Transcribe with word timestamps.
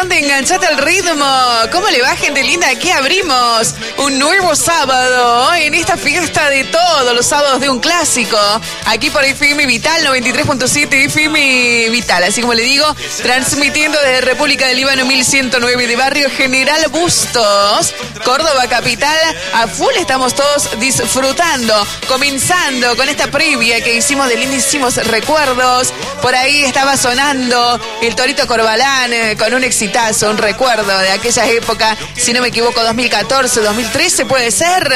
emoción 0.00 0.08
de 0.08 0.18
engancharte 0.18 0.66
al 0.66 0.78
ritmo. 0.78 1.26
¿Cómo 1.72 1.88
le 1.88 2.00
va, 2.00 2.16
gente 2.16 2.42
linda? 2.42 2.68
Aquí 2.68 2.90
abrimos 2.90 3.74
un 3.98 4.18
nuevo 4.18 4.54
sábado 4.54 5.54
en 5.54 5.74
esta 5.74 5.96
fiesta 5.96 6.48
de 6.48 6.64
todos 6.64 7.14
los 7.14 7.26
sábados 7.26 7.60
de 7.60 7.68
un 7.68 7.80
clásico. 7.80 8.38
Aquí 8.86 9.10
por 9.10 9.24
FM 9.24 9.66
Vital 9.66 10.04
93.7 10.04 11.06
FM 11.06 11.88
Vital. 11.90 12.24
Así 12.24 12.40
como 12.40 12.54
le 12.54 12.62
digo, 12.62 12.84
transmitiendo 13.22 13.98
desde 14.00 14.20
República 14.22 14.66
del 14.68 14.76
Líbano 14.76 15.04
1109 15.04 15.86
de 15.86 15.96
Barrio 15.96 16.30
General 16.30 16.80
Bustos, 16.90 17.94
Córdoba 18.24 18.66
Capital. 18.68 19.18
A 19.54 19.66
full 19.66 19.94
estamos 19.96 20.34
todos 20.34 20.78
disfrutando, 20.78 21.74
comenzando 22.06 22.96
con 22.96 23.08
esta 23.08 23.30
previa 23.30 23.82
que 23.82 23.96
hicimos 23.96 24.28
de 24.28 24.36
lindísimos 24.36 24.96
recuerdos. 25.08 25.92
Por 26.22 26.34
ahí 26.34 26.64
estaba 26.64 26.96
sonando 26.96 27.80
el 28.02 28.14
Torito 28.14 28.46
Corbalán 28.46 29.12
eh, 29.12 29.36
con 29.38 29.52
un 29.54 29.64
exitazo, 29.90 30.30
un 30.30 30.38
recuerdo 30.38 30.96
de 30.98 31.10
aquella 31.10 31.46
época, 31.46 31.96
si 32.14 32.32
no 32.32 32.40
me 32.40 32.48
equivoco, 32.48 32.80
2014, 32.80 33.60
2013 33.60 34.24
puede 34.24 34.50
ser. 34.52 34.88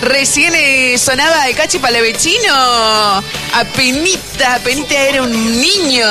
Recién 0.00 0.52
eh, 0.56 0.98
sonaba 0.98 1.48
el 1.48 1.54
Cachi 1.54 1.78
Palavecino. 1.78 3.22
Apenita, 3.54 4.56
apenita 4.56 4.94
era 4.94 5.22
un 5.22 5.60
niño. 5.60 6.06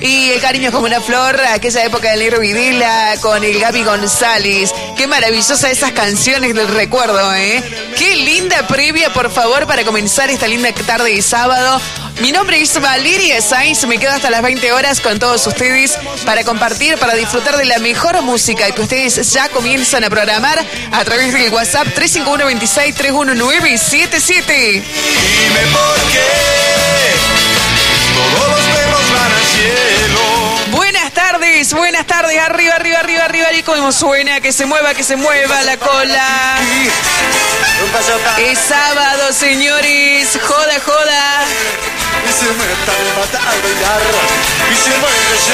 Y 0.00 0.30
el 0.30 0.40
cariño 0.40 0.68
es 0.68 0.74
como 0.74 0.86
una 0.86 1.02
flor, 1.02 1.38
aquella 1.48 1.84
época 1.84 2.10
del 2.10 2.20
Negro 2.20 2.40
Videla 2.40 3.14
con 3.20 3.44
el 3.44 3.60
Gaby 3.60 3.84
González. 3.84 4.72
Qué 4.96 5.06
maravillosa 5.06 5.70
esas 5.70 5.92
canciones 5.92 6.54
del 6.54 6.68
recuerdo, 6.68 7.34
¿eh? 7.34 7.62
Qué 7.98 8.16
linda 8.16 8.66
previa, 8.66 9.12
por 9.12 9.30
favor, 9.30 9.66
para 9.66 9.84
comenzar 9.84 10.30
esta 10.30 10.46
linda 10.46 10.72
tarde 10.86 11.14
de 11.14 11.20
sábado. 11.20 11.80
Mi 12.20 12.30
nombre 12.30 12.60
es 12.60 12.80
Valeria 12.80 13.42
Sainz, 13.42 13.84
me 13.86 13.98
quedo 13.98 14.12
hasta 14.12 14.30
las 14.30 14.40
20 14.40 14.72
horas 14.72 15.00
con 15.00 15.18
todos 15.18 15.46
ustedes 15.46 15.98
para 16.24 16.44
compartir, 16.44 16.96
para 16.98 17.14
disfrutar 17.14 17.56
de 17.56 17.64
la 17.64 17.78
mejor 17.78 18.22
música 18.22 18.70
que 18.70 18.82
ustedes 18.82 19.32
ya 19.32 19.48
comienzan 19.48 20.04
a 20.04 20.10
programar 20.10 20.64
a 20.92 21.04
través 21.04 21.32
del 21.32 21.52
WhatsApp 21.52 21.88
351 21.94 22.46
26 22.46 22.94
319 22.94 23.78
77. 23.78 24.54
Dime 24.54 24.82
por 25.72 26.12
qué 26.12 26.54
todos 28.14 28.50
los 28.50 28.76
perros 28.76 29.12
van 29.12 29.32
al 29.32 29.44
cielo. 29.46 30.43
Tardes, 31.34 31.74
buenas 31.74 32.06
tardes, 32.06 32.38
arriba, 32.38 32.76
arriba, 32.76 33.00
arriba, 33.00 33.24
arriba, 33.24 33.52
y 33.54 33.64
como 33.64 33.90
suena, 33.90 34.40
que 34.40 34.52
se 34.52 34.66
mueva, 34.66 34.94
que 34.94 35.02
se 35.02 35.16
mueva 35.16 35.64
la 35.64 35.76
cola. 35.78 36.58
Es 38.38 38.56
sábado, 38.56 39.32
señores, 39.32 40.38
joda, 40.40 40.80
joda. 40.86 41.44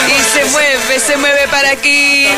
Y 0.06 0.22
se 0.22 0.44
mueve, 0.44 1.00
se 1.00 1.16
mueve, 1.16 1.48
para 1.48 1.70
aquí. 1.70 2.28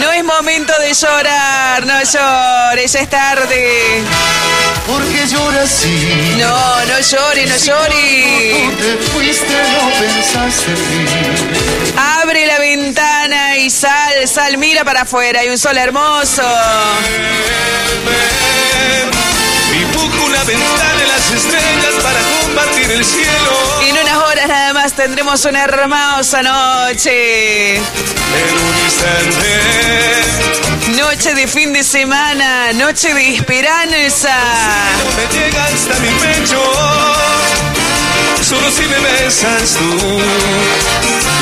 No 0.00 0.10
es 0.10 0.24
momento 0.24 0.72
de 0.80 0.94
llorar, 0.94 1.86
no 1.86 2.02
llores, 2.02 2.92
es 2.92 3.08
tarde. 3.08 4.02
Porque 4.86 5.26
llora 5.26 5.62
así. 5.62 6.34
No, 6.38 6.84
no 6.86 7.00
llore, 7.00 7.46
no 7.46 7.56
llore. 7.56 8.70
Tú 8.70 8.76
te 8.76 8.96
fuiste, 9.10 9.54
no 9.72 9.90
pensaste 9.98 10.72
en 10.72 11.04
mí. 11.04 11.06
Abre 11.96 12.46
la 12.46 12.58
ventana 12.58 13.56
y 13.58 13.70
sal, 13.70 14.26
sal, 14.26 14.58
mira 14.58 14.84
para 14.84 15.02
afuera, 15.02 15.40
hay 15.40 15.48
un 15.48 15.58
sol 15.58 15.76
hermoso. 15.78 16.42
Dibujo 19.70 20.24
una 20.26 20.42
ventana 20.44 21.02
en 21.02 21.08
las 21.08 21.30
estrellas 21.30 21.94
para 22.02 22.20
compartir 22.40 22.90
el 22.90 23.04
cielo. 23.04 23.82
En 23.82 23.96
unas 23.96 24.16
horas 24.16 24.48
nada 24.48 24.72
más 24.74 24.92
tendremos 24.94 25.44
una 25.44 25.62
hermosa 25.64 26.42
noche. 26.42 27.76
En 27.76 27.82
un 28.58 28.76
instante 28.84 30.71
Noche 30.96 31.34
de 31.34 31.46
fin 31.46 31.72
de 31.72 31.82
semana, 31.82 32.72
noche 32.74 33.14
de 33.14 33.36
esperanza. 33.36 34.34
no 35.04 35.10
me 35.16 35.26
llega 35.32 35.64
hasta 35.64 35.94
mi 36.00 36.08
pecho. 36.20 36.60
Solo 38.42 38.70
si 38.70 38.82
me 38.82 38.98
besas 39.00 39.74
tú. 39.78 40.20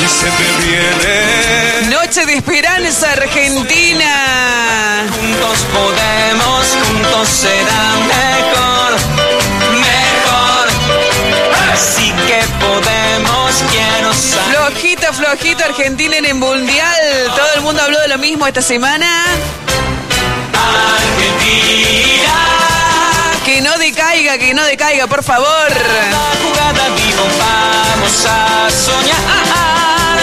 Y 0.02 0.08
se 0.08 0.30
me 0.38 0.48
viene. 0.64 1.96
Noche 1.96 2.26
de 2.26 2.34
esperanza 2.34 3.10
argentina. 3.10 5.06
Juntos 5.10 5.66
podemos, 5.72 6.66
juntos 6.86 7.28
será 7.28 7.96
mejor, 8.06 8.92
mejor. 9.80 10.68
Así 11.72 12.12
que 12.26 12.44
podemos. 12.60 12.79
Flojito, 14.12 15.12
flojito 15.12 15.64
Argentina 15.64 16.16
en 16.16 16.24
el 16.26 16.34
mundial. 16.34 16.96
Todo 17.36 17.54
el 17.54 17.60
mundo 17.60 17.82
habló 17.82 18.00
de 18.00 18.08
lo 18.08 18.18
mismo 18.18 18.46
esta 18.46 18.60
semana. 18.62 19.06
Argentina, 20.52 22.32
Que 23.44 23.60
no 23.62 23.76
decaiga, 23.78 24.36
que 24.38 24.52
no 24.52 24.64
decaiga, 24.64 25.06
por 25.06 25.22
favor. 25.22 25.46
la 26.10 26.32
jugada 26.42 26.88
vivo, 26.96 27.24
vamos 27.38 28.26
a 28.26 28.68
soñar. 28.70 30.18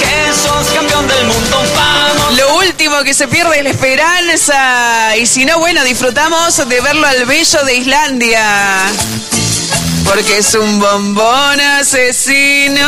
Que 0.00 0.32
sos 0.32 0.66
campeón 0.74 1.06
del 1.06 1.26
mundo, 1.26 1.62
vamos. 1.76 2.34
Lo 2.36 2.56
último 2.56 3.02
que 3.04 3.14
se 3.14 3.28
pierde 3.28 3.58
es 3.58 3.64
la 3.64 3.70
esperanza. 3.70 5.16
Y 5.16 5.26
si 5.26 5.44
no, 5.44 5.58
bueno, 5.58 5.84
disfrutamos 5.84 6.56
de 6.68 6.80
verlo 6.80 7.06
al 7.06 7.24
bello 7.26 7.62
de 7.64 7.74
Islandia. 7.76 8.90
Porque 10.10 10.38
es 10.38 10.54
un 10.54 10.80
bombón 10.80 11.60
asesino. 11.60 12.84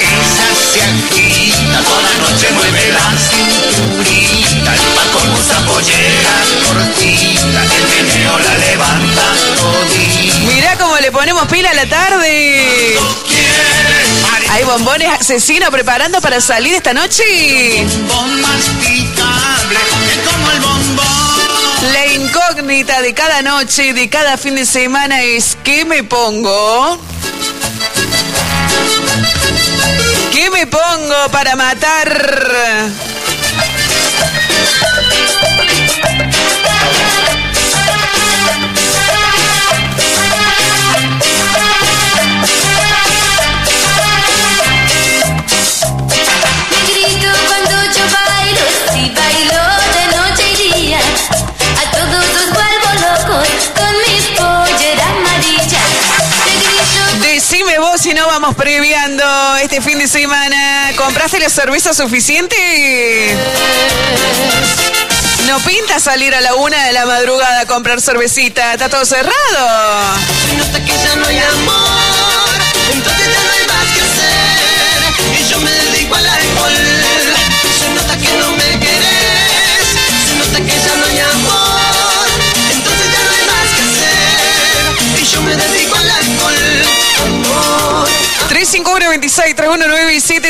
Ella 0.00 0.50
se 0.72 0.80
agita, 0.82 1.80
toda 1.84 2.02
la 2.02 2.14
noche 2.18 2.50
mueve 2.54 2.92
la 2.92 3.16
cinturita, 3.16 4.74
el 4.74 4.80
pan 4.80 5.08
con 5.12 5.30
usa 5.32 5.58
polleras 5.64 6.48
cortita, 6.66 7.60
el 7.62 7.84
meneo 7.88 8.38
la 8.40 8.54
levanta 8.58 9.26
todita. 9.56 10.52
Mirá 10.52 10.76
cómo 10.76 10.96
le 10.98 11.12
ponemos 11.12 11.46
pila 11.46 11.70
a 11.70 11.74
la 11.74 11.88
tarde. 11.88 12.98
Hay 14.50 14.64
bombones 14.64 15.08
asesinos 15.20 15.70
preparando 15.70 16.20
para 16.20 16.40
salir 16.40 16.74
esta 16.74 16.92
noche. 16.92 17.22
Bombón 18.08 18.40
masticable, 18.40 19.78
es 20.10 20.18
como 20.28 20.50
el 20.50 20.60
bombón. 20.60 21.17
La 21.82 22.06
incógnita 22.06 23.00
de 23.02 23.14
cada 23.14 23.40
noche, 23.42 23.92
de 23.92 24.08
cada 24.08 24.36
fin 24.36 24.56
de 24.56 24.66
semana 24.66 25.22
es 25.22 25.56
¿qué 25.62 25.84
me 25.84 26.02
pongo? 26.02 26.98
¿Qué 30.32 30.50
me 30.50 30.66
pongo 30.66 31.30
para 31.30 31.54
matar? 31.54 32.88
Vamos 58.48 58.64
previando 58.64 59.24
este 59.56 59.82
fin 59.82 59.98
de 59.98 60.08
semana. 60.08 60.90
¿Compraste 60.96 61.38
la 61.38 61.50
cerveza 61.50 61.92
suficiente? 61.92 62.56
No 65.46 65.58
pinta 65.60 66.00
salir 66.00 66.34
a 66.34 66.40
la 66.40 66.54
una 66.54 66.82
de 66.86 66.92
la 66.92 67.04
madrugada 67.04 67.60
a 67.60 67.66
comprar 67.66 68.00
cervecita. 68.00 68.72
Está 68.72 68.88
todo 68.88 69.04
cerrado. 69.04 69.34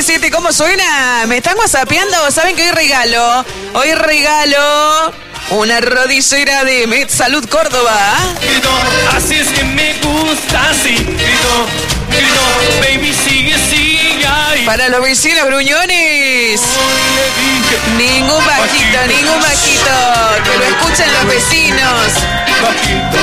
319 0.08 0.30
¿Cómo 0.30 0.52
suena? 0.54 1.26
¿Me 1.26 1.36
están 1.36 1.58
whatsappeando? 1.58 2.30
¿Saben 2.30 2.56
que 2.56 2.62
hoy 2.62 2.70
regalo? 2.70 3.44
Hoy 3.74 3.92
regalo 3.92 5.12
una 5.50 5.82
rodillera 5.82 6.64
de 6.64 6.86
Med 6.86 7.10
Salud 7.10 7.46
Córdoba. 7.46 8.16
grito, 8.40 8.70
así 9.14 9.34
es 9.34 9.48
que 9.48 9.64
me 9.64 9.92
gusta, 10.00 10.70
así, 10.70 10.94
grito, 10.94 11.66
grito, 12.08 12.40
baby, 12.80 13.12
sigue, 13.12 13.54
sigue. 13.68 14.64
Para 14.64 14.88
los 14.88 15.02
vecinos 15.02 15.44
gruñones. 15.44 16.62
Ningún 17.98 18.46
bajito, 18.46 19.06
ningún 19.08 19.40
bajito. 19.42 19.90
Que 20.42 20.58
lo 20.58 20.64
escuchen 20.64 21.12
los 21.12 21.26
vecinos. 21.26 22.14
bajito, 22.62 23.18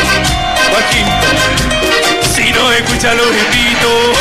bajito, 0.71 2.35
si 2.35 2.51
no 2.51 2.71
escucha 2.71 3.15
lo 3.15 3.25
repito, 3.25 4.13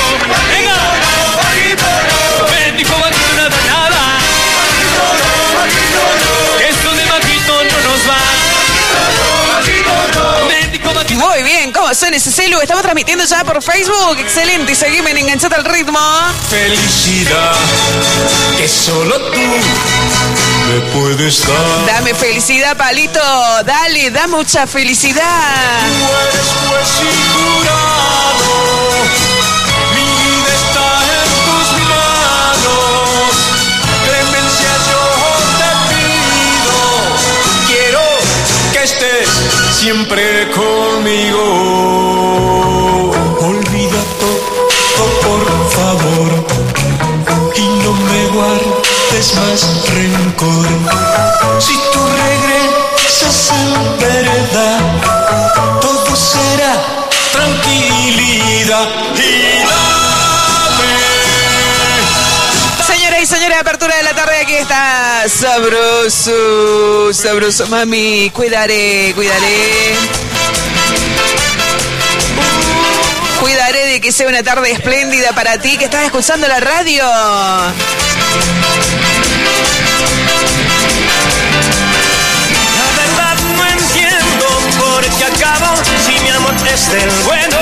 Muy 11.25 11.43
bien, 11.43 11.73
¿cómo 11.73 11.93
son 11.95 12.13
ese 12.13 12.31
celu? 12.31 12.61
Estamos 12.61 12.83
transmitiendo 12.83 13.25
ya 13.25 13.43
por 13.45 13.63
Facebook. 13.63 14.19
Excelente, 14.19 14.75
seguime 14.75 15.11
en 15.13 15.19
Enganchate 15.19 15.55
al 15.55 15.65
Ritmo. 15.65 15.99
Felicidad, 16.51 17.57
que 18.59 18.69
solo 18.69 19.19
tú 19.31 19.41
me 20.69 20.81
puedes 20.93 21.47
dar. 21.47 21.87
Dame 21.87 22.15
felicidad, 22.15 22.77
palito. 22.77 23.21
Dale, 23.65 24.11
da 24.11 24.27
mucha 24.27 24.67
felicidad. 24.67 25.87
Tú 25.89 26.05
eres 26.29 26.47
pues 26.69 26.89
siempre 39.85 40.51
conmigo. 40.51 41.45
Olvida 43.39 44.03
todo, 44.19 45.07
por 45.27 45.43
favor, 45.77 46.31
y 47.55 47.65
no 47.83 47.93
me 47.93 48.23
guardes 48.35 49.27
más 49.37 49.61
rencor. 49.95 50.69
Si 51.59 51.75
tú 51.93 52.01
regresas 52.25 53.53
en 53.61 53.73
verdad, 54.01 54.81
todo 55.83 56.17
será 56.17 56.73
tranquilidad. 57.31 59.04
la 63.55 63.61
apertura 63.61 63.97
de 63.97 64.03
la 64.03 64.15
tarde. 64.15 64.41
Aquí 64.41 64.55
está 64.55 65.29
sabroso, 65.29 67.13
sabroso, 67.13 67.69
mami. 67.69 68.31
Cuidaré, 68.31 69.13
cuidaré. 69.15 69.95
Cuidaré 73.41 73.87
de 73.87 74.01
que 74.01 74.11
sea 74.11 74.27
una 74.27 74.43
tarde 74.43 74.73
espléndida 74.73 75.33
para 75.35 75.59
ti 75.59 75.79
que 75.79 75.85
estás 75.85 76.05
escuchando 76.05 76.49
la 76.49 76.59
radio. 76.59 77.05
La 82.77 82.87
verdad 83.03 83.37
no 83.57 83.65
entiendo 83.67 84.47
por 84.81 85.05
que 85.17 85.25
acabo 85.25 85.77
si 86.05 86.19
mi 86.19 86.31
amor 86.31 86.55
es 86.75 86.91
del 86.91 87.11
bueno. 87.25 87.59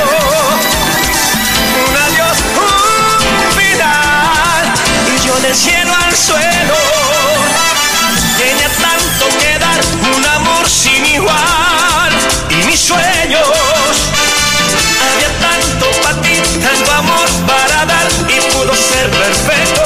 Un 1.87 1.97
adiós, 1.97 2.39
un 2.57 3.53
final 3.61 4.02
del 5.43 5.55
cielo 5.57 5.93
al 5.93 6.17
suelo. 6.17 6.75
Tiene 8.37 8.69
tanto 8.81 9.39
que 9.41 9.59
dar 9.59 9.81
un 10.17 10.25
amor 10.25 10.69
sin 10.69 11.05
igual 11.05 12.13
y 12.49 12.55
mis 12.67 12.79
sueños. 12.79 13.49
Había 15.03 15.31
tanto 15.41 15.87
para 16.03 16.21
ti, 16.23 16.41
tanto 16.63 16.93
amor 16.93 17.29
para 17.47 17.85
dar 17.87 18.09
y 18.29 18.41
pudo 18.53 18.75
ser 18.75 19.11
perfecto. 19.11 19.83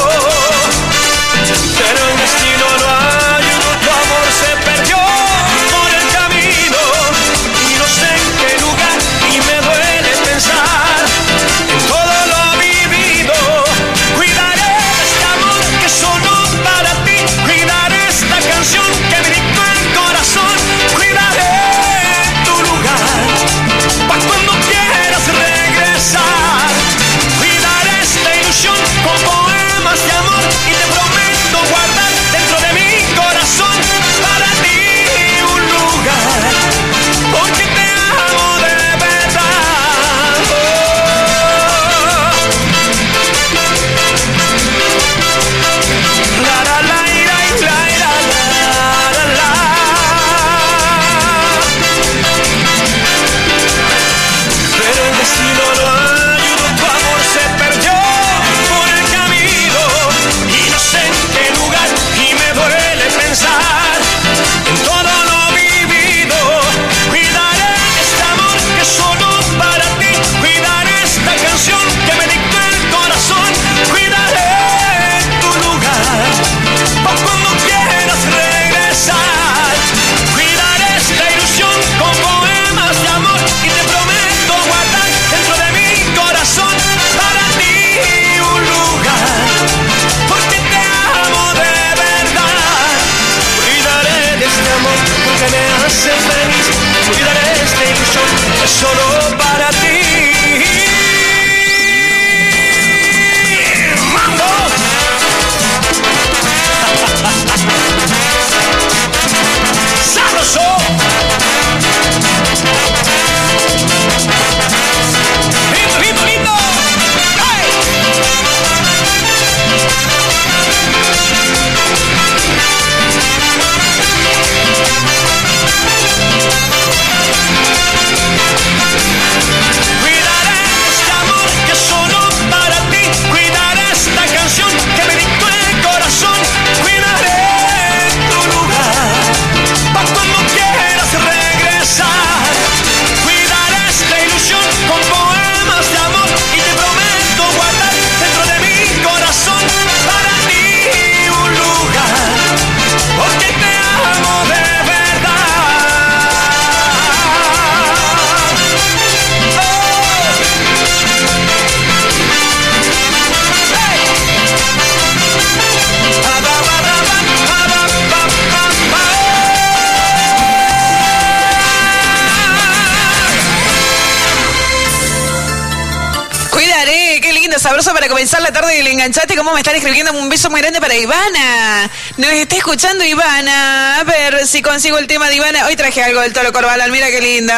escuchando 182.67 183.05
Ivana. 183.05 184.01
A 184.01 184.03
ver 184.03 184.45
si 184.45 184.61
consigo 184.61 184.99
el 184.99 185.07
tema 185.07 185.29
de 185.29 185.37
Ivana. 185.37 185.67
Hoy 185.67 185.77
traje 185.77 186.03
algo 186.03 186.21
del 186.21 186.33
Tolo 186.33 186.53
Corbalán. 186.53 186.91
Mira 186.91 187.07
qué 187.07 187.21
lindo. 187.21 187.55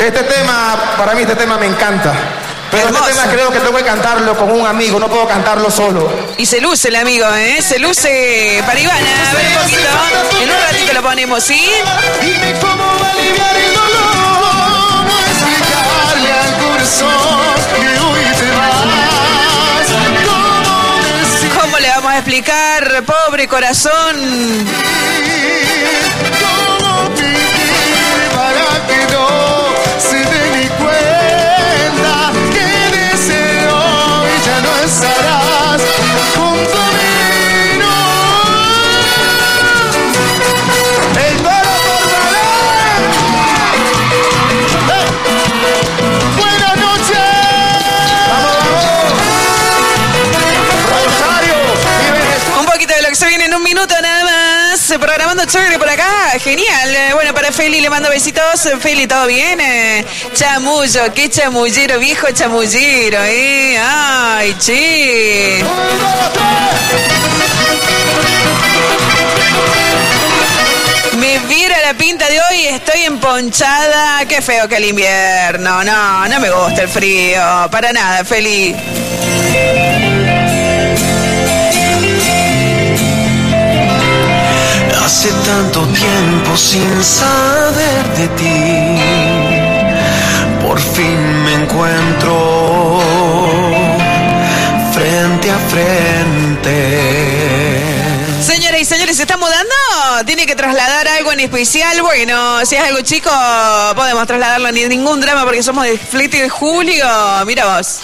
Este 0.00 0.22
tema, 0.22 0.94
para 0.96 1.12
mí 1.14 1.20
este 1.20 1.36
tema 1.36 1.58
me 1.58 1.66
encanta. 1.66 2.14
Pero 2.70 2.88
este 2.88 3.12
tema 3.12 3.24
creo 3.30 3.52
que 3.52 3.58
tengo 3.60 3.76
que 3.76 3.84
cantarlo 3.84 4.38
con 4.38 4.50
un 4.50 4.66
amigo, 4.66 4.98
no 4.98 5.08
puedo 5.08 5.28
cantarlo 5.28 5.70
solo. 5.70 6.10
Y 6.38 6.46
se 6.46 6.62
luce 6.62 6.88
el 6.88 6.96
amigo, 6.96 7.26
¿eh? 7.34 7.60
Se 7.60 7.78
luce 7.78 8.62
para 8.66 8.80
Ivana. 8.80 9.30
A 9.30 9.34
ver 9.34 9.46
un 9.48 9.62
poquito. 9.64 10.42
En 10.42 10.50
un 10.50 10.56
ratito 10.56 10.92
lo 10.94 11.02
ponemos, 11.02 11.44
¿sí? 11.44 11.70
Dime 12.22 12.54
cómo 12.58 12.84
va 13.02 13.06
a 13.06 13.10
aliviar 13.10 13.54
el 13.54 13.74
dolor. 13.74 14.08
No 15.04 16.38
al 16.40 16.56
corazón 16.70 17.18
que 17.76 17.86
hoy 18.00 18.20
te 18.38 18.46
explicar, 22.18 23.04
pobre 23.04 23.46
corazón? 23.46 24.16
Chévere 55.48 55.78
por 55.78 55.88
acá. 55.88 56.38
Genial. 56.40 56.94
Eh, 56.94 57.10
Bueno, 57.14 57.32
para 57.34 57.50
Feli 57.52 57.80
le 57.80 57.88
mando 57.90 58.10
besitos. 58.10 58.68
Feli, 58.80 59.06
¿todo 59.06 59.26
bien? 59.26 59.60
Eh, 59.60 60.04
Chamullo, 60.34 61.12
qué 61.14 61.28
chamullero, 61.30 61.98
viejo 61.98 62.26
chamullero, 62.32 63.18
¿eh? 63.24 63.78
Ay, 63.80 64.54
che. 64.58 65.64
Me 71.18 71.38
viera 71.40 71.76
la 71.84 71.94
pinta 71.94 72.28
de 72.28 72.38
hoy, 72.40 72.66
estoy 72.66 73.00
emponchada. 73.02 74.24
Qué 74.26 74.40
feo 74.40 74.68
que 74.68 74.76
el 74.76 74.84
invierno. 74.84 75.82
No, 75.82 76.28
no 76.28 76.40
me 76.40 76.50
gusta 76.50 76.82
el 76.82 76.88
frío. 76.88 77.40
Para 77.70 77.92
nada, 77.92 78.24
Feli. 78.24 78.74
Hace 85.08 85.30
tanto 85.30 85.80
tiempo 85.86 86.54
sin 86.54 87.02
saber 87.02 88.04
de 88.18 88.28
ti, 88.36 89.00
por 90.60 90.78
fin 90.78 91.44
me 91.44 91.54
encuentro 91.54 93.00
frente 94.92 95.50
a 95.50 95.58
frente. 95.70 96.74
Señoras 98.44 98.82
y 98.82 98.84
señores, 98.84 99.16
¿se 99.16 99.22
está 99.22 99.38
mudando? 99.38 99.74
¿Tiene 100.26 100.44
que 100.44 100.54
trasladar 100.54 101.08
algo 101.08 101.32
en 101.32 101.40
especial? 101.40 102.02
Bueno, 102.02 102.66
si 102.66 102.76
es 102.76 102.82
algo 102.82 103.00
chico, 103.00 103.30
podemos 103.96 104.26
trasladarlo 104.26 104.70
ni 104.72 104.84
ningún 104.88 105.22
drama 105.22 105.44
porque 105.44 105.62
somos 105.62 105.84
de 105.84 105.96
Flete 105.96 106.42
de 106.42 106.50
Julio. 106.50 107.06
Mira 107.46 107.64
vos. 107.64 108.00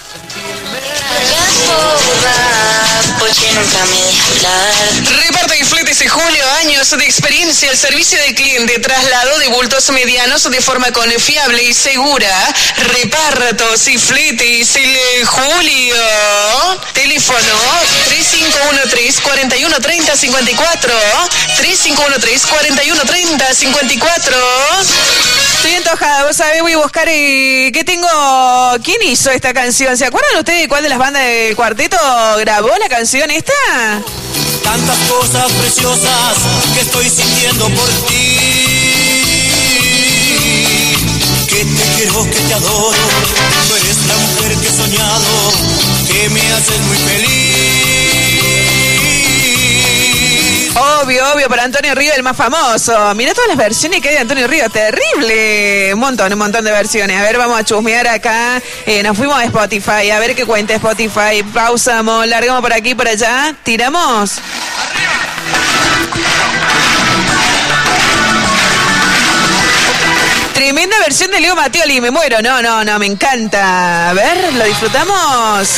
Reparte 5.27 5.64
y 5.95 5.97
fletes 5.97 5.99
de 5.99 6.09
julio, 6.09 6.51
años 6.61 6.91
de 6.91 7.05
experiencia 7.05 7.71
al 7.71 7.77
servicio 7.77 8.19
del 8.21 8.35
cliente, 8.35 8.79
traslado 8.79 9.39
de 9.39 9.49
bultos 9.49 9.91
medianos 9.91 10.51
de 10.51 10.61
forma 10.61 10.91
confiable 10.93 11.63
y 11.63 11.75
segura. 11.75 12.55
Repartos 12.77 13.87
y 13.89 13.99
fletes 13.99 14.77
el 14.77 14.97
eh, 14.97 15.25
julio. 15.25 15.95
Teléfono 16.95 17.39
3513 18.09 19.23
4130 19.23 20.17
54 20.17 20.95
3513 21.57 22.49
4130 22.49 23.55
54 23.55 24.37
Estoy 25.57 25.75
antojada, 25.75 26.25
vos 26.25 26.37
sabés, 26.37 26.63
voy 26.63 26.73
a 26.73 26.79
buscar 26.79 27.09
eh, 27.09 27.71
qué 27.73 27.85
tengo. 27.85 28.09
¿Quién 28.83 29.03
hizo 29.03 29.31
esta 29.31 29.53
canción? 29.53 29.97
¿Se 29.97 30.07
acuerdan 30.07 30.39
ustedes 30.39 30.69
cuál 30.69 30.83
de 30.83 30.89
las 30.89 30.99
bandas 30.99 31.23
del 31.23 31.55
cuarteto 31.57 31.97
grabó 32.39 32.77
la 32.79 32.89
canción 32.89 33.31
esta? 33.31 33.53
Tantas 34.65 34.99
cosas 35.09 35.53
preciosas 35.53 36.39
que 36.75 36.81
estoy 36.81 37.09
sintiendo 37.09 37.67
por 37.67 37.89
ti. 38.09 38.39
Que 41.49 41.65
te 41.65 41.83
quiero, 41.97 42.25
que 42.25 42.41
te 42.49 42.55
adoro. 42.55 42.99
Tú 43.69 43.75
eres 43.77 44.07
la 44.09 44.17
mujer 44.17 44.57
que 44.57 44.69
he 44.69 44.73
soñado, 44.73 45.53
que 46.09 46.29
me 46.31 46.41
haces 46.53 46.81
muy 46.81 46.97
feliz. 46.97 47.54
Obvio, 50.77 51.33
obvio, 51.33 51.49
para 51.49 51.63
Antonio 51.63 51.95
Río 51.95 52.13
el 52.17 52.25
más 52.25 52.37
famoso. 52.37 53.15
Mira 53.15 53.33
todas 53.33 53.49
las 53.49 53.57
versiones 53.57 54.01
que 54.01 54.09
hay 54.09 54.15
de 54.15 54.21
Antonio 54.23 54.49
Río, 54.49 54.69
terrible. 54.69 55.95
Un 55.95 56.01
montón, 56.01 56.33
un 56.33 56.39
montón 56.39 56.65
de 56.65 56.73
versiones. 56.73 57.17
A 57.17 57.23
ver, 57.23 57.39
vamos 57.39 57.59
a 57.59 57.65
chusmear 57.65 58.09
acá. 58.09 58.61
Eh, 58.85 59.03
nos 59.05 59.17
fuimos 59.17 59.39
a 59.39 59.45
Spotify, 59.45 60.11
a 60.11 60.19
ver 60.19 60.35
qué 60.35 60.45
cuenta 60.45 60.75
Spotify. 60.75 61.45
Pausamos, 61.53 62.27
largamos 62.27 62.61
por 62.61 62.73
aquí, 62.73 62.95
por 62.95 63.07
allá. 63.07 63.55
Tiramos. 63.63 64.33
Tremenda 70.55 70.99
versión 71.01 71.31
de 71.31 71.41
Leo 71.41 71.55
Mattioli, 71.55 72.01
me 72.01 72.11
muero. 72.11 72.43
No, 72.43 72.63
no, 72.63 72.85
no, 72.85 72.99
me 72.99 73.07
encanta. 73.07 74.11
A 74.11 74.13
ver, 74.13 74.53
¿lo 74.55 74.65
disfrutamos? 74.65 75.69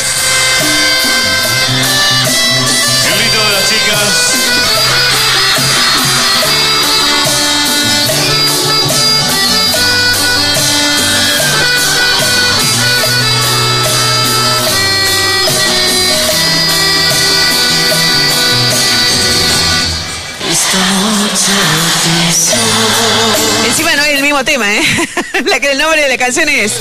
Tema, 24.45 24.73
¿eh? 24.75 24.83
La 25.45 25.61
que 25.61 25.73
el 25.73 25.79
nombre 25.79 26.03
de 26.03 26.09
la 26.09 26.19
canción 26.19 26.49
es. 26.49 26.73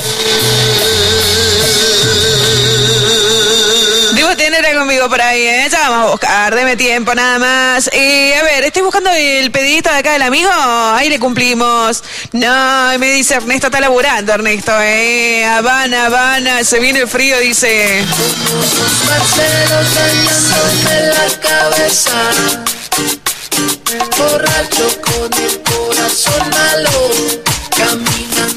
Debo 4.14 4.36
tener 4.38 4.66
algo 4.66 4.80
conmigo 4.80 5.10
por 5.10 5.22
ahí, 5.22 5.42
¿eh? 5.42 5.68
Ya 5.70 5.90
vamos 5.90 6.08
a 6.08 6.12
buscar, 6.12 6.56
deme 6.56 6.76
tiempo 6.76 7.14
nada 7.14 7.38
más. 7.38 7.90
Y 7.94 8.32
a 8.34 8.44
ver, 8.44 8.64
estoy 8.64 8.82
buscando 8.82 9.10
el 9.12 9.52
pedidito 9.52 9.90
de 9.90 9.98
acá 9.98 10.14
del 10.14 10.22
amigo. 10.22 10.50
Ahí 10.52 11.10
le 11.10 11.20
cumplimos. 11.20 12.04
No, 12.32 12.98
me 12.98 13.12
dice 13.12 13.36
Ernesto, 13.36 13.68
está 13.68 13.80
laburando 13.80 14.34
Ernesto, 14.34 14.72
¿eh? 14.82 15.46
Habana, 15.46 16.06
Habana, 16.06 16.64
se 16.64 16.80
viene 16.80 17.00
el 17.00 17.08
frío, 17.08 17.38
dice. 17.40 18.06
Con 25.02 25.34
el 25.34 25.62
corazón 25.64 26.50
malo. 26.50 27.45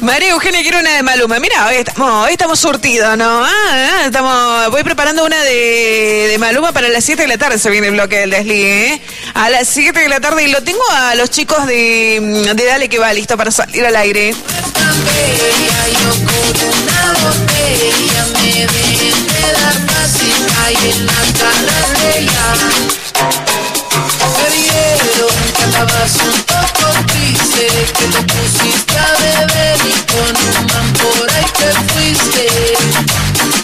María 0.01 0.31
Eugenia 0.31 0.63
quiere 0.63 0.79
una 0.79 0.95
de 0.95 1.03
Maluma. 1.03 1.39
Mira, 1.41 1.67
hoy 1.67 1.77
estamos, 1.77 2.27
hoy 2.27 2.33
estamos 2.33 2.61
surtidos, 2.61 3.17
¿no? 3.17 3.45
Ah, 3.45 3.51
ah, 3.51 4.03
estamos, 4.07 4.71
voy 4.71 4.85
preparando 4.85 5.25
una 5.25 5.43
de, 5.43 6.37
Maluma 6.39 6.73
para 6.73 6.89
las 6.89 7.05
7 7.05 7.23
de 7.23 7.29
la 7.29 7.39
tarde. 7.39 7.59
Se 7.59 7.69
viene 7.71 7.89
el 7.89 7.95
bloque 7.95 8.21
del 8.21 8.31
desligue, 8.31 8.95
¿eh? 8.95 9.03
A 9.35 9.51
las 9.51 9.69
7 9.69 9.99
de 9.99 10.09
la 10.09 10.21
tarde. 10.21 10.45
Y 10.45 10.49
lo 10.53 10.63
tengo 10.63 10.83
a 10.91 11.15
los 11.17 11.31
chicos 11.31 11.67
de, 11.67 12.21
de 12.55 12.65
Dale 12.65 12.89
que 12.89 12.99
va, 12.99 13.13
listo 13.13 13.37
para 13.37 13.51
salir 13.51 13.85
al 13.85 13.97
aire. 13.97 14.35
Andabas 25.79 26.15
un 26.25 26.43
poco 26.43 26.91
triste, 27.07 27.67
que 27.99 28.07
te 28.07 28.23
pusiste 28.35 28.99
a 28.99 29.13
beber 29.21 29.79
y 29.87 29.93
con 30.11 30.35
un 30.37 30.67
man 30.67 30.93
por 30.95 31.31
ahí 31.33 31.47
te 31.57 31.71
fuiste. 31.93 32.47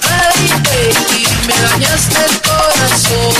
Ay, 0.09 0.49
baby, 0.63 1.27
me 1.47 1.55
dañaste 1.69 2.19
el 2.31 2.41
corazón, 2.43 3.35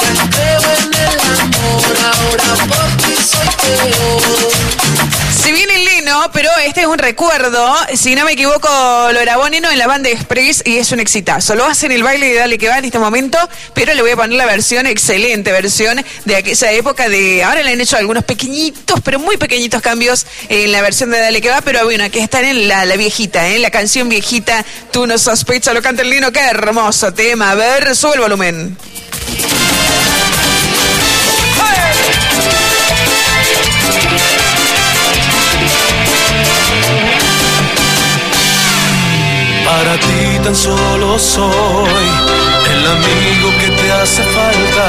ya 0.00 0.10
no 0.14 0.30
creo 0.30 0.62
en 0.78 0.90
el 1.08 1.16
amor, 1.40 1.94
ahora 2.12 2.50
por 2.68 2.88
ti 2.98 3.14
soy 3.16 3.50
peor. 3.60 5.21
Se 5.42 5.50
viene 5.50 5.76
Leno, 5.76 6.30
pero 6.32 6.48
este 6.64 6.82
es 6.82 6.86
un 6.86 6.98
recuerdo. 6.98 7.74
Si 7.96 8.14
no 8.14 8.24
me 8.24 8.34
equivoco, 8.34 8.68
lo 9.12 9.20
grabó 9.22 9.48
Neno 9.48 9.72
en 9.72 9.76
la 9.76 9.88
banda 9.88 10.08
Express 10.08 10.62
y 10.64 10.76
es 10.76 10.92
un 10.92 11.00
exitazo. 11.00 11.56
Lo 11.56 11.64
hace 11.64 11.86
en 11.86 11.92
el 11.92 12.04
baile 12.04 12.28
de 12.28 12.34
Dale 12.34 12.58
que 12.58 12.68
va 12.68 12.78
en 12.78 12.84
este 12.84 13.00
momento, 13.00 13.36
pero 13.74 13.92
le 13.92 14.02
voy 14.02 14.12
a 14.12 14.16
poner 14.16 14.38
la 14.38 14.46
versión, 14.46 14.86
excelente 14.86 15.50
versión 15.50 16.00
de 16.26 16.36
aquella 16.36 16.70
época 16.70 17.08
de. 17.08 17.42
Ahora 17.42 17.64
le 17.64 17.72
han 17.72 17.80
hecho 17.80 17.96
algunos 17.96 18.22
pequeñitos, 18.22 19.00
pero 19.00 19.18
muy 19.18 19.36
pequeñitos 19.36 19.82
cambios 19.82 20.26
en 20.48 20.70
la 20.70 20.80
versión 20.80 21.10
de 21.10 21.18
Dale 21.18 21.40
que 21.40 21.50
va, 21.50 21.60
pero 21.60 21.82
bueno, 21.82 22.04
aquí 22.04 22.20
están 22.20 22.44
en 22.44 22.68
la, 22.68 22.84
la 22.84 22.94
viejita, 22.94 23.48
en 23.48 23.62
la 23.62 23.72
canción 23.72 24.08
viejita. 24.08 24.64
Tú 24.92 25.08
no 25.08 25.18
sospechas, 25.18 25.74
lo 25.74 25.82
canta 25.82 26.02
el 26.02 26.10
Nino. 26.10 26.30
Qué 26.30 26.38
hermoso 26.38 27.12
tema. 27.12 27.50
A 27.50 27.54
ver, 27.56 27.96
sube 27.96 28.14
el 28.14 28.20
volumen. 28.20 28.78
Para 39.82 39.98
ti 39.98 40.38
tan 40.44 40.54
solo 40.54 41.18
soy 41.18 42.06
el 42.72 42.86
amigo 42.86 43.50
que 43.58 43.68
te 43.82 43.90
hace 43.90 44.22
falta 44.22 44.86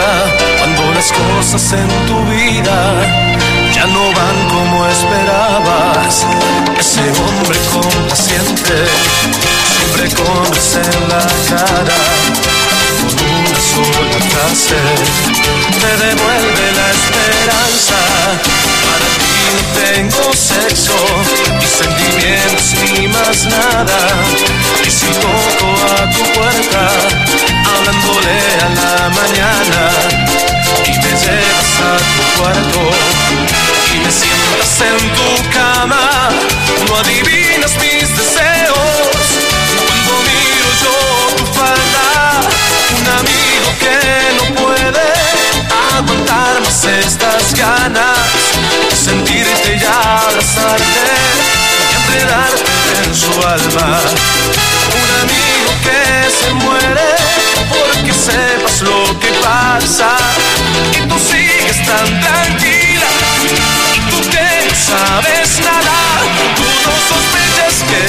cuando 0.59 0.93
las 0.93 1.11
cosas 1.11 1.73
en 1.73 1.87
tu 2.05 2.23
vida 2.25 2.77
ya 3.73 3.87
no 3.87 4.03
van 4.19 4.37
como 4.53 4.85
esperabas. 4.85 6.27
Ese 6.79 7.01
hombre 7.23 7.57
complaciente, 7.73 8.75
siempre 9.73 10.03
con 10.13 10.53
risa 10.53 10.81
en 10.81 11.09
la 11.09 11.25
cara, 11.49 12.01
con 12.99 13.25
una 13.39 13.59
sola 13.73 14.19
frase 14.29 14.81
te 15.81 15.91
devuelve 16.05 16.65
la 16.79 16.87
esperanza. 16.97 17.97
Para 18.85 19.09
ti 19.17 19.32
no 19.53 19.61
tengo 19.79 20.33
sexo, 20.33 20.95
ni 21.59 21.67
sentimientos 21.67 22.73
ni 22.93 23.07
más 23.07 23.45
nada. 23.45 23.99
Y 24.85 24.89
si 24.89 25.05
toco 25.23 25.67
a 25.93 26.09
tu 26.11 26.23
puerta, 26.33 26.83
hablándole 27.71 28.37
a 28.65 28.69
la 28.79 29.09
mañana, 29.09 29.81
y 30.85 30.93
me 31.03 31.11
llevas 31.21 31.73
a 31.89 31.93
tu 32.15 32.23
cuarto, 32.41 32.81
y 33.93 33.99
me 33.99 34.11
sientas 34.11 34.73
en 34.89 35.01
tu 35.17 35.29
cama, 35.51 36.29
no 36.87 36.97
adivinas 36.97 37.73
mis 37.81 38.07
deseos. 38.17 39.25
Cuando 39.87 40.13
miro 40.27 40.69
yo 40.83 40.95
tu 41.37 41.45
falda, 41.53 42.07
un 42.99 43.07
amigo 43.19 43.69
que 43.83 43.97
no 44.37 44.43
puede 44.61 45.07
aguantar 45.97 46.61
más 46.61 46.85
estas 46.85 47.52
ganas 47.83 48.17
sentirte 48.95 49.75
y 49.75 49.83
abrazarte 49.83 50.83
y 51.89 51.95
enredarte 51.99 52.71
en 53.05 53.15
su 53.15 53.31
alma. 53.45 53.99
Un 55.01 55.09
amigo 55.23 55.71
que 55.85 56.01
se 56.39 56.53
muere 56.53 57.09
porque 57.69 58.13
sepas 58.13 58.81
lo 58.81 59.19
que 59.19 59.31
pasa 59.43 60.09
y 60.97 61.07
tú 61.09 61.17
sigues 61.19 61.85
tan 61.85 62.07
tranquila 62.21 63.09
tú 64.11 64.17
que 64.29 64.75
sabes 64.75 65.49
nada, 65.59 65.97
tú 66.55 66.63
no 66.85 66.93
sospechas 67.09 67.75
que 67.89 68.03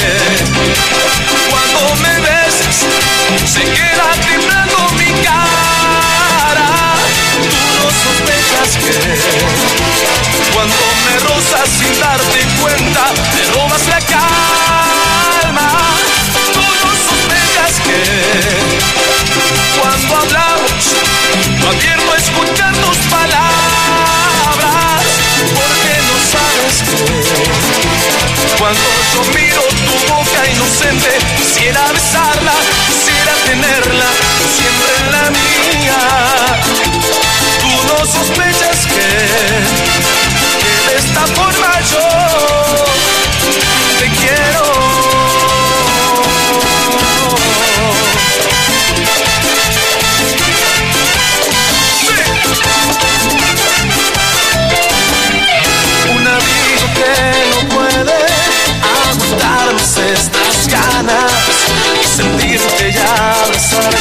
cuando 1.51 1.79
me 2.03 2.13
besas 2.21 2.77
se 3.53 3.63
queda 3.77 4.07
temblando 4.29 4.77
mi 4.99 5.11
cara. 5.27 6.69
Tú 7.51 7.59
no 7.77 7.85
sospechas 8.03 8.34
que 8.73 8.93
cuando 10.53 10.75
me 11.05 11.19
rozas 11.19 11.69
sin 11.77 11.99
darte 11.99 12.39
cuenta 12.61 13.03
me 13.35 13.43
robas 13.53 13.85
la 13.87 13.99
calma. 14.01 15.69
Tú 16.53 16.61
no 16.61 16.91
sospechas 17.05 17.73
que 17.85 17.99
cuando 19.79 20.17
hablamos 20.17 20.83
no 21.59 21.69
advierto 21.69 22.11
a 22.11 22.17
escuchar 22.17 22.73
tus 22.75 22.97
palabras 23.07 25.03
porque 25.53 25.93
no 26.09 26.17
sabes 26.33 26.75
que 26.89 28.57
cuando 28.57 28.87
yo 29.13 29.21
miro 29.37 29.61
tu 29.85 29.95
boca 30.11 30.41
inocente 30.49 31.11
quisiera 31.37 31.81
besarla, 31.91 32.53
quisiera 32.87 33.33
tenerla 33.45 34.09
siempre 34.57 34.91
en 34.97 35.11
la 35.11 35.29
mía. 35.29 35.54
Sospechas 38.05 38.85
que, 38.85 39.07
que 40.61 40.73
de 40.91 40.97
esta 40.97 41.21
forma 41.27 41.81
yo 41.91 42.07
te 43.99 44.07
quiero. 44.09 44.63
Un 56.15 56.27
amigo 56.27 56.85
que 56.93 57.13
no 57.49 57.59
puede 57.75 58.19
aguantar 58.83 59.73
más 59.73 59.97
estas 59.97 60.67
ganas 60.67 61.31
sentirte 62.15 62.89
y 62.89 62.97
abrazarte 62.97 63.97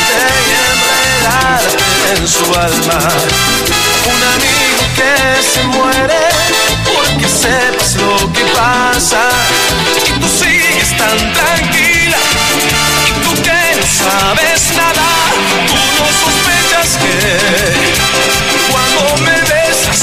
y 0.47 0.53
enredarte 0.71 2.21
en 2.21 2.29
su 2.29 2.45
alma. 2.55 3.94
Un 4.07 4.23
amigo 4.23 4.85
que 4.97 5.43
se 5.43 5.63
muere 5.65 6.19
porque 6.85 7.27
sepas 7.27 7.97
lo 7.97 8.33
que 8.33 8.45
pasa 8.55 9.31
y 10.07 10.21
tú 10.21 10.29
sigues 10.29 10.97
tan 10.99 11.17
tranquila 11.33 12.19
y 13.09 13.13
tú 13.25 13.43
que 13.43 13.77
no 13.81 13.87
sabes 13.87 14.73
nada, 14.77 15.07
tú 15.69 15.81
no 15.99 16.07
sospechas 16.23 16.99
que 16.99 17.15
cuando 18.71 19.23
me 19.25 19.41
besas 19.53 20.01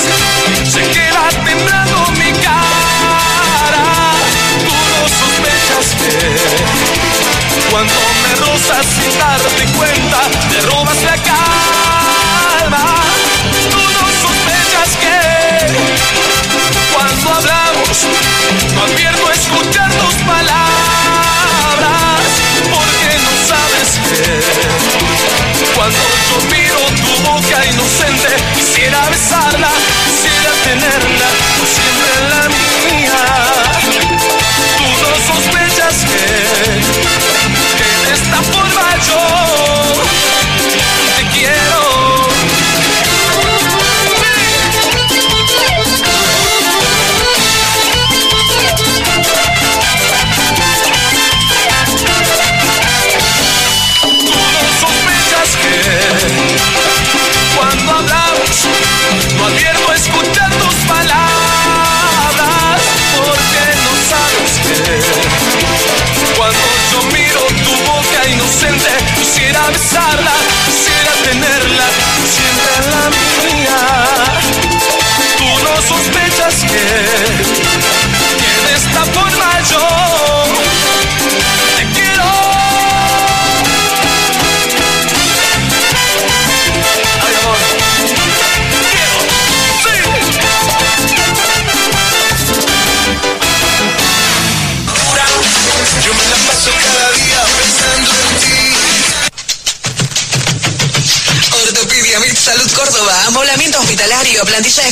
se 0.74 0.82
queda 0.90 1.30
temblando 1.46 2.12
mi 2.18 2.32
cara. 2.42 3.86
Tú 4.66 4.74
no 4.94 5.08
sospechas 5.22 5.88
que 6.00 7.70
cuando 7.70 7.94
me 8.24 8.36
rozas 8.46 8.86
sin 8.96 9.20
darte 9.20 9.66
cuenta 9.78 10.20
me 10.50 10.62
robas 10.72 11.04
la 11.04 11.18
calma. 11.18 11.81
Cuando 25.82 25.98
yo 25.98 26.38
miro 26.52 26.78
tu 27.02 27.24
boca 27.24 27.66
inocente 27.66 28.28
quisiera 28.54 29.00
besarla, 29.10 29.72
quisiera 30.06 30.52
tenerla 30.64 31.11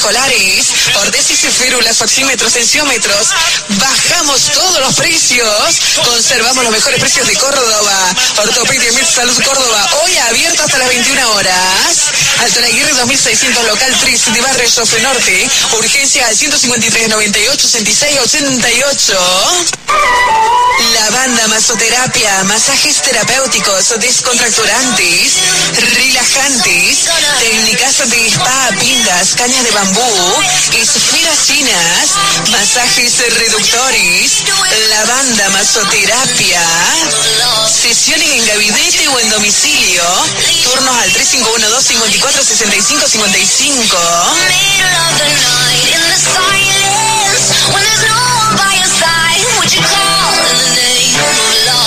escolares, 0.09 0.67
ordesis 0.95 1.43
y 1.43 1.47
férulas, 1.47 2.01
oxímetros, 2.01 2.53
tensiómetros. 2.53 3.29
Bajamos 3.69 4.51
todos 4.51 4.79
los 4.79 4.95
precios. 4.95 5.81
Conservamos 6.03 6.63
los 6.63 6.71
mejores 6.71 6.99
precios 6.99 7.27
de 7.27 7.35
Córdoba. 7.35 8.15
Ortopediamit 8.37 9.05
Salud 9.05 9.39
Córdoba, 9.43 9.89
hoy 10.03 10.17
abierto 10.17 10.63
hasta 10.63 10.79
las 10.79 10.89
21 10.89 11.31
horas. 11.33 12.09
Alto 12.39 12.59
Aguirre 12.59 12.93
2600 12.93 13.65
local 13.65 13.97
3 13.99 14.33
de 14.33 14.41
Barrio 14.41 14.69
Sofe 14.69 14.99
Norte. 15.01 15.49
Urgencia 15.77 16.27
al 16.27 16.35
153 16.35 17.09
98 17.09 17.67
66 17.67 18.19
88. 18.19 19.19
Lavanda, 20.79 21.47
masoterapia, 21.49 22.43
masajes 22.45 23.01
terapéuticos, 23.01 23.99
descontracturantes, 23.99 25.33
relajantes, 25.75 27.09
técnicas 27.39 28.09
de 28.09 28.29
spa, 28.29 28.69
pingas, 28.79 29.35
cañas 29.35 29.63
de 29.65 29.71
bambú, 29.71 30.41
esferas 30.71 31.45
chinas, 31.45 32.15
masajes 32.49 33.17
reductores, 33.37 34.45
lavanda, 34.89 35.49
masoterapia, 35.49 36.63
sesiones 37.67 38.29
en 38.29 38.45
gabinete 38.47 39.07
o 39.09 39.19
en 39.19 39.29
domicilio, 39.29 40.03
turnos 40.63 40.95
al 40.95 41.11
351 41.11 41.69
254 41.69 42.43
When 47.71 47.83
there's 47.83 48.03
no 48.03 48.19
one 48.43 48.57
by 48.59 48.73
your 48.75 48.91
side, 48.91 49.43
would 49.59 49.71
you 49.71 49.81
call 49.81 50.33
in 50.51 50.57
the 50.59 50.71
name 50.75 51.15
of 51.15 51.67
love? 51.67 51.78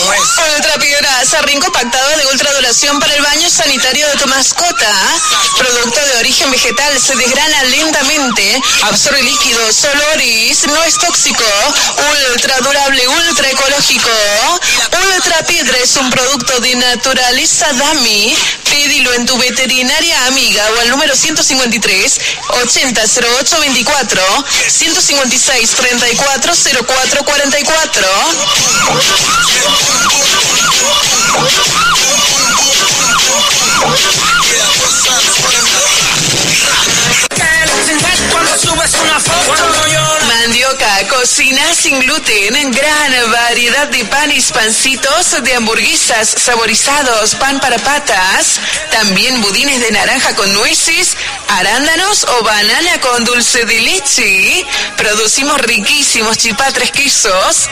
Ultra 0.00 0.78
Piedras, 0.78 1.42
ring 1.42 1.60
compactado 1.60 2.16
de 2.16 2.26
ultra 2.28 2.52
duración 2.54 2.98
para 3.00 3.14
el 3.14 3.22
baño 3.22 3.50
sanitario 3.50 4.06
de 4.08 4.16
tu 4.16 4.26
mascota. 4.28 4.92
Producto 5.58 6.00
de 6.06 6.16
origen 6.20 6.50
vegetal, 6.50 6.98
se 6.98 7.14
desgrana 7.16 7.64
lentamente, 7.64 8.62
absorbe 8.82 9.22
líquidos, 9.22 9.84
olores, 9.84 10.66
no 10.68 10.82
es 10.84 10.96
tóxico. 10.96 11.44
Ultra 12.32 12.60
durable, 12.60 13.06
ultra 13.08 13.50
ecológico. 13.50 14.10
Ultra 15.14 15.44
Piedra 15.44 15.76
es 15.78 15.96
un 15.96 16.10
producto 16.10 16.60
de 16.60 16.76
naturaleza 16.76 17.70
Dami. 17.74 18.34
Pedilo 18.64 19.12
en 19.14 19.26
tu 19.26 19.36
veterinaria 19.36 20.26
amiga 20.26 20.64
o 20.76 20.80
al 20.80 20.90
número 20.90 21.14
153 21.14 22.20
800824 22.48 24.22
156 24.68 25.70
34 25.70 26.52
04 26.86 27.24
44. 27.24 28.06
Mandioca, 40.26 41.06
cocina 41.08 41.74
sin 41.74 41.98
gluten, 42.00 42.72
gran 42.72 43.30
variedad 43.30 43.88
de 43.88 44.04
panes, 44.06 44.50
pancitos, 44.52 45.42
de 45.42 45.54
hamburguesas 45.54 46.28
saborizados, 46.28 47.34
pan 47.34 47.60
para 47.60 47.78
patas, 47.78 48.60
también 48.90 49.40
budines 49.42 49.80
de 49.80 49.90
naranja 49.90 50.34
con 50.34 50.52
nueces, 50.54 51.16
arándanos 51.48 52.24
o 52.24 52.42
banana 52.42 53.00
con 53.00 53.24
dulce 53.24 53.64
de 53.64 53.80
leche. 53.80 54.64
Producimos 54.96 55.60
riquísimos 55.60 56.38
chipatres 56.38 56.90
quesos, 56.90 57.68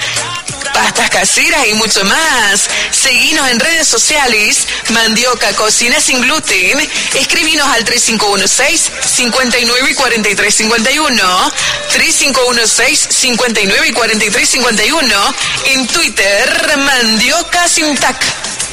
pastas 0.78 1.10
caseras 1.10 1.66
y 1.66 1.74
mucho 1.74 2.04
más. 2.04 2.70
Seguinos 2.92 3.48
en 3.48 3.58
redes 3.58 3.88
sociales, 3.88 4.68
Mandioca 4.90 5.52
Cocina 5.54 6.00
sin 6.00 6.20
gluten. 6.20 6.78
Escribinos 7.14 7.66
al 7.66 7.84
3516 7.84 8.92
59 9.04 9.94
43 9.96 10.54
51, 10.54 11.52
3516 11.90 13.08
59 13.10 13.92
43 13.92 14.48
51, 14.48 15.34
en 15.66 15.86
Twitter 15.88 16.76
Mandioca 16.78 17.68
sin 17.68 17.96
tac. 17.96 18.22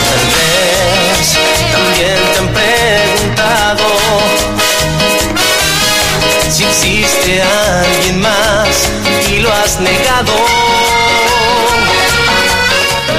Tal 0.08 0.24
vez 0.34 1.36
también 1.72 2.18
te 2.32 2.38
han 2.38 2.48
preguntado 2.54 3.84
si 6.50 6.64
existe 6.64 7.42
alguien 7.42 8.22
más 8.22 8.88
has 9.68 9.80
negado. 9.80 10.32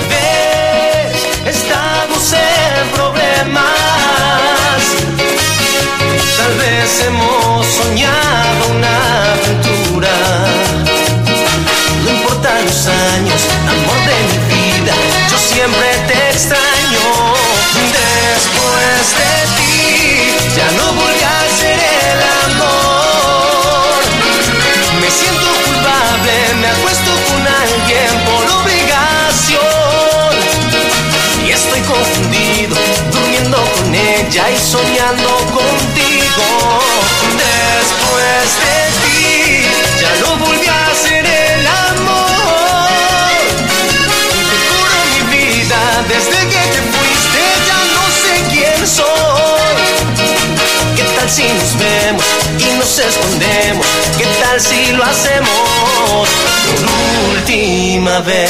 Vez 0.09 1.13
estamos 1.45 2.33
en 2.33 2.89
problemas. 2.89 3.65
Tal 6.37 6.53
vez 6.57 7.01
hemos 7.05 7.28
si 51.29 51.43
nos 51.43 51.77
vemos 51.77 52.25
y 52.57 52.77
nos 52.77 52.97
escondemos? 52.97 53.85
¿Qué 54.17 54.25
tal 54.41 54.59
si 54.59 54.91
lo 54.93 55.03
hacemos 55.03 56.27
por 56.81 57.35
última 57.35 58.19
vez? 58.21 58.49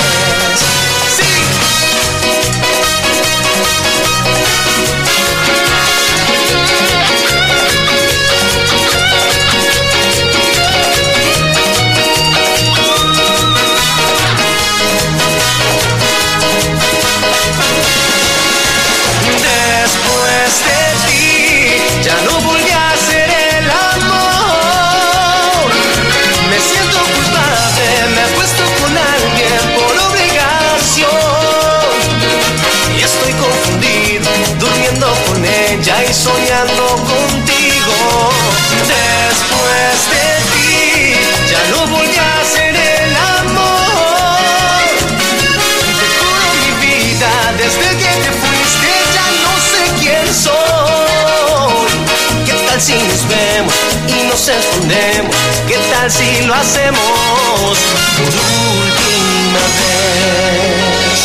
Escondemos? 54.49 55.35
¿Qué 55.67 55.77
tal 55.91 56.11
si 56.11 56.41
lo 56.45 56.53
hacemos 56.53 57.77
por 58.17 58.27
última 58.27 59.59
vez? 59.79 61.19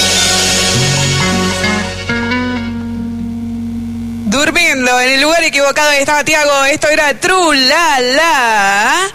Durmiendo 4.26 5.00
en 5.00 5.10
el 5.12 5.20
lugar 5.20 5.42
equivocado 5.44 5.90
ahí 5.90 5.98
estaba 6.00 6.24
Tiago. 6.24 6.64
Esto 6.64 6.88
era 6.88 7.14
True 7.18 7.56
La 7.56 8.00
La. 8.00 9.10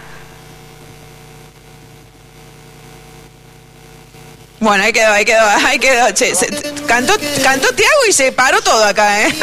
Bueno, 4.60 4.84
ahí 4.84 4.92
quedó, 4.92 5.12
ahí 5.12 5.24
quedó, 5.24 5.48
ahí 5.66 5.78
quedó. 5.78 6.10
Che, 6.12 6.34
se- 6.34 6.46
cantó, 6.86 7.14
cantó 7.42 7.72
Tiago 7.74 8.00
y 8.08 8.12
se 8.12 8.30
paró 8.32 8.60
todo 8.62 8.84
acá, 8.84 9.22
¿eh? 9.22 9.34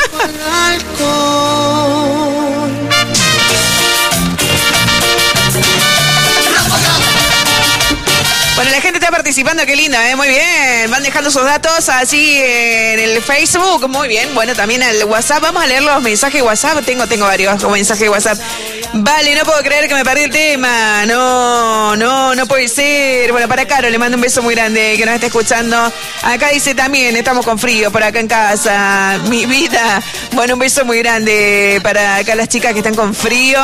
Participando, 9.12 9.66
qué 9.66 9.76
linda, 9.76 10.10
¿eh? 10.10 10.16
Muy 10.16 10.28
bien. 10.28 10.90
Van 10.90 11.04
dejando 11.04 11.32
sus 11.32 11.44
datos 11.44 11.90
así 11.90 12.38
en 12.38 13.00
el 13.00 13.22
Facebook. 13.22 13.88
Muy 13.90 14.08
bien. 14.08 14.34
Bueno, 14.34 14.56
también 14.56 14.84
el 14.84 15.04
WhatsApp. 15.06 15.42
Vamos 15.42 15.64
a 15.64 15.68
leer 15.68 15.84
los 15.84 16.02
mensajes 16.02 16.42
de 16.42 16.42
WhatsApp. 16.42 16.84
Tengo, 16.86 17.08
tengo 17.08 17.26
varios 17.26 17.64
mensajes 17.70 18.02
de 18.02 18.10
WhatsApp. 18.10 18.40
Vale, 19.00 19.36
no 19.36 19.44
puedo 19.44 19.60
creer 19.60 19.88
que 19.88 19.94
me 19.94 20.04
perdí 20.04 20.24
el 20.24 20.32
tema. 20.32 21.06
No, 21.06 21.96
no, 21.96 22.34
no 22.34 22.48
puede 22.48 22.68
ser. 22.68 23.32
Bueno, 23.32 23.48
para 23.48 23.66
Caro 23.68 23.90
le 23.90 23.98
mando 24.00 24.16
un 24.16 24.22
beso 24.22 24.42
muy 24.42 24.56
grande 24.56 24.96
que 24.98 25.06
nos 25.06 25.14
está 25.14 25.28
escuchando. 25.28 25.94
Acá 26.24 26.50
dice 26.50 26.74
también, 26.74 27.16
estamos 27.16 27.46
con 27.46 27.60
frío 27.60 27.92
por 27.92 28.02
acá 28.02 28.20
en 28.20 28.28
casa. 28.28 29.20
Mi 29.30 29.46
vida. 29.46 30.02
Bueno, 30.32 30.56
un 30.56 30.60
beso 30.60 30.84
muy 30.84 30.98
grande 31.00 31.80
para 31.84 32.18
acá 32.18 32.34
las 32.34 32.50
chicas 32.50 32.74
que 32.74 32.80
están 32.80 32.96
con 32.96 33.14
frío. 33.14 33.60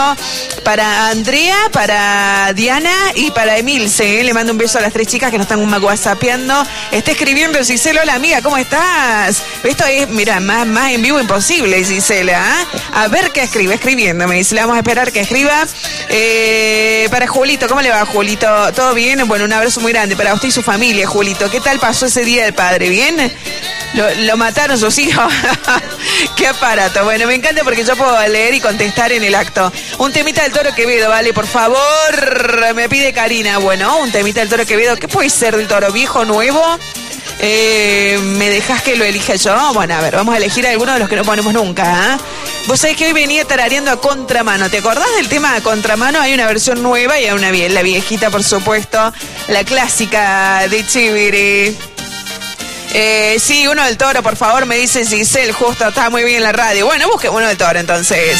Para 0.63 1.09
Andrea, 1.09 1.57
para 1.71 2.53
Diana 2.53 2.93
y 3.15 3.31
para 3.31 3.57
Emilce. 3.57 4.19
¿eh? 4.19 4.23
Le 4.23 4.33
mando 4.33 4.51
un 4.51 4.59
beso 4.59 4.77
a 4.77 4.81
las 4.81 4.93
tres 4.93 5.07
chicas 5.07 5.31
que 5.31 5.37
nos 5.37 5.45
están 5.45 5.83
whatsappeando. 5.83 6.63
Está 6.91 7.11
escribiendo 7.11 7.57
Gisela, 7.63 8.01
hola 8.03 8.13
amiga, 8.13 8.41
¿cómo 8.43 8.57
estás? 8.57 9.41
Esto 9.63 9.83
es, 9.85 10.07
mira, 10.09 10.39
más, 10.39 10.67
más 10.67 10.91
en 10.91 11.01
vivo 11.01 11.19
imposible, 11.19 11.83
Gisela. 11.83 12.39
¿ah? 12.39 13.03
A 13.03 13.07
ver 13.07 13.31
qué 13.31 13.41
escribe, 13.41 13.73
escribiendo. 13.73 14.27
Me 14.27 14.35
dice, 14.35 14.55
vamos 14.55 14.75
a 14.75 14.79
esperar 14.79 15.11
que 15.11 15.22
escriba. 15.23 15.65
Eh, 16.09 17.07
para 17.11 17.27
Julito, 17.27 17.67
¿cómo 17.67 17.81
le 17.81 17.89
va, 17.89 18.05
Julito? 18.05 18.47
¿Todo 18.73 18.93
bien? 18.93 19.27
Bueno, 19.27 19.45
un 19.45 19.53
abrazo 19.53 19.81
muy 19.81 19.91
grande 19.91 20.15
para 20.15 20.33
usted 20.33 20.49
y 20.49 20.51
su 20.51 20.61
familia, 20.61 21.07
Julito. 21.07 21.49
¿Qué 21.49 21.59
tal 21.59 21.79
pasó 21.79 22.05
ese 22.05 22.23
día 22.23 22.43
del 22.43 22.53
padre? 22.53 22.89
¿Bien? 22.89 23.33
Lo, 23.93 24.13
lo 24.25 24.37
mataron 24.37 24.77
sus 24.77 24.97
hijos. 24.97 25.31
Qué 26.35 26.47
aparato. 26.47 27.03
Bueno, 27.03 27.27
me 27.27 27.35
encanta 27.35 27.63
porque 27.63 27.83
yo 27.83 27.95
puedo 27.95 28.27
leer 28.27 28.53
y 28.53 28.59
contestar 28.59 29.11
en 29.11 29.23
el 29.23 29.35
acto. 29.35 29.71
Un 29.99 30.11
temita 30.11 30.43
del 30.43 30.51
toro 30.51 30.73
Quevedo, 30.73 31.09
vale, 31.09 31.33
por 31.33 31.47
favor. 31.47 32.73
Me 32.75 32.89
pide 32.89 33.13
Karina. 33.13 33.59
Bueno, 33.59 33.99
un 33.99 34.11
temita 34.11 34.39
del 34.39 34.49
toro 34.49 34.65
Quevedo. 34.65 34.95
¿Qué 34.95 35.07
puede 35.07 35.29
ser 35.29 35.55
del 35.55 35.67
toro? 35.67 35.91
¿Viejo, 35.91 36.25
nuevo? 36.25 36.61
Eh, 37.45 38.17
¿Me 38.37 38.49
dejas 38.49 38.81
que 38.81 38.95
lo 38.95 39.03
elija 39.03 39.35
yo? 39.35 39.73
Bueno, 39.73 39.95
a 39.95 39.99
ver, 39.99 40.15
vamos 40.15 40.33
a 40.33 40.37
elegir 40.37 40.65
alguno 40.65 40.93
de 40.93 40.99
los 40.99 41.09
que 41.09 41.17
no 41.17 41.25
ponemos 41.25 41.53
nunca. 41.53 41.83
¿ah? 41.85 42.17
Vos 42.67 42.79
sabés 42.79 42.95
que 42.95 43.05
hoy 43.05 43.11
venía 43.11 43.43
tarareando 43.43 43.91
a 43.91 43.99
contramano. 43.99 44.69
¿Te 44.69 44.77
acordás 44.77 45.13
del 45.17 45.27
tema 45.27 45.53
de 45.53 45.61
contramano? 45.61 46.21
Hay 46.21 46.33
una 46.33 46.47
versión 46.47 46.81
nueva 46.81 47.19
y 47.19 47.25
hay 47.25 47.33
una 47.33 47.51
la 47.51 47.81
viejita, 47.81 48.29
por 48.29 48.45
supuesto. 48.45 49.11
La 49.49 49.65
clásica 49.65 50.65
de 50.69 50.87
Chiviri. 50.87 51.77
Eh, 52.93 53.37
sí, 53.41 53.67
uno 53.67 53.83
del 53.83 53.97
toro, 53.97 54.23
por 54.23 54.37
favor, 54.37 54.65
me 54.65 54.77
dice 54.77 55.05
Giselle, 55.05 55.51
justo 55.51 55.89
está 55.89 56.09
muy 56.09 56.23
bien 56.23 56.43
la 56.43 56.53
radio. 56.53 56.85
Bueno, 56.85 57.09
busque 57.09 57.27
uno 57.27 57.45
del 57.45 57.57
toro 57.57 57.77
entonces. 57.77 58.37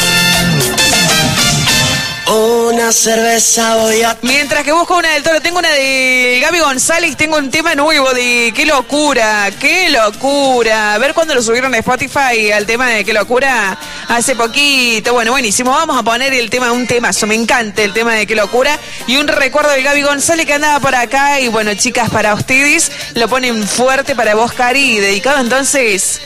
Una 2.26 2.94
cerveza 2.94 3.76
voy 3.76 4.02
a... 4.02 4.18
Mientras 4.22 4.64
que 4.64 4.72
busco 4.72 4.98
una 4.98 5.10
del 5.10 5.24
toro, 5.24 5.42
tengo 5.42 5.60
una 5.60 5.70
de 5.70 6.40
Gaby 6.42 6.60
González, 6.60 7.18
tengo 7.18 7.38
un 7.38 7.52
tema 7.52 7.76
nuevo 7.76 8.14
de 8.14 8.54
qué 8.56 8.66
locura, 8.66 9.52
qué 9.60 9.90
locura. 9.90 10.94
A 10.94 10.98
ver 11.00 11.14
cuándo 11.14 11.36
lo 11.36 11.44
subieron 11.44 11.74
a 11.74 11.80
Spotify 11.80 12.52
al 12.54 12.66
tema 12.66 12.88
de 12.88 13.04
qué 13.04 13.12
locura 13.12 13.78
hace 14.08 14.36
poquito. 14.36 15.14
Bueno, 15.14 15.32
buenísimo. 15.32 15.72
Vamos 15.72 15.98
a 15.98 16.04
poner 16.04 16.34
el 16.34 16.50
tema, 16.50 16.72
un 16.72 16.88
temazo. 16.88 17.28
Me 17.28 17.36
encanta 17.36 17.84
el 17.84 17.92
tema 17.92 18.14
de 18.14 18.26
qué 18.26 18.36
locura. 18.36 18.80
Y 19.06 19.18
un 19.18 19.28
recuerdo 19.28 19.72
de 19.72 19.84
Gaby 19.84 20.04
González 20.04 20.46
que 20.46 20.54
andaba 20.54 20.80
por 20.80 20.96
acá. 20.96 21.42
Y 21.42 21.50
bueno, 21.50 21.74
chicas, 21.76 22.10
para 22.10 22.34
ustedes 22.36 22.90
lo 23.16 23.28
ponen 23.28 23.68
fuerte 23.68 24.16
para 24.16 24.34
vos, 24.34 24.54
Cari. 24.54 24.98
Dedicado 25.00 25.42
entonces. 25.42 26.22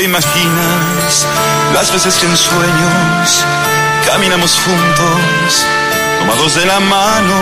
Te 0.00 0.04
imaginas 0.04 1.26
las 1.74 1.92
veces 1.92 2.14
que 2.14 2.24
en 2.24 2.34
sueños 2.34 3.44
caminamos 4.06 4.58
juntos, 4.64 5.66
tomados 6.18 6.54
de 6.54 6.64
la 6.64 6.80
mano. 6.80 7.34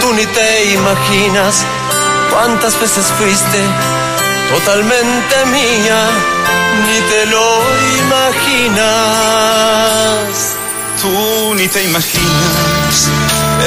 Tú 0.00 0.12
ni 0.12 0.24
te 0.24 0.72
imaginas 0.72 1.64
cuántas 2.30 2.80
veces 2.80 3.06
fuiste 3.18 3.58
totalmente 4.52 5.44
mía, 5.46 6.10
ni 6.86 7.00
te 7.10 7.26
lo 7.26 7.60
imaginas. 8.04 8.78
Tú 11.00 11.54
ni 11.56 11.66
te 11.66 11.82
imaginas 11.82 13.10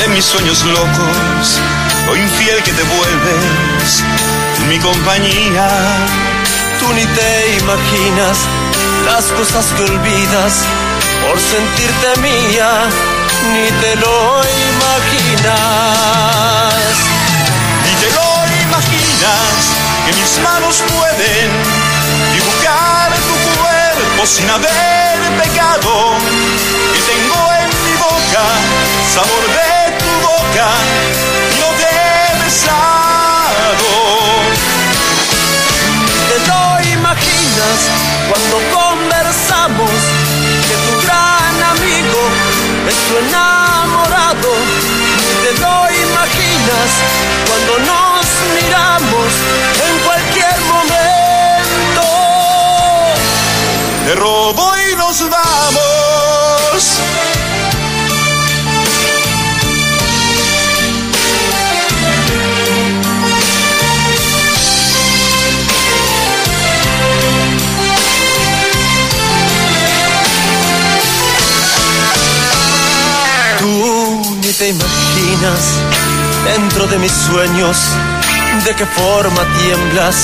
en 0.05 0.13
mis 0.13 0.23
sueños 0.23 0.63
locos 0.63 1.59
lo 2.07 2.15
infiel 2.15 2.63
que 2.63 2.71
te 2.71 2.83
vuelves 2.83 4.03
en 4.59 4.69
mi 4.69 4.79
compañía. 4.79 5.67
Tú 6.79 6.93
ni 6.93 7.05
te 7.05 7.57
imaginas 7.59 8.37
las 9.05 9.25
cosas 9.25 9.65
que 9.75 9.83
olvidas 9.83 10.53
por 11.25 11.39
sentirte 11.39 12.21
mía, 12.21 12.69
ni 13.53 13.71
te 13.81 13.95
lo 13.95 14.41
imaginas. 14.71 15.53
Ni 17.83 17.93
te 18.01 18.09
lo 18.17 18.29
imaginas 18.67 19.53
que 20.05 20.11
mis 20.21 20.39
manos 20.43 20.83
pueden 20.97 21.49
dibujar 22.33 23.11
tu 23.13 23.35
cuerpo 23.61 24.25
sin 24.25 24.49
haber 24.49 25.17
pecado. 25.43 26.17
Que 26.93 27.01
tengo 27.11 27.39
en 27.61 27.69
mi 27.85 27.95
boca 27.97 28.43
sabor 29.13 29.43
de 29.57 29.71
tu 29.99 30.11
boca 30.27 30.67
y 31.51 31.55
no 31.59 31.69
debes 31.77 32.53
saber 32.53 32.94
imaginas 37.05 37.79
cuando 38.29 38.57
conversamos 38.73 39.91
que 40.67 40.75
tu 40.85 40.93
gran 41.05 41.55
amigo 41.77 42.21
es 42.89 42.95
tu 43.07 43.17
enamorado. 43.17 44.51
Te 45.43 45.51
lo 45.61 45.75
imaginas 46.05 46.89
cuando 47.47 47.73
nos 47.91 48.25
miramos 48.55 49.29
en 49.87 49.93
cualquier 49.99 50.57
momento. 50.73 52.07
Te 54.05 54.15
robo 54.15 54.71
y 54.77 54.95
nos 54.95 55.29
vamos. 55.29 57.24
Dentro 76.45 76.87
de 76.87 76.97
mis 76.97 77.11
sueños 77.11 77.77
de 78.63 78.73
qué 78.73 78.85
forma 78.85 79.41
tiemblas 79.61 80.15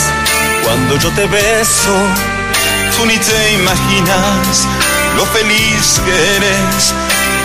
cuando 0.63 0.95
yo 0.97 1.11
te 1.11 1.25
beso. 1.27 1.95
Tú 2.95 3.05
ni 3.05 3.17
te 3.17 3.53
imaginas 3.53 4.67
lo 5.17 5.25
feliz 5.25 6.01
que 6.05 6.35
eres 6.37 6.93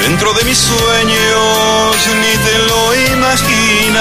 dentro 0.00 0.32
de 0.34 0.44
mis 0.44 0.58
sueños, 0.58 1.96
ni 2.22 2.36
te 2.44 2.58
lo 2.68 2.94
imaginas. 3.16 3.96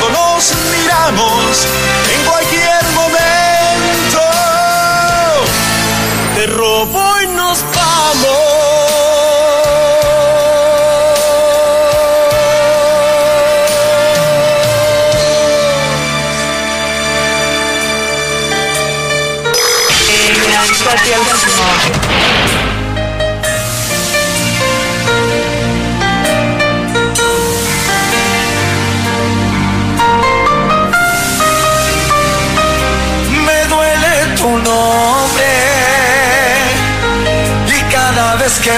Cuando 0.00 0.10
nos 0.10 0.52
miramos 0.70 1.66
en 2.14 2.24
cualquier 2.24 2.84
momento. 2.94 4.20
Te 6.34 6.46
robo 6.46 7.01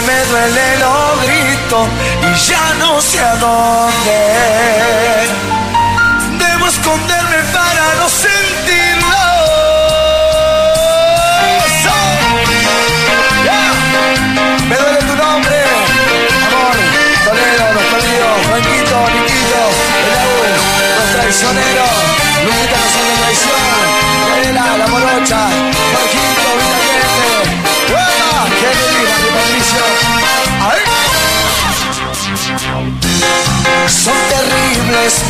me 0.01 0.25
duele 0.25 0.79
lo 0.79 1.17
grito 1.23 1.89
y 2.23 2.35
ya 2.35 2.75
no 2.79 3.01
sé 3.01 3.21
a 3.21 3.37
dónde. 3.37 4.19
Debo 6.39 6.67
esconderme 6.67 7.39
para 7.53 7.95
no 8.01 8.09
sentirlo. 8.09 9.25
Me 14.69 14.77
duele 14.77 14.99
tu 14.99 15.15
nombre, 15.15 15.57
amor, 16.47 16.77
Toledo, 17.25 17.73
los 17.75 17.85
perdidos, 17.85 18.47
Juanquito, 18.49 18.97
Niquito, 19.15 19.63
el 20.01 20.13
Aúl, 20.23 20.51
los 20.99 21.09
traicioneros, 21.15 21.95
Luquita 22.45 22.77
no 22.83 22.89
son 22.95 23.07
traición, 23.21 24.79
la 24.79 24.87
morocha, 24.89 25.74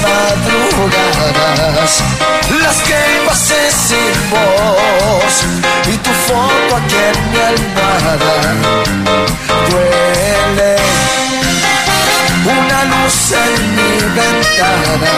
madrugadas 0.02 1.92
las 2.62 2.76
que 2.82 3.00
pasé 3.26 3.70
sin 3.72 4.30
voz 4.30 5.34
y 5.92 5.96
tu 5.96 6.10
foto 6.28 6.76
aquí 6.76 6.94
en 6.94 7.18
mi 7.32 7.38
almohada 7.52 8.36
duele. 9.70 10.76
Una 12.44 12.84
luz 12.84 13.32
en 13.32 13.74
mi 13.74 13.92
ventana 14.14 15.16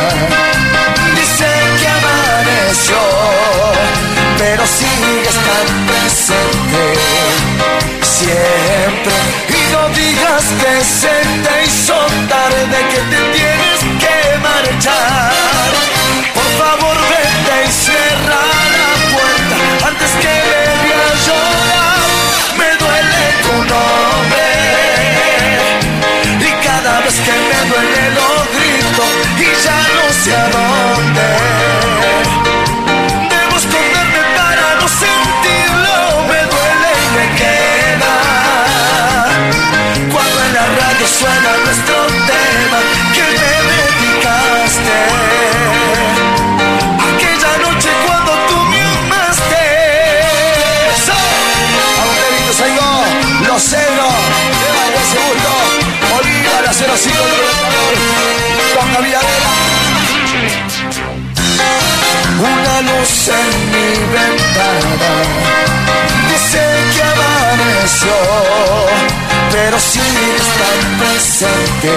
dice 1.17 1.49
que 1.79 1.89
amaneció 1.89 3.03
pero 4.39 4.63
sigues 4.67 5.37
tan 5.49 5.67
presente 5.87 6.83
siempre. 8.03 9.17
Y 9.49 9.73
no 9.73 9.89
digas 9.91 10.45
que 10.61 10.85
se 10.85 11.15
te 11.45 11.65
hizo 11.65 11.97
tarde 12.29 12.79
que 12.91 13.01
te 13.11 13.36
pero 69.77 69.81
sigues 69.81 70.47
tan 70.61 70.81
presente 70.99 71.93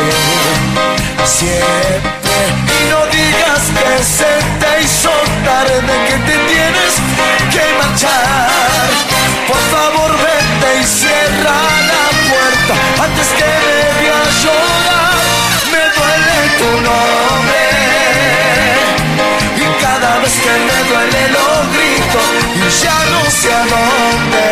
siempre. 1.24 2.42
Y 2.76 2.90
no 2.90 3.06
digas 3.08 3.62
que 3.80 4.04
se 4.04 4.34
te 4.60 4.84
hizo 4.84 5.12
tarde, 5.46 5.94
que 6.08 6.18
te 6.28 6.38
tienes 6.52 6.94
que 7.54 7.64
marchar. 7.78 8.90
Por 9.48 9.62
favor, 9.72 10.12
vete 10.18 10.82
y 10.82 10.84
cierra 10.84 11.58
la 11.92 12.06
puerta 12.30 12.74
antes 13.04 13.28
que 13.38 13.50
me 13.66 13.80
vea 14.02 14.24
llorar. 14.44 15.16
Me 15.72 15.84
duele 15.96 16.38
tu 16.60 16.72
nombre 16.88 17.64
y 19.56 19.82
cada 19.82 20.20
vez 20.20 20.34
que 20.34 20.54
me 20.68 20.78
duele 20.90 21.22
lo 21.30 21.48
grito 21.74 22.22
y 22.56 22.84
ya 22.84 22.98
no 23.12 23.22
sé 23.32 23.54
a 23.54 23.64
dónde 23.64 24.49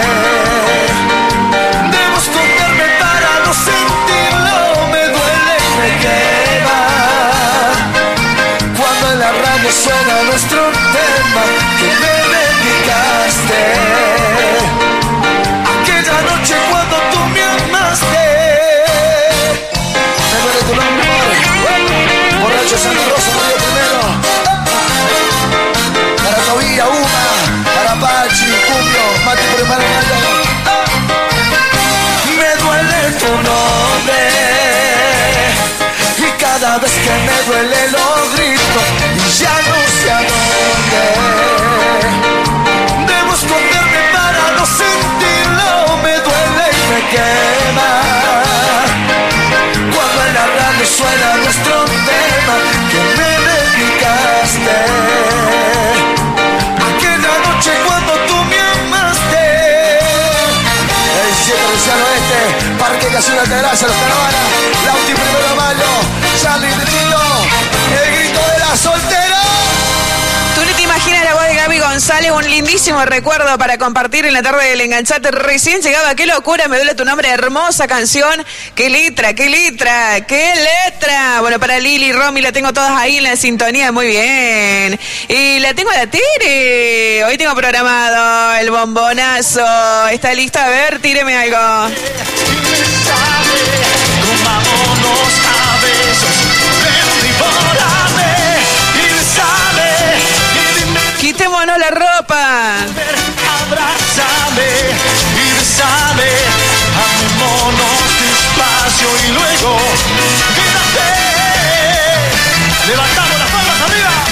Casino 63.17 63.41
Altagracia, 63.41 63.87
Los 63.87 63.97
Caravanas, 63.97 64.35
Lauti 64.85 65.13
Primero 65.13 65.49
de 65.49 65.55
Mayo, 65.55 65.85
Charlie 66.39 66.67
Tito, 66.85 67.21
el 68.05 68.15
grito 68.15 68.39
de 68.39 68.59
la 68.59 68.77
soltera. 68.77 69.41
Tú 70.53 70.61
no 70.63 70.75
te 70.75 70.81
imaginas 70.83 71.23
la 71.23 71.33
voz 71.33 71.47
de 71.47 71.55
Gaby 71.55 71.79
González, 71.79 72.31
un 72.31 72.47
lindísimo 72.47 73.03
recuerdo 73.05 73.57
para 73.57 73.79
compartir 73.79 74.27
en 74.27 74.33
la 74.33 74.43
tarde 74.43 74.69
del 74.69 74.81
enganchate. 74.81 75.31
Recién 75.31 75.81
llegaba, 75.81 76.13
qué 76.13 76.27
locura, 76.27 76.67
me 76.67 76.77
duele 76.77 76.93
tu 76.93 77.05
nombre, 77.05 77.27
hermosa 77.29 77.87
canción. 77.87 78.45
Qué 78.75 78.91
letra, 78.91 79.33
qué 79.33 79.49
letra, 79.49 80.21
qué 80.27 80.53
letra. 80.85 81.41
Bueno, 81.41 81.59
para 81.59 81.79
Lili 81.79 82.13
Romy 82.13 82.41
la 82.41 82.51
tengo 82.51 82.71
todas 82.71 82.91
ahí 82.91 83.17
en 83.17 83.23
la 83.23 83.35
sintonía, 83.35 83.91
muy 83.91 84.09
bien. 84.09 84.99
Y 85.27 85.57
la 85.57 85.73
tengo 85.73 85.89
a 85.89 85.95
la 85.95 86.05
Tere. 86.05 87.25
Hoy 87.25 87.35
tengo 87.35 87.55
programado 87.55 88.53
el 88.53 88.69
bombonazo. 88.69 90.07
¿Está 90.09 90.35
lista? 90.35 90.65
A 90.65 90.69
ver, 90.69 90.99
tíreme 90.99 91.35
algo. 91.35 91.95
A 95.07 95.79
y 98.93 99.07
y 100.59 100.79
dime, 100.79 100.99
Quitémonos 101.19 101.77
la 101.77 101.89
ropa. 101.91 102.43
abrázame, 103.61 104.69
y 105.33 105.45
besame, 105.57 106.31
amémonos 107.07 107.99
despacio 108.19 109.09
y 109.23 109.31
luego, 109.31 109.71
quédate, 110.55 111.09
levantamos. 112.87 113.36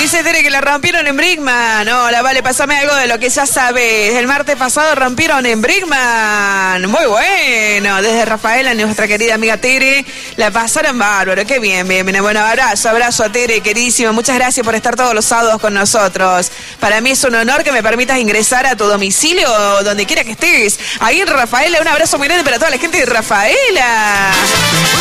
Dice 0.06 0.22
Tere 0.22 0.44
que 0.44 0.52
la 0.52 0.62
rompieron 0.62 1.08
en 1.08 1.18
Brickman. 1.18 1.90
Hola, 1.90 2.22
vale, 2.22 2.44
pasame 2.44 2.78
algo 2.78 2.94
de 2.94 3.08
lo 3.08 3.18
que 3.18 3.28
ya 3.28 3.48
sabes. 3.48 4.14
El 4.14 4.28
martes 4.28 4.56
pasado 4.56 4.94
rompieron 4.94 5.44
en 5.48 5.64
Brickman. 5.64 6.88
Muy 6.88 7.08
bueno. 7.08 8.04
Desde 8.04 8.24
Rafaela, 8.24 8.76
nuestra 8.76 9.08
querida 9.08 9.34
amiga 9.34 9.58
Tere, 9.58 10.06
la 10.36 10.52
pasaron 10.52 11.00
bárbaro. 11.00 11.44
Qué 11.48 11.58
bien, 11.58 11.88
bien, 11.88 12.06
bien. 12.06 12.22
Bueno, 12.22 12.40
abrazo, 12.40 12.90
abrazo 12.90 13.24
a 13.24 13.32
Tere, 13.32 13.62
queridísimo. 13.62 14.14
Muchas 14.14 14.36
gracias 14.36 14.64
por 14.64 14.76
estar 14.76 14.96
todos 14.96 15.16
los 15.16 15.26
sábados 15.26 15.60
con 15.60 15.74
nosotros. 15.74 16.52
Para 16.80 17.02
mí 17.02 17.10
es 17.10 17.24
un 17.24 17.34
honor 17.34 17.64
que 17.64 17.72
me 17.72 17.82
permitas 17.82 18.20
ingresar 18.20 18.68
a 18.68 18.76
tu 18.76 18.86
domicilio, 18.86 19.50
donde 19.82 20.06
quiera 20.06 20.24
que 20.24 20.34
estés. 20.34 20.78
Ahí 21.00 21.20
en 21.20 21.28
Rafaela, 21.28 21.82
un 21.82 21.88
abrazo 21.88 22.20
muy 22.20 22.28
grande 22.28 22.44
para 22.44 22.60
toda 22.60 22.70
la 22.70 22.78
gente 22.78 23.00
de 23.00 23.08
Rafaela. 23.08 24.34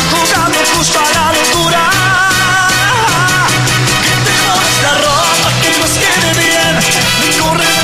jugando 0.09 0.57
justo 0.73 0.99
a 0.99 1.03
la. 1.13 2.34
La 4.85 4.93
ropa 5.01 5.49
que 5.61 5.69
nos 5.79 5.89
quede 5.89 6.29
bien, 6.43 6.73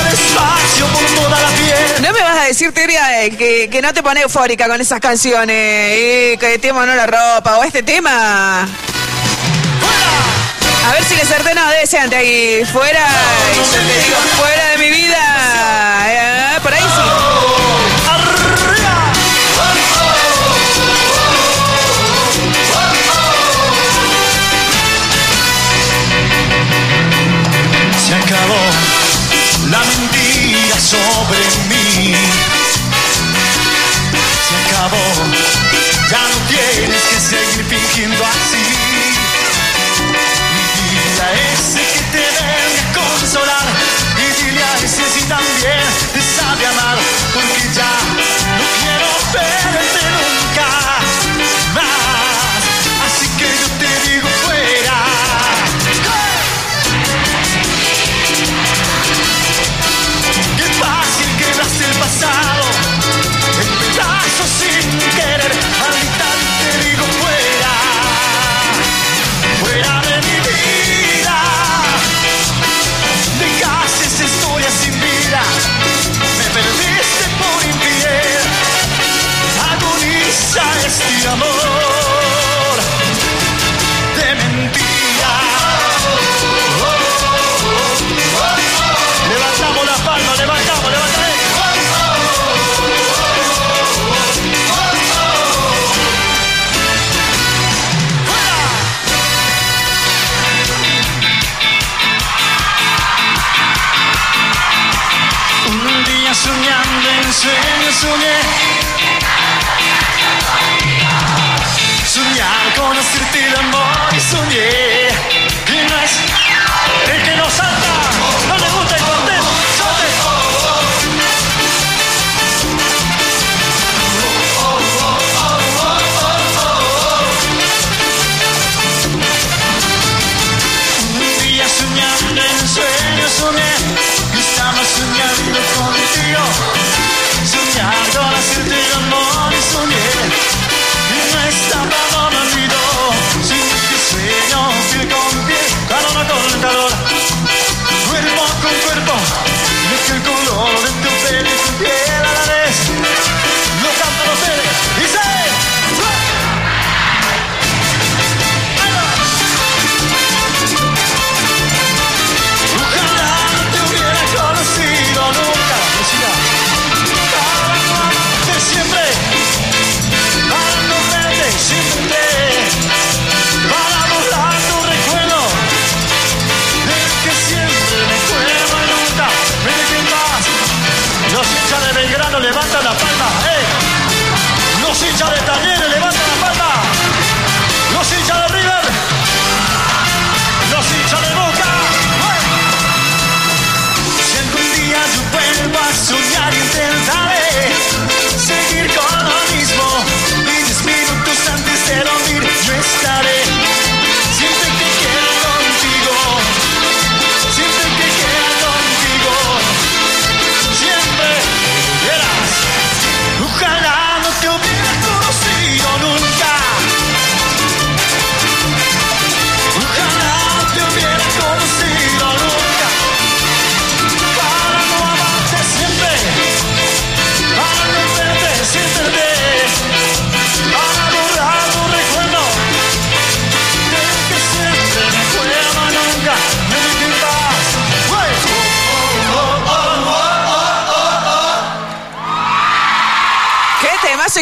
despacio 0.08 0.86
por 0.86 1.04
toda 1.16 1.40
la 1.40 1.48
piel. 1.48 2.02
No 2.02 2.12
me 2.12 2.20
vas 2.20 2.38
a 2.38 2.44
decir, 2.44 2.72
Tere, 2.72 2.94
eh, 2.94 3.36
que, 3.36 3.68
que 3.68 3.82
no 3.82 3.92
te 3.92 4.02
pones 4.02 4.22
eufórica 4.22 4.68
con 4.68 4.80
esas 4.80 5.00
canciones. 5.00 5.56
Eh, 5.56 6.36
que 6.38 6.58
tema 6.58 6.86
no 6.86 6.94
la 6.94 7.06
ropa 7.06 7.58
o 7.58 7.64
este 7.64 7.82
tema. 7.82 8.68
A 10.84 10.92
ver 10.92 11.04
si 11.04 11.14
le 11.14 11.22
acerté, 11.22 11.54
no, 11.54 11.68
debe 11.70 11.86
ser 11.86 12.00
antes 12.00 12.18
ahí. 12.18 12.64
Fuera, 12.72 13.06
te 13.72 13.78
digo, 13.80 14.16
fuera 14.36 14.68
de 14.70 14.78
mi 14.78 14.90
vida. 14.90 15.18
Eh, 16.08 16.51
seguir 37.92 38.08
fingiendo 38.08 38.24
así. 38.24 38.56
Y 38.56 38.71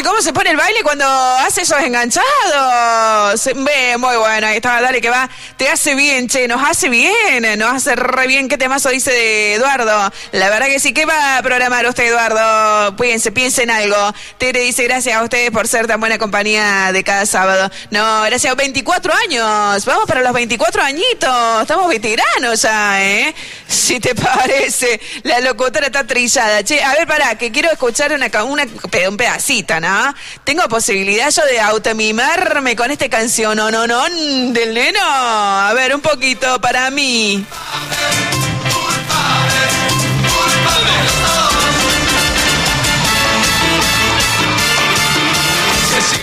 ¿Qué 0.01 0.03
temazo? 0.03 0.03
¿Y 0.03 0.03
cómo 0.03 0.21
se 0.21 0.33
pone 0.33 0.49
el 0.51 0.57
baile 0.57 0.81
cuando 0.83 1.05
hace 1.05 1.61
esos 1.61 1.79
enganchados? 1.79 3.49
Ve, 3.55 3.97
muy 3.97 4.17
bueno, 4.17 4.47
ahí 4.47 4.55
está, 4.55 4.81
dale 4.81 4.99
que 4.99 5.09
va. 5.09 5.29
Te 5.61 5.69
hace 5.69 5.93
bien, 5.93 6.27
che, 6.27 6.47
nos 6.47 6.67
hace 6.67 6.89
bien, 6.89 7.59
nos 7.59 7.71
hace 7.71 7.95
re 7.95 8.25
bien. 8.25 8.49
¿Qué 8.49 8.57
temazo 8.57 8.89
dice 8.89 9.11
de 9.11 9.53
Eduardo? 9.53 10.11
La 10.31 10.49
verdad 10.49 10.65
que 10.65 10.79
sí, 10.79 10.91
¿qué 10.91 11.05
va 11.05 11.37
a 11.37 11.43
programar 11.43 11.85
usted, 11.85 12.05
Eduardo? 12.05 12.95
Piense, 12.95 13.31
piense 13.31 13.61
en 13.61 13.69
algo. 13.69 13.95
Tere 14.39 14.61
dice, 14.61 14.85
gracias 14.85 15.15
a 15.15 15.21
ustedes 15.21 15.51
por 15.51 15.67
ser 15.67 15.85
tan 15.85 15.99
buena 15.99 16.17
compañía 16.17 16.91
de 16.91 17.03
cada 17.03 17.27
sábado. 17.27 17.69
No, 17.91 18.23
gracias, 18.23 18.55
24 18.55 19.13
años. 19.13 19.85
Vamos 19.85 20.07
para 20.07 20.23
los 20.23 20.33
24 20.33 20.81
añitos. 20.81 21.61
Estamos 21.61 21.87
veteranos 21.89 22.59
ya, 22.59 23.03
¿eh? 23.03 23.35
Si 23.67 23.99
te 23.99 24.15
parece. 24.15 24.99
La 25.21 25.41
locutora 25.41 25.85
está 25.85 26.07
trillada. 26.07 26.63
Che, 26.63 26.81
a 26.81 26.93
ver, 26.93 27.07
pará, 27.07 27.35
que 27.37 27.51
quiero 27.51 27.71
escuchar 27.71 28.13
una, 28.13 28.31
una, 28.43 28.65
un 29.07 29.17
pedacito, 29.17 29.79
¿no? 29.79 30.11
Tengo 30.43 30.67
posibilidad 30.67 31.29
yo 31.29 31.45
de 31.45 31.59
automimarme 31.59 32.75
con 32.75 32.89
este 32.89 33.11
canción, 33.11 33.55
no, 33.55 33.69
no, 33.69 33.85
no, 33.85 34.03
del 34.09 34.73
neno. 34.73 35.50
A 35.53 35.73
ver, 35.73 35.93
un 35.93 35.99
poquito 35.99 36.61
para 36.61 36.89
mí. 36.91 37.45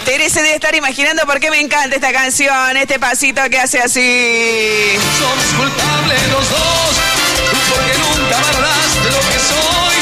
Tere 0.06 0.30
se 0.30 0.40
debe 0.40 0.54
estar 0.54 0.74
imaginando 0.74 1.26
por 1.26 1.38
qué 1.40 1.50
me 1.50 1.60
encanta 1.60 1.96
esta 1.96 2.10
canción, 2.10 2.78
este 2.78 2.98
pasito 2.98 3.42
que 3.50 3.58
hace 3.58 3.80
así. 3.80 4.96
Somos 5.18 5.44
culpables 5.58 6.28
los 6.28 6.48
dos, 6.48 6.96
porque 7.68 7.98
nunca 7.98 8.40
valoraste 8.40 9.10
lo 9.10 9.20
que 9.28 9.38
soy. 9.50 9.96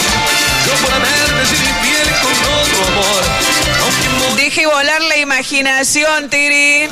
Yo 0.66 0.72
por 0.86 0.92
haberte 0.94 1.46
sido 1.46 1.68
infiel 1.68 2.08
con 2.22 2.32
otro 2.60 2.86
amor. 2.92 4.36
Deje 4.36 4.66
volar 4.66 5.02
la 5.02 5.16
imaginación, 5.16 6.30
Tiri. 6.30 6.88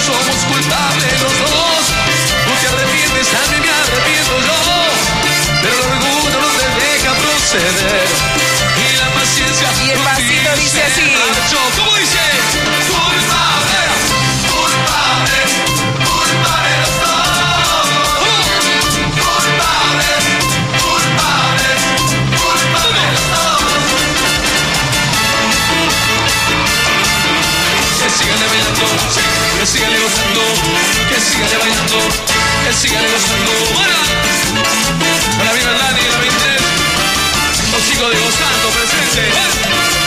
Somos 0.00 0.44
culpables 0.48 1.20
los 1.20 1.38
dos, 1.38 1.84
tú 2.46 2.52
te 2.60 2.68
arrepientes, 2.68 3.28
a 3.34 3.50
mí 3.50 3.58
me 3.60 3.70
arrepiento 3.70 4.40
yo. 4.40 4.58
Pero 5.62 5.74
el 5.74 5.90
orgullo 5.92 6.40
no 6.40 6.48
te 6.56 6.66
deja 6.80 7.12
proceder. 7.14 8.08
Y 8.82 8.96
la 8.96 9.08
paciencia 9.14 9.68
Y 9.84 9.90
el 9.90 9.98
pasito 9.98 10.56
dice 10.56 10.82
así. 10.82 11.14
¿Cómo 11.76 11.96
dice? 11.96 12.31
Que 29.82 29.88
sigan 29.88 30.02
gozando, 30.02 30.42
que 31.08 31.20
sigan 31.20 31.60
bailando, 31.60 31.98
que 32.64 32.72
sigan 32.72 33.04
gozando. 33.10 33.52
Para 35.38 35.52
mi 35.52 35.60
verdad 35.60 35.96
y 35.98 36.12
la 36.12 36.18
23, 36.18 36.62
los 37.72 37.82
sigo 37.82 38.08
de 38.08 38.18
gozando 38.20 38.68
presente. 38.70 40.01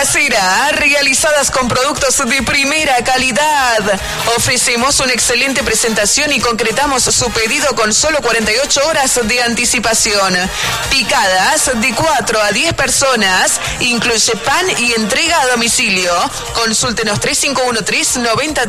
Casera, 0.05 0.69
realizadas 0.73 1.49
con 1.49 1.67
productos 1.67 2.21
de 2.29 2.43
primera 2.43 3.03
calidad. 3.03 3.99
Ofrecemos 4.37 4.99
una 4.99 5.13
excelente 5.13 5.63
presentación 5.63 6.31
y 6.31 6.39
concretamos 6.39 7.01
su 7.05 7.31
pedido 7.31 7.73
con 7.75 7.91
solo 7.91 8.21
48 8.21 8.87
horas 8.87 9.19
de 9.23 9.41
anticipación. 9.41 10.35
Picadas 10.91 11.71
de 11.81 11.91
4 11.95 12.39
a 12.39 12.51
10 12.51 12.73
personas, 12.73 13.59
incluye 13.79 14.35
pan 14.35 14.65
y 14.77 14.93
entrega 14.93 15.41
a 15.41 15.47
domicilio. 15.47 16.13
Consúltenos 16.53 17.19
3513 17.19 18.19
90 18.19 18.67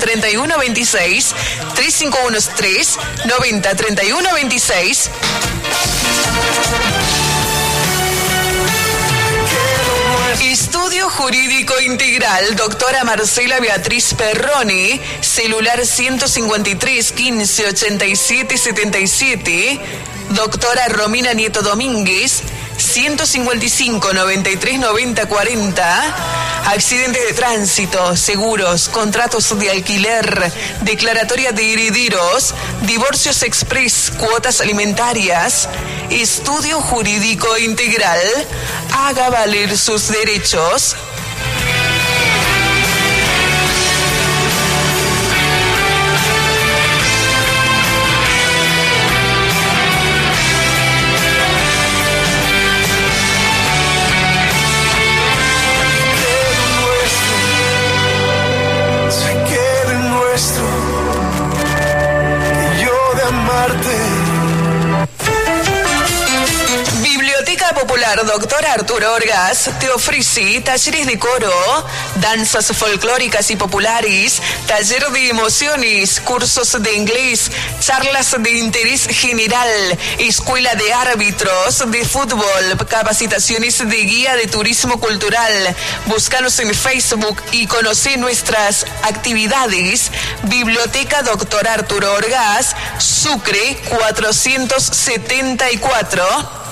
31 10.68 10.72
26, 10.72 10.72
3513 10.72 10.72
90 10.72 10.72
31 10.72 10.72
26. 10.72 10.76
Estudio 10.76 11.08
Jurídico 11.10 11.80
Integral, 11.80 12.56
doctora 12.56 13.04
Marcela 13.04 13.60
Beatriz 13.60 14.14
Perroni, 14.14 15.00
celular 15.20 15.86
153 15.86 17.12
15 17.12 17.66
87 17.68 18.58
77, 18.58 19.80
doctora 20.30 20.88
Romina 20.88 21.32
Nieto 21.34 21.62
Domínguez, 21.62 22.42
155 22.76 24.12
93 24.12 24.80
90 24.80 25.26
40, 25.26 26.14
accidentes 26.66 27.22
de 27.28 27.32
tránsito, 27.32 28.16
seguros, 28.16 28.88
contratos 28.88 29.56
de 29.58 29.70
alquiler, 29.70 30.52
declaratoria 30.82 31.52
de 31.52 31.72
herederos, 31.72 32.54
divorcios 32.82 33.42
express, 33.44 34.10
cuotas 34.18 34.60
alimentarias, 34.60 35.68
estudio 36.10 36.80
jurídico 36.80 37.56
integral, 37.58 38.20
haga 38.92 39.30
valer 39.30 39.78
sus 39.78 40.08
derechos. 40.08 40.65
Se 40.74 41.15
Doctor 68.24 68.64
Arturo 68.66 69.14
Orgas 69.14 69.70
te 69.78 69.88
ofrece 69.90 70.60
talleres 70.60 71.06
de 71.06 71.18
coro, 71.18 71.52
danzas 72.16 72.66
folclóricas 72.68 73.50
y 73.50 73.56
populares, 73.56 74.40
taller 74.66 75.06
de 75.10 75.28
emociones, 75.28 76.18
cursos 76.20 76.82
de 76.82 76.94
inglés, 76.94 77.50
charlas 77.80 78.34
de 78.38 78.52
interés 78.52 79.06
general, 79.06 79.98
escuela 80.18 80.74
de 80.74 80.94
árbitros 80.94 81.90
de 81.90 82.02
fútbol, 82.04 82.78
capacitaciones 82.88 83.78
de 83.78 83.96
guía 83.96 84.34
de 84.36 84.46
turismo 84.46 84.98
cultural. 84.98 85.76
Búscanos 86.06 86.58
en 86.60 86.74
Facebook 86.74 87.42
y 87.52 87.66
conoce 87.66 88.16
nuestras 88.16 88.86
actividades. 89.02 90.10
Biblioteca 90.44 91.20
Doctor 91.22 91.68
Arturo 91.68 92.14
Orgas, 92.14 92.74
Sucre 92.98 93.78
474. 93.90 96.65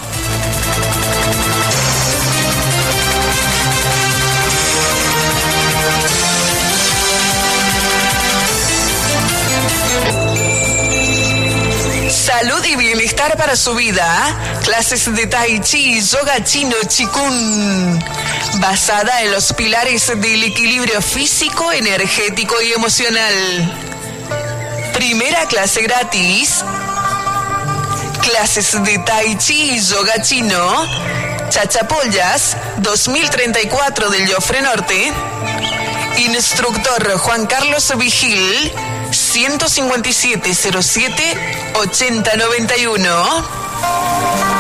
Salud 12.25 12.64
y 12.64 12.75
bienestar 12.77 13.37
para 13.37 13.55
su 13.55 13.75
vida. 13.75 14.35
Clases 14.64 15.14
de 15.14 15.27
Tai 15.27 15.61
Chi, 15.61 16.01
Yoga 16.01 16.43
Chino, 16.43 16.75
Chikun. 16.87 18.03
Basada 18.61 19.20
en 19.20 19.31
los 19.31 19.53
pilares 19.53 20.07
del 20.07 20.43
equilibrio 20.43 21.03
físico, 21.03 21.70
energético 21.70 22.62
y 22.62 22.72
emocional. 22.72 23.79
Primera 24.95 25.47
clase 25.49 25.83
gratis. 25.83 26.64
Clases 28.22 28.83
de 28.83 28.99
Tai 29.01 29.37
Chi 29.37 29.72
y 29.72 29.81
Yoga 29.81 30.22
Chino. 30.22 30.87
Chachapollas, 31.51 32.57
2034 32.79 34.09
del 34.09 34.33
Jofre 34.33 34.62
Norte. 34.62 35.12
Instructor 36.16 37.18
Juan 37.18 37.47
Carlos 37.47 37.93
Vigil, 37.99 38.72
157 39.15 40.83
07 40.83 41.37
8091. 41.75 44.54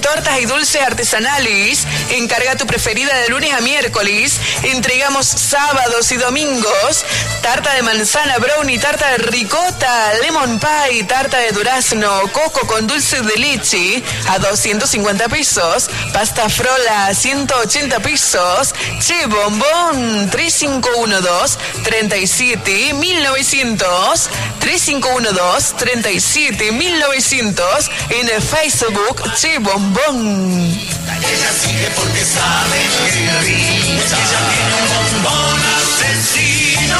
tortas 0.00 0.40
y 0.40 0.46
dulces 0.46 0.82
artesanales 0.82 1.86
Encarga 2.10 2.56
tu 2.56 2.66
preferida 2.66 3.16
de 3.18 3.28
lunes 3.28 3.52
a 3.52 3.60
miércoles. 3.60 4.40
Entregamos 4.62 5.26
sábados 5.26 6.10
y 6.12 6.16
domingos. 6.16 7.04
Tarta 7.42 7.74
de 7.74 7.82
manzana, 7.82 8.38
brownie, 8.38 8.78
tarta 8.78 9.10
de 9.10 9.18
ricota, 9.18 10.14
lemon 10.22 10.60
pie, 10.60 11.04
tarta 11.04 11.38
de 11.38 11.52
durazno, 11.52 12.22
coco 12.32 12.66
con 12.66 12.86
dulce 12.86 13.20
de 13.22 13.36
leche 13.36 14.02
a 14.28 14.38
250 14.38 15.28
pesos. 15.28 15.90
Pasta 16.12 16.48
frola 16.48 17.06
a 17.06 17.14
180 17.14 18.00
pesos. 18.00 18.74
Che 19.00 19.26
Bombón, 19.26 20.30
3512 20.30 21.58
37 21.84 22.94
1900 22.94 24.30
3512 24.60 25.74
37 25.76 26.72
1900 26.72 27.90
en 28.10 28.28
el 28.28 28.42
Facebook 28.42 29.22
Che 29.34 29.58
Bombón. 29.58 30.95
Ella 31.08 31.52
sigue 31.52 31.88
porque 31.94 32.24
sabe 32.24 32.78
que 32.98 33.30
risa. 33.42 34.16
Ella 34.16 34.40
tiene 34.50 34.74
un 34.74 34.86
bombón 35.22 35.60
asesino. 35.76 36.98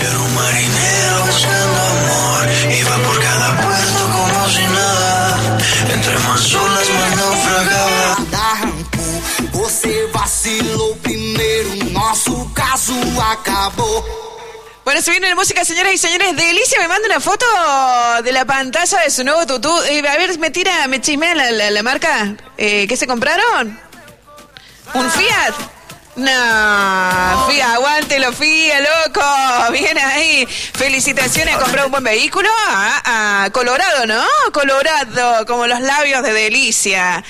Era 0.00 0.18
un 0.18 0.34
marinero 0.36 1.24
buscando 1.26 1.82
amor, 1.90 2.48
iba 2.70 2.96
por 2.98 3.20
cada 3.20 3.60
puerto 3.60 4.10
como 4.12 4.48
si 4.48 4.62
nada. 4.62 5.40
Entre 5.92 6.16
más 6.20 6.54
olas 6.54 6.88
más 6.88 7.16
naufragaba. 7.16 8.16
Você 9.52 10.08
vacilou 10.12 10.91
nosso 12.12 12.46
caso 12.54 12.92
acabou. 13.32 14.04
Bueno, 14.84 15.00
se 15.00 15.12
viene 15.12 15.30
la 15.30 15.34
música, 15.34 15.64
señoras 15.64 15.94
y 15.94 15.98
señores. 15.98 16.36
Delicia 16.36 16.78
me 16.80 16.88
manda 16.88 17.06
una 17.06 17.20
foto 17.20 17.46
de 18.22 18.32
la 18.32 18.44
pantalla 18.44 18.98
de 19.00 19.10
su 19.10 19.24
nuevo 19.24 19.46
tutú. 19.46 19.72
Eh, 19.88 20.06
a 20.06 20.16
ver, 20.18 20.38
me 20.38 20.50
tira, 20.50 20.86
me 20.88 21.00
chismea 21.00 21.34
la, 21.34 21.50
la- 21.52 21.70
la 21.70 21.82
marca. 21.82 22.36
Eh, 22.58 22.86
¿Qué 22.86 22.96
se 22.98 23.06
compraron? 23.06 23.80
¿Un 24.92 25.10
Fiat? 25.10 25.54
No, 26.14 27.46
Fiat, 27.48 27.74
aguántelo, 27.74 28.32
Fiat, 28.34 28.80
loco. 28.80 29.22
Bien 29.72 29.96
ahí. 29.96 30.46
Felicitaciones, 30.46 31.56
compró 31.56 31.86
un 31.86 31.90
buen 31.90 32.04
vehículo. 32.04 32.50
a 32.68 33.48
Colorado, 33.52 34.06
¿no? 34.06 34.22
Colorado, 34.52 35.46
como 35.46 35.66
los 35.66 35.80
labios 35.80 36.22
de 36.22 36.34
Delicia. 36.34 37.24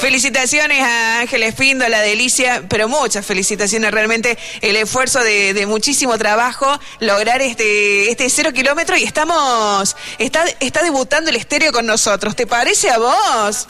Felicitaciones 0.00 0.82
a 0.82 1.20
Ángeles 1.20 1.54
Pindo, 1.54 1.88
la 1.88 2.00
Delicia, 2.00 2.62
pero 2.68 2.88
muchas 2.88 3.24
felicitaciones 3.24 3.90
realmente. 3.90 4.38
El 4.60 4.76
esfuerzo 4.76 5.20
de, 5.20 5.54
de 5.54 5.64
muchísimo 5.64 6.18
trabajo, 6.18 6.78
lograr 7.00 7.40
este, 7.40 8.10
este 8.10 8.28
cero 8.28 8.52
kilómetro 8.52 8.98
y 8.98 9.04
estamos. 9.04 9.96
Está, 10.18 10.44
está 10.60 10.82
debutando 10.82 11.30
el 11.30 11.36
estéreo 11.36 11.72
con 11.72 11.86
nosotros. 11.86 12.36
¿Te 12.36 12.46
parece 12.46 12.90
a 12.90 12.98
vos? 12.98 13.66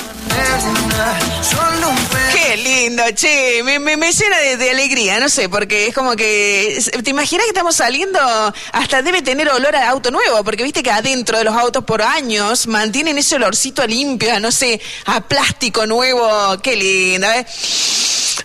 Qué 2.32 2.56
lindo, 2.56 3.04
che. 3.14 3.62
Me, 3.62 3.75
me, 3.78 3.96
llena 3.96 4.38
de, 4.56 4.70
alegría, 4.70 5.18
no 5.20 5.28
sé, 5.28 5.48
porque 5.48 5.86
es 5.86 5.94
como 5.94 6.16
que. 6.16 6.78
¿Te 7.02 7.10
imaginas 7.10 7.44
que 7.44 7.50
estamos 7.50 7.76
saliendo? 7.76 8.18
Hasta 8.72 9.02
debe 9.02 9.22
tener 9.22 9.48
olor 9.48 9.74
a 9.76 9.88
auto 9.90 10.10
nuevo, 10.10 10.42
porque 10.44 10.62
viste 10.62 10.82
que 10.82 10.90
adentro 10.90 11.38
de 11.38 11.44
los 11.44 11.54
autos 11.54 11.84
por 11.84 12.02
años 12.02 12.66
mantienen 12.66 13.18
ese 13.18 13.36
olorcito 13.36 13.86
limpio, 13.86 14.38
no 14.40 14.52
sé, 14.52 14.80
a 15.06 15.20
plástico 15.20 15.86
nuevo. 15.86 16.56
Qué 16.62 16.76
lindo, 16.76 17.26
¿eh? 17.30 17.46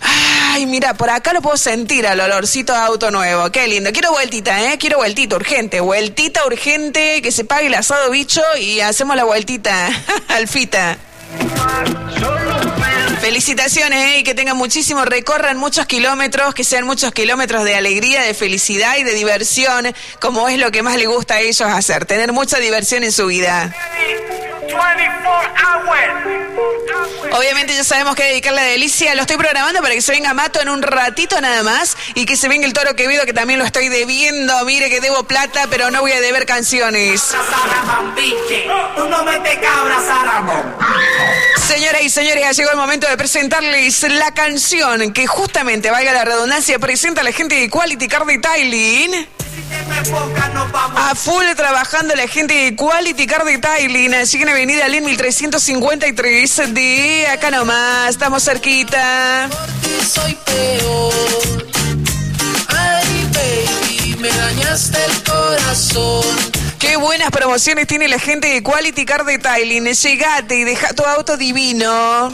Ay, 0.00 0.66
mira, 0.66 0.94
por 0.94 1.10
acá 1.10 1.32
lo 1.32 1.42
puedo 1.42 1.56
sentir 1.56 2.06
al 2.06 2.20
olorcito 2.20 2.74
a 2.74 2.86
auto 2.86 3.10
nuevo. 3.10 3.50
Qué 3.50 3.68
lindo. 3.68 3.92
Quiero 3.92 4.12
vueltita, 4.12 4.72
¿eh? 4.72 4.78
Quiero 4.78 4.98
vueltita 4.98 5.36
urgente. 5.36 5.80
Vueltita 5.80 6.44
urgente, 6.46 7.22
que 7.22 7.32
se 7.32 7.44
pague 7.44 7.66
el 7.66 7.74
asado 7.74 8.10
bicho 8.10 8.42
y 8.58 8.80
hacemos 8.80 9.16
la 9.16 9.24
vueltita. 9.24 9.90
Alfita. 10.28 10.98
Felicitaciones, 13.20 14.16
¿eh? 14.16 14.24
que 14.24 14.34
tengan 14.34 14.56
muchísimo, 14.56 15.04
recorran 15.04 15.56
muchos 15.56 15.86
kilómetros, 15.86 16.54
que 16.54 16.64
sean 16.64 16.84
muchos 16.84 17.12
kilómetros 17.12 17.64
de 17.64 17.76
alegría, 17.76 18.22
de 18.22 18.34
felicidad 18.34 18.96
y 18.98 19.04
de 19.04 19.14
diversión, 19.14 19.86
como 20.20 20.48
es 20.48 20.58
lo 20.58 20.70
que 20.70 20.82
más 20.82 20.96
les 20.96 21.06
gusta 21.06 21.34
a 21.34 21.40
ellos 21.40 21.62
hacer, 21.62 22.04
tener 22.04 22.32
mucha 22.32 22.58
diversión 22.58 23.04
en 23.04 23.12
su 23.12 23.26
vida. 23.26 23.72
Obviamente 27.34 27.74
ya 27.74 27.84
sabemos 27.84 28.14
que 28.14 28.24
dedicarle 28.24 28.60
a 28.60 28.64
Delicia. 28.64 29.14
Lo 29.14 29.22
estoy 29.22 29.36
programando 29.36 29.80
para 29.80 29.94
que 29.94 30.02
se 30.02 30.12
venga 30.12 30.34
Mato 30.34 30.60
en 30.60 30.68
un 30.68 30.82
ratito 30.82 31.40
nada 31.40 31.62
más 31.62 31.96
y 32.14 32.26
que 32.26 32.36
se 32.36 32.48
venga 32.48 32.66
el 32.66 32.72
Toro 32.72 32.94
Quevedo 32.94 33.24
que 33.24 33.32
también 33.32 33.58
lo 33.58 33.64
estoy 33.64 33.88
debiendo. 33.88 34.64
Mire 34.64 34.90
que 34.90 35.00
debo 35.00 35.24
plata, 35.24 35.66
pero 35.70 35.90
no 35.90 36.00
voy 36.00 36.12
a 36.12 36.20
deber 36.20 36.44
canciones. 36.46 37.34
Señoras 41.66 42.02
y 42.02 42.10
señores, 42.10 42.44
ha 42.44 42.52
llegado 42.52 42.72
el 42.72 42.78
momento 42.78 43.08
de 43.08 43.16
presentarles 43.16 44.02
la 44.02 44.34
canción 44.34 45.12
que 45.12 45.26
justamente, 45.26 45.90
valga 45.90 46.12
la 46.12 46.24
redundancia, 46.24 46.78
presenta 46.78 47.22
a 47.22 47.24
la 47.24 47.32
gente 47.32 47.54
de 47.54 47.70
Quality 47.70 48.08
Car 48.08 48.26
Detailing. 48.26 49.26
A 50.96 51.14
full 51.14 51.44
trabajando 51.56 52.14
la 52.14 52.26
gente 52.26 52.54
de 52.54 52.76
Quality 52.76 53.26
Car 53.26 53.44
Detailing, 53.44 54.14
allí 54.14 54.42
en 54.42 54.48
Avenida 54.48 54.88
Lin 54.88 55.04
1353 55.04 56.74
de 56.74 57.21
acá 57.26 57.50
nomás, 57.50 58.10
estamos 58.10 58.44
cerquita. 58.44 59.48
soy 60.08 60.36
peor. 60.44 61.66
Ay, 62.68 63.28
baby, 63.32 64.16
me 64.18 64.28
dañaste 64.28 64.98
el 65.04 65.22
corazón. 65.22 66.24
Qué 66.78 66.96
buenas 66.96 67.30
promociones 67.30 67.86
tiene 67.86 68.08
la 68.08 68.18
gente 68.18 68.48
de 68.48 68.62
Quality 68.62 69.04
Car 69.04 69.24
Detailing. 69.24 69.86
Llegate 69.86 70.56
y 70.56 70.64
deja 70.64 70.94
tu 70.94 71.04
auto 71.04 71.36
divino. 71.36 72.32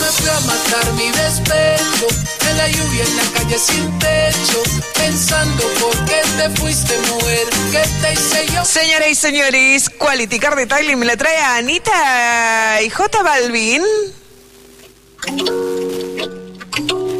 Me 0.00 0.10
fui 0.10 0.28
a 0.28 0.40
matar 0.40 0.92
mi 0.94 1.10
despecho 1.10 2.06
en 2.50 2.56
la 2.56 2.68
lluvia 2.68 3.04
en 3.04 3.16
la 3.16 3.22
calle 3.34 3.58
sin 3.58 3.98
techo, 3.98 4.62
pensando 4.94 5.64
por 5.80 6.04
qué 6.04 6.20
te 6.36 6.50
fuiste 6.60 6.98
mujer, 6.98 7.46
qué 7.70 7.88
te 8.00 8.12
hice 8.12 8.46
yo. 8.52 8.64
Señoras 8.64 9.08
y 9.08 9.14
señores, 9.14 9.90
Quality 9.90 10.38
Car 10.38 10.56
Detailing 10.56 10.98
me 10.98 11.06
la 11.06 11.16
trae 11.16 11.38
a 11.38 11.56
Anita 11.56 12.82
y 12.82 12.90
J 12.90 13.22
Balvin. 13.22 13.82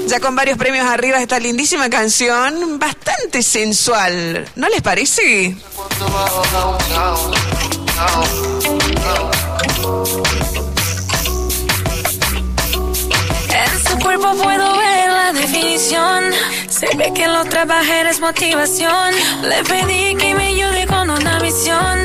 Ya 0.07 0.21
con 0.21 0.37
varios 0.37 0.59
premios 0.59 0.87
arriba 0.87 1.21
esta 1.21 1.39
lindísima 1.39 1.89
canción, 1.89 2.79
bastante 2.79 3.43
sensual, 3.43 4.49
¿no 4.57 4.69
les 4.69 4.83
parece? 4.83 5.57
Cuerpo 14.05 14.35
puedo 14.43 14.77
ver 14.77 15.11
la 15.11 15.33
definición. 15.33 16.21
Se 16.69 16.87
ve 16.97 17.13
que 17.15 17.27
lo 17.27 17.45
trabajé 17.47 18.09
es 18.11 18.21
motivación. 18.21 19.11
Le 19.43 19.63
pedí 19.65 20.15
que 20.17 20.35
me 20.35 20.47
ayude 20.49 20.87
con 20.87 21.09
una 21.09 21.39
visión. 21.41 21.97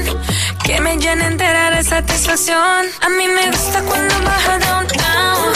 Que 0.64 0.80
me 0.80 0.98
llene 0.98 1.26
entera 1.28 1.72
de 1.72 1.84
satisfacción. 1.84 2.82
A 3.06 3.10
mí 3.18 3.28
me 3.28 3.46
gusta 3.52 3.82
cuando 3.82 4.14
baja 4.30 4.60
downtown. 4.60 5.48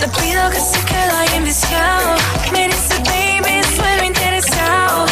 Le 0.00 0.08
pido 0.18 0.42
que 0.50 0.60
se 0.70 0.80
quede 0.90 1.12
ahí 1.20 1.34
enviciado. 1.42 2.08
Me 2.52 2.68
dice, 2.68 2.94
baby, 3.10 3.54
suelo 3.76 4.04
interesado. 4.04 5.06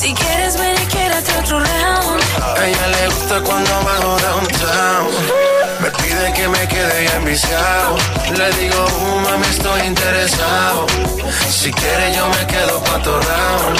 Si 0.00 0.14
quieres 0.14 0.58
ven 0.58 0.76
y 0.82 0.86
quédate 0.94 1.30
otro 1.40 1.58
round. 1.58 2.20
A 2.56 2.66
ella 2.68 2.86
le 2.96 3.06
gusta 3.06 3.40
cuando 3.40 3.70
bajo 3.88 4.10
downtown. 4.26 5.57
Que 6.34 6.46
me 6.46 6.68
quede 6.68 7.04
ya 7.04 7.16
enviciado. 7.16 7.96
Le 8.36 8.50
digo, 8.60 8.84
uh, 8.84 9.20
mami, 9.20 9.46
estoy 9.46 9.80
interesado. 9.86 10.86
Si 11.50 11.72
quiere, 11.72 12.14
yo 12.14 12.28
me 12.28 12.46
quedo 12.46 12.80
pa' 12.84 13.02
tu 13.02 13.10
round. 13.10 13.78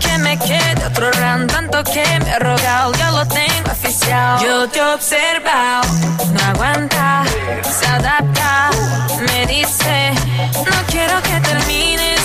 que 0.00 0.18
me 0.18 0.38
quede 0.38 0.86
otro 0.86 1.10
round, 1.12 1.50
tanto 1.52 1.82
que 1.84 2.04
me 2.24 2.32
ha 2.32 2.38
rogado, 2.38 2.92
ya 2.94 3.10
lo 3.10 3.26
tengo 3.26 3.70
oficial. 3.70 4.38
Yo 4.40 4.68
te 4.68 4.78
he 4.78 4.82
observado, 4.94 5.86
no 6.32 6.40
aguanta, 6.52 7.24
se 7.78 7.86
adapta, 7.86 8.70
me 9.26 9.46
dice, 9.46 10.12
no 10.70 10.78
quiero 10.90 11.20
que 11.22 11.40
termines. 11.40 12.20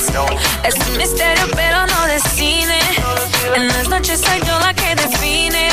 Es 0.64 0.76
un 0.88 0.98
misterio, 0.98 1.48
pero 1.56 1.86
no 1.88 2.06
de 2.06 2.20
cine. 2.20 2.80
En 3.56 3.68
las 3.68 3.90
noches 3.90 4.22
soy 4.22 4.40
yo 4.48 4.60
la 4.60 4.74
que 4.74 4.96
define. 4.96 5.71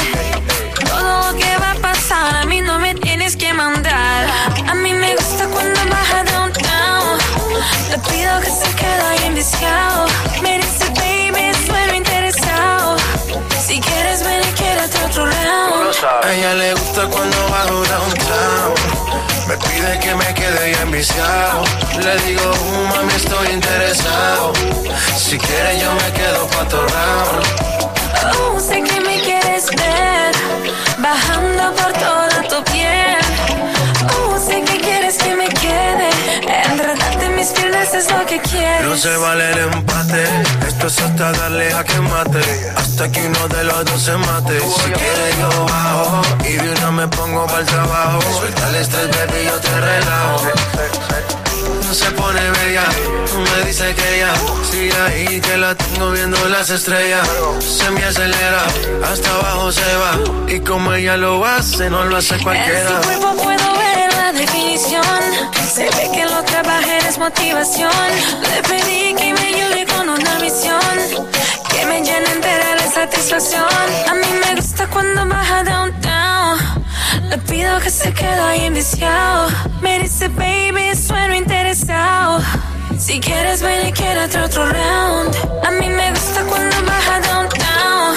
Le 7.99 8.05
pido 8.13 8.41
que 8.41 8.51
se 8.51 8.77
quede 8.77 9.03
ahí 9.11 9.25
enviciado. 9.27 10.07
Me 10.41 10.59
dice, 10.59 10.85
baby, 11.01 11.53
suelo 11.67 11.95
interesado. 11.95 12.97
Si 13.67 13.81
quieres 13.81 14.23
ven 14.23 14.41
y 14.49 14.53
quédate 14.53 15.05
otro 15.05 15.25
round. 15.27 15.97
A 16.23 16.33
ella 16.33 16.55
le 16.55 16.75
gusta 16.75 17.07
cuando 17.09 17.37
bajo 17.49 17.83
downtown. 17.93 18.75
Me 19.49 19.57
pide 19.57 19.99
que 19.99 20.15
me 20.15 20.33
quede 20.35 20.73
ya 20.75 20.83
enviciado. 20.83 21.65
Le 21.99 22.17
digo, 22.23 22.43
"Uh, 22.53 22.97
mami, 22.97 23.13
estoy 23.15 23.49
interesado. 23.49 24.53
Si 25.17 25.37
quiere 25.37 25.81
yo 25.81 25.93
me 25.95 26.13
quedo 26.13 26.47
pa' 26.53 26.69
tu 26.69 26.77
round. 26.77 27.45
Oh, 28.55 28.61
sé 28.61 28.81
que 28.81 29.01
me 29.01 29.21
quieres 29.23 29.67
ver 29.71 30.33
bajando 30.99 31.75
por 31.75 31.93
toda 31.95 32.18
quieres. 38.41 38.85
No 38.87 38.97
se 38.97 39.17
vale 39.17 39.53
el 39.53 39.59
empate, 39.59 40.25
esto 40.69 40.87
es 40.87 41.01
hasta 41.01 41.33
darle 41.33 41.73
a 41.73 41.85
que 41.85 42.01
mate, 42.01 42.41
hasta 42.77 43.11
que 43.11 43.27
uno 43.27 43.49
de 43.49 43.65
los 43.65 43.85
dos 43.85 44.03
se 44.03 44.17
mate. 44.17 44.61
Si 44.61 44.91
quieres 44.93 45.39
yo 45.39 45.67
bajo 45.67 46.23
y 46.45 46.53
de 46.53 46.71
una 46.71 46.91
me 46.91 47.09
pongo 47.09 47.47
para 47.47 47.61
el 47.61 47.67
trabajo. 47.67 48.21
Suelta 48.39 48.69
el 48.69 48.75
estrés, 48.77 49.09
baby, 49.11 49.45
yo 49.45 49.61
te 49.61 49.81
relajo. 49.81 50.43
No 51.87 51.95
se 51.95 52.11
pone 52.11 52.41
bella, 52.51 52.85
me 53.35 53.67
dice 53.67 53.95
que 53.95 54.19
ya 54.19 54.35
sigue 54.71 54.93
ahí 55.07 55.41
que 55.41 55.57
la 55.57 55.75
tengo 55.75 56.11
viendo 56.11 56.37
las 56.51 56.69
estrellas. 56.69 57.27
Se 57.61 57.91
me 57.91 58.05
acelera, 58.05 58.63
hasta 59.11 59.31
abajo 59.35 59.73
se 59.73 59.97
va 59.97 60.19
y 60.53 60.61
como 60.61 60.93
ella 60.93 61.17
lo 61.17 61.43
hace, 61.47 61.89
no 61.89 62.05
lo 62.05 62.19
hace 62.19 62.35
En 62.35 62.43
cualquiera. 62.43 62.89
su 63.03 63.09
cuerpo 63.09 63.43
puedo 63.43 63.73
ver 63.79 63.87
la 63.87 63.88
definición. 64.39 65.21
Se 65.75 65.85
ve 65.85 66.11
que 66.15 66.25
lo 66.25 66.43
trabaja 66.45 66.99
es 67.09 67.19
motivación. 67.19 68.09
Le 68.43 68.63
pedí 68.63 69.15
que 69.15 69.33
me 69.35 69.41
ayude 69.41 69.87
con 69.87 70.09
una 70.09 70.39
misión. 70.39 70.97
Que 71.71 71.85
me 71.87 72.01
llene 72.03 72.31
entera 72.37 72.75
de 72.77 72.87
satisfacción. 72.89 73.87
A 74.09 74.15
mí 74.15 74.31
me 74.45 74.55
gusta 74.55 74.87
cuando 74.87 75.27
baja 75.27 75.65
downtown. 75.65 76.59
Le 77.31 77.39
pido 77.39 77.81
que 77.81 77.91
se 77.91 78.13
quede 78.13 78.41
ahí 78.41 78.65
enviciado. 78.67 79.49
Me 79.81 79.99
dice, 79.99 80.29
baby, 80.29 80.95
sueno 80.97 81.35
interesado. 81.35 82.41
Si 82.97 83.21
quieres, 83.21 83.61
ven 83.63 83.89
y 83.89 83.93
quédate 83.93 84.39
otro 84.41 84.65
round. 84.67 85.35
A 85.67 85.71
mí 85.73 85.89
me 85.89 86.11
gusta 86.11 86.43
cuando 86.45 86.77
baja 86.85 87.21
downtown. 87.21 88.15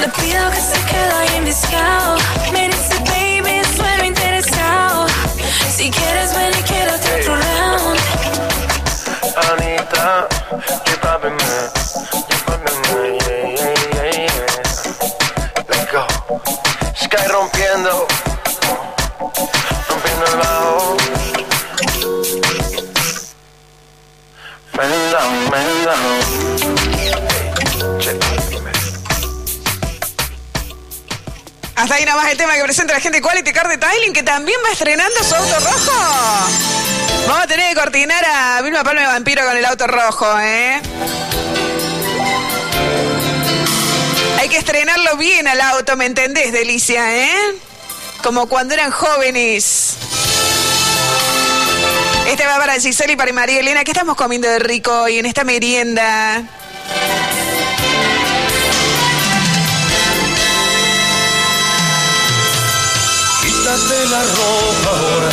Le 0.00 0.08
pido 0.08 0.50
que 0.50 0.60
se 0.70 0.78
quede 0.90 1.12
ahí 1.20 1.36
enviciado. 1.36 2.16
Me 2.52 2.68
dice, 2.68 2.94
baby, 3.10 3.60
sueno 3.76 4.04
interesado. 4.04 4.21
Si 5.76 5.90
quieres, 5.90 6.34
ven 6.34 6.52
y 6.58 6.62
quédate 6.62 7.20
otro 7.20 7.36
round. 7.36 7.98
Anita, 9.50 10.28
you 10.86 10.96
poppin' 11.00 11.36
man, 11.36 11.70
you 12.28 12.38
poppin' 12.46 12.78
man, 12.82 13.18
yeah, 13.20 13.44
yeah, 13.56 13.74
yeah, 13.94 14.26
yeah. 14.26 15.64
Let's 15.68 15.92
go. 15.92 16.02
Sky 16.94 17.26
rompiendo, 17.28 18.06
rompiendo 19.88 20.24
el 20.26 20.36
bajo. 20.36 20.96
Man 24.74 24.90
down, 25.84 26.51
Hasta 31.74 31.94
ahí 31.94 32.04
nada 32.04 32.22
más 32.22 32.30
el 32.30 32.38
tema 32.38 32.54
que 32.54 32.62
presenta 32.62 32.92
la 32.92 33.00
gente 33.00 33.18
de 33.18 33.22
Quality 33.22 33.52
Car 33.52 33.68
Detailing, 33.68 34.12
que 34.12 34.22
también 34.22 34.58
va 34.64 34.70
estrenando 34.70 35.24
su 35.24 35.34
auto 35.34 35.58
rojo. 35.60 35.92
Vamos 37.26 37.44
a 37.44 37.46
tener 37.46 37.68
que 37.70 37.74
coordinar 37.74 38.24
a 38.24 38.60
Vilma 38.62 38.84
Palma 38.84 39.02
y 39.02 39.06
Vampiro 39.06 39.44
con 39.44 39.56
el 39.56 39.64
auto 39.64 39.86
rojo, 39.86 40.38
¿eh? 40.40 40.80
Hay 44.38 44.48
que 44.48 44.58
estrenarlo 44.58 45.16
bien 45.16 45.46
al 45.48 45.60
auto, 45.60 45.96
¿me 45.96 46.06
entendés, 46.06 46.52
Delicia, 46.52 47.16
eh? 47.16 47.54
Como 48.22 48.46
cuando 48.48 48.74
eran 48.74 48.90
jóvenes. 48.90 49.96
Este 52.28 52.46
va 52.46 52.58
para 52.58 52.74
Giselle 52.74 53.12
y 53.12 53.16
para 53.16 53.32
María 53.32 53.60
Elena. 53.60 53.84
¿Qué 53.84 53.90
estamos 53.90 54.16
comiendo 54.16 54.48
de 54.48 54.58
rico 54.58 55.02
hoy 55.02 55.18
en 55.18 55.26
esta 55.26 55.44
merienda? 55.44 56.42
Quítate 63.72 64.04
la 64.04 64.22
ropa 64.22 64.90
ahora. 64.90 65.30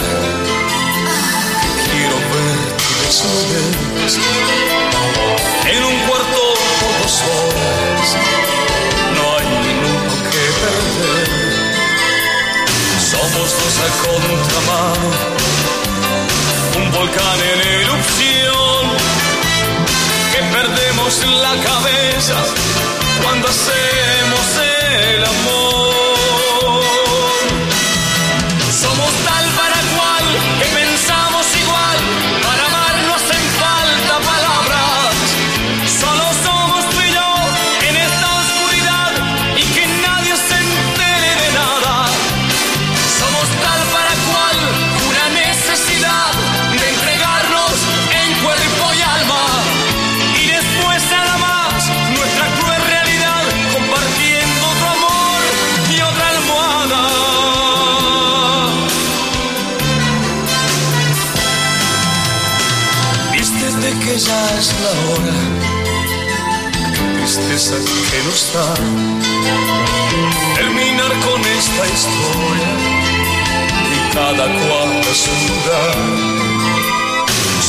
Quiero 1.92 2.18
ver 2.32 2.60
tu 2.80 2.90
desnudez. 3.04 4.14
En 5.74 5.82
un 5.84 5.96
cuarto 6.08 6.42
por 6.80 6.94
dos 7.02 7.16
horas. 7.28 8.08
No 9.16 9.24
hay 9.36 9.48
minuto 9.68 10.14
que 10.32 10.44
perder. 10.62 11.28
Somos 13.12 13.48
dos 13.60 13.76
a 13.84 13.90
contramano. 14.08 15.10
Un 16.78 16.86
volcán 16.94 17.40
en 17.52 17.60
erupción. 17.82 18.82
Que 20.32 20.42
perdemos 20.56 21.14
la 21.42 21.54
cabeza 21.62 22.38
cuando 23.22 23.50
hacemos 23.50 24.19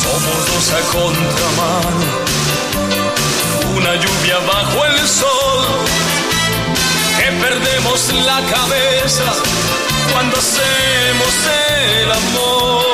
Somos 0.03 0.47
dos 0.47 0.73
a 0.73 0.81
contramano. 0.93 2.07
Una 3.77 3.95
lluvia 3.95 4.39
bajo 4.41 4.85
el 4.85 5.09
sol. 5.09 5.65
Que 7.19 7.33
perdemos 7.41 8.13
la 8.27 8.43
cabeza 8.43 9.25
cuando 10.13 10.37
hacemos 10.37 11.35
el 12.03 12.13
amor. 12.13 12.90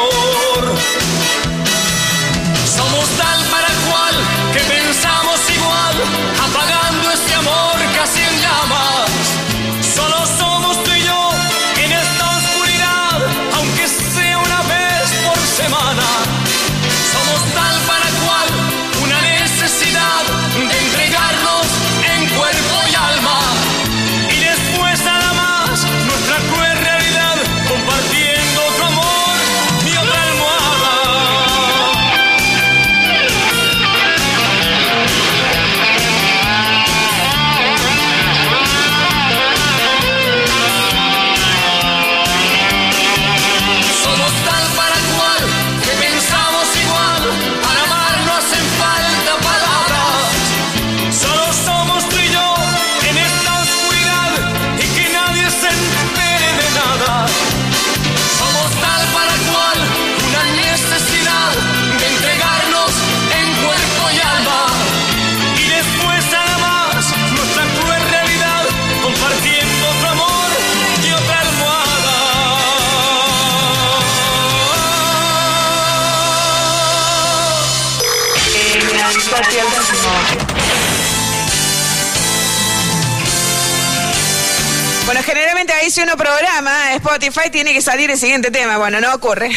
Programa 86.16 86.94
Spotify 86.94 87.50
tiene 87.50 87.72
que 87.72 87.80
salir 87.82 88.10
el 88.10 88.18
siguiente 88.18 88.50
tema. 88.50 88.78
Bueno, 88.78 89.00
no 89.00 89.14
ocurre. 89.14 89.50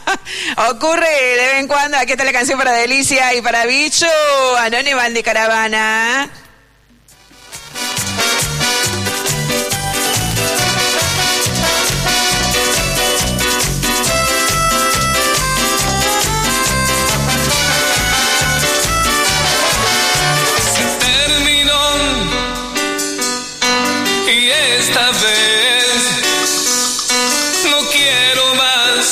ocurre 0.70 1.08
de 1.08 1.46
vez 1.46 1.54
en 1.60 1.68
cuando. 1.68 1.96
Aquí 1.96 2.12
está 2.12 2.24
la 2.24 2.32
canción 2.32 2.58
para 2.58 2.72
Delicia 2.72 3.34
y 3.34 3.42
para 3.42 3.66
Bicho. 3.66 4.06
Anónima 4.58 5.08
de 5.10 5.22
Caravana. 5.22 6.30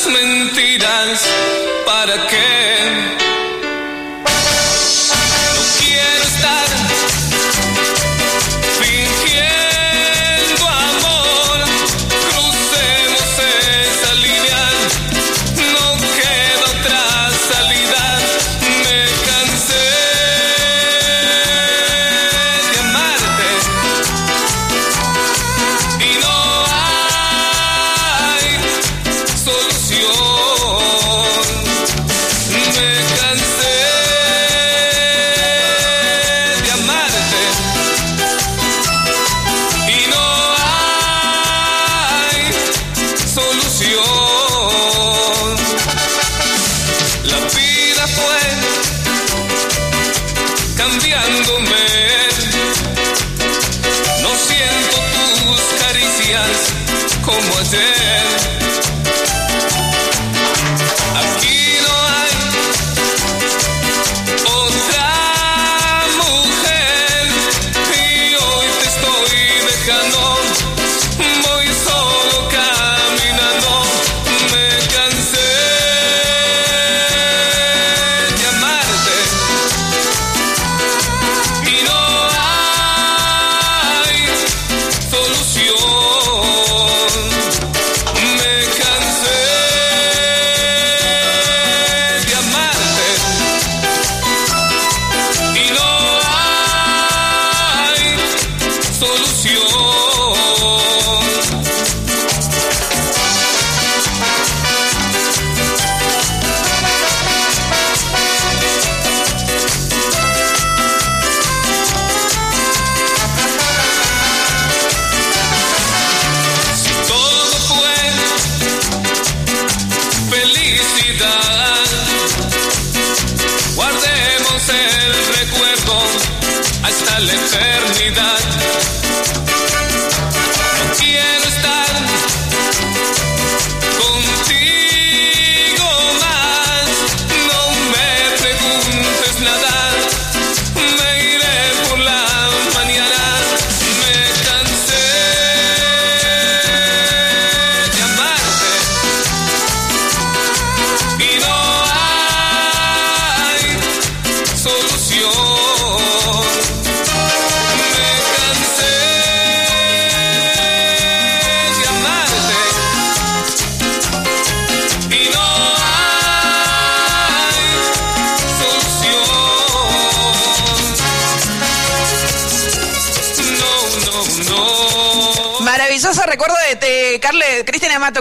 Mentiras. 0.08 1.55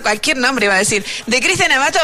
Cualquier 0.02 0.38
nombre 0.38 0.66
iba 0.66 0.76
a 0.76 0.80
decir, 0.80 1.06
de 1.26 1.40
Cristian 1.40 1.72
Amato 1.72 2.00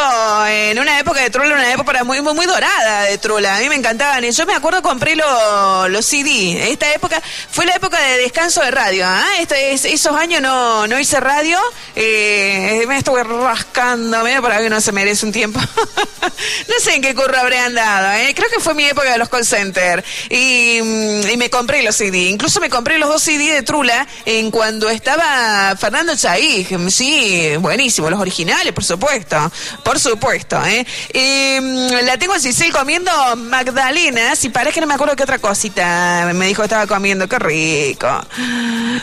en 0.47 0.79
una 0.79 0.99
época 0.99 1.21
de 1.21 1.29
Trula, 1.29 1.53
una 1.55 1.71
época 1.73 2.03
muy, 2.03 2.21
muy, 2.21 2.33
muy 2.33 2.45
dorada 2.45 3.03
de 3.03 3.17
Trula. 3.17 3.55
A 3.57 3.59
mí 3.59 3.69
me 3.69 3.75
encantaban. 3.75 4.23
Yo 4.23 4.45
me 4.45 4.53
acuerdo 4.55 4.81
compré 4.81 5.15
lo- 5.15 5.87
los 5.89 6.05
CD. 6.05 6.71
Esta 6.71 6.91
época 6.93 7.21
fue 7.51 7.65
la 7.65 7.75
época 7.75 7.99
de 7.99 8.17
descanso 8.19 8.61
de 8.61 8.71
radio. 8.71 9.05
es- 9.39 9.85
esos 9.85 10.15
años 10.15 10.41
no, 10.41 10.87
no 10.87 10.99
hice 10.99 11.19
radio. 11.19 11.59
Eh, 11.95 12.85
me 12.87 12.97
estuve 12.97 13.23
rascando, 13.23 14.23
medio 14.23 14.41
para 14.41 14.59
que 14.59 14.69
no 14.69 14.79
se 14.79 14.91
merece 14.91 15.25
un 15.25 15.31
tiempo. 15.31 15.59
no 16.21 16.75
sé 16.81 16.95
en 16.95 17.01
qué 17.01 17.13
curro 17.13 17.37
habré 17.37 17.59
andado. 17.59 18.13
¿eh? 18.13 18.33
Creo 18.35 18.49
que 18.49 18.59
fue 18.59 18.73
mi 18.73 18.85
época 18.85 19.11
de 19.11 19.17
los 19.17 19.29
call 19.29 19.45
center. 19.45 20.03
Y, 20.29 20.79
mm, 20.81 21.37
me 21.37 21.49
compré 21.49 21.81
los 21.83 21.95
CD. 21.95 22.29
Incluso 22.29 22.59
me 22.59 22.69
compré 22.69 22.97
los 22.97 23.09
dos 23.09 23.21
CD 23.21 23.53
de 23.53 23.63
Trula 23.63 24.07
en 24.25 24.51
cuando 24.51 24.89
estaba 24.89 25.75
Fernando 25.77 26.15
Chaig. 26.15 26.67
Sí, 26.89 27.51
buenísimo. 27.59 28.09
Los 28.09 28.19
originales, 28.19 28.73
por 28.73 28.83
supuesto. 28.83 29.51
Por 29.83 29.99
supuesto. 29.99 30.61
¿eh? 30.65 30.85
Y, 31.13 31.59
mm, 31.59 32.05
la 32.05 32.17
tengo 32.17 32.33
a 32.33 32.39
Cicel 32.39 32.71
comiendo 32.71 33.11
magdalenas 33.35 34.43
y 34.45 34.49
parece 34.49 34.75
que 34.75 34.81
no 34.81 34.87
me 34.87 34.93
acuerdo 34.93 35.15
qué 35.15 35.23
otra 35.23 35.39
cosita 35.39 36.29
me 36.33 36.47
dijo 36.47 36.61
que 36.61 36.67
estaba 36.67 36.87
comiendo. 36.87 37.27
Qué 37.27 37.39
rico. 37.39 38.07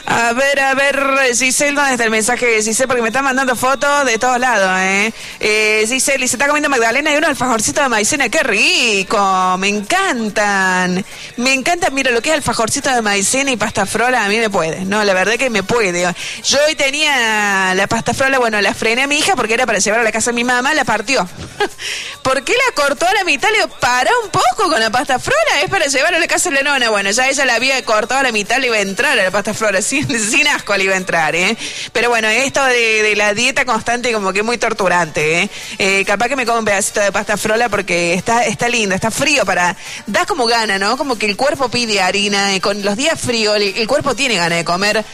A 0.06 0.32
ver, 0.32 0.60
a 0.60 0.74
ver, 0.74 1.34
Giselle, 1.34 1.74
¿dónde 1.74 1.92
está 1.92 2.04
el 2.04 2.10
mensaje 2.10 2.46
de 2.46 2.62
Giselle? 2.62 2.77
Porque 2.86 3.02
me 3.02 3.08
están 3.08 3.24
mandando 3.24 3.56
fotos 3.56 4.04
de 4.04 4.18
todos 4.18 4.38
lados, 4.38 4.70
¿eh? 4.80 5.12
eh 5.40 5.84
se 5.86 6.14
está 6.24 6.46
comiendo 6.46 6.68
magdalena 6.68 7.12
y 7.12 7.16
unos 7.16 7.30
alfajorcitos 7.30 7.82
de 7.82 7.88
maicena. 7.88 8.28
¡Qué 8.28 8.42
rico! 8.42 9.56
Me 9.58 9.68
encantan. 9.68 11.04
Me 11.36 11.52
encantan, 11.52 11.94
mira, 11.94 12.10
lo 12.10 12.22
que 12.22 12.30
es 12.30 12.36
alfajorcito 12.36 12.94
de 12.94 13.02
maicena 13.02 13.50
y 13.50 13.56
pasta 13.56 13.86
frola, 13.86 14.24
a 14.24 14.28
mí 14.28 14.38
me 14.38 14.50
puede. 14.50 14.84
No, 14.84 15.02
la 15.04 15.14
verdad 15.14 15.34
que 15.34 15.50
me 15.50 15.62
puede. 15.62 16.02
Yo 16.44 16.58
hoy 16.66 16.74
tenía 16.74 17.74
la 17.74 17.86
pasta 17.86 18.14
frola, 18.14 18.38
bueno, 18.38 18.60
la 18.60 18.74
frené 18.74 19.02
a 19.02 19.06
mi 19.06 19.18
hija 19.18 19.34
porque 19.36 19.54
era 19.54 19.66
para 19.66 19.78
llevar 19.78 20.00
a 20.00 20.02
la 20.02 20.12
casa 20.12 20.30
de 20.30 20.34
mi 20.34 20.44
mamá, 20.44 20.74
la 20.74 20.84
partió. 20.84 21.28
¿Por 22.22 22.44
qué 22.44 22.52
la 22.52 22.74
cortó 22.74 23.06
a 23.06 23.12
la 23.14 23.24
mitad? 23.24 23.48
Le 23.50 23.58
digo, 23.58 23.68
para 23.80 24.10
un 24.24 24.30
poco 24.30 24.70
con 24.70 24.80
la 24.80 24.90
pasta 24.90 25.18
frola, 25.18 25.62
es 25.62 25.70
para 25.70 25.86
llevar 25.86 26.14
a 26.14 26.18
la 26.18 26.26
casa 26.26 26.50
de 26.50 26.56
la 26.56 26.62
nona. 26.62 26.90
Bueno, 26.90 27.10
ya 27.10 27.28
ella 27.28 27.44
la 27.44 27.54
había 27.54 27.82
cortado 27.84 28.20
a 28.20 28.22
la 28.22 28.32
mitad, 28.32 28.58
le 28.58 28.68
iba 28.68 28.76
a 28.76 28.80
entrar 28.80 29.18
a 29.18 29.22
la 29.24 29.30
pasta 29.30 29.54
frola, 29.54 29.82
sin, 29.82 30.06
sin 30.18 30.46
asco 30.48 30.76
le 30.76 30.84
iba 30.84 30.94
a 30.94 30.98
entrar, 30.98 31.34
¿eh? 31.34 31.56
Pero 31.92 32.10
bueno, 32.10 32.28
esto 32.28 32.67
de, 32.68 33.14
la 33.16 33.34
dieta 33.34 33.64
constante 33.64 34.12
como 34.12 34.32
que 34.32 34.40
es 34.40 34.44
muy 34.44 34.58
torturante, 34.58 35.42
¿eh? 35.42 35.50
Eh, 35.78 36.04
Capaz 36.06 36.28
que 36.28 36.36
me 36.36 36.46
como 36.46 36.58
un 36.58 36.64
pedacito 36.64 37.00
de 37.00 37.12
pasta 37.12 37.36
frola 37.36 37.68
porque 37.68 38.14
está, 38.14 38.44
está 38.44 38.68
lindo, 38.68 38.94
está 38.94 39.10
frío 39.10 39.44
para... 39.44 39.76
Da 40.06 40.26
como 40.26 40.46
gana, 40.46 40.78
¿no? 40.78 40.96
Como 40.96 41.18
que 41.18 41.26
el 41.26 41.36
cuerpo 41.36 41.68
pide 41.68 42.00
harina, 42.00 42.54
y 42.54 42.60
con 42.60 42.82
los 42.82 42.96
días 42.96 43.20
fríos 43.20 43.56
el, 43.56 43.86
cuerpo 43.86 44.14
tiene 44.14 44.36
ganas 44.36 44.58
de 44.58 44.64
comer 44.64 45.04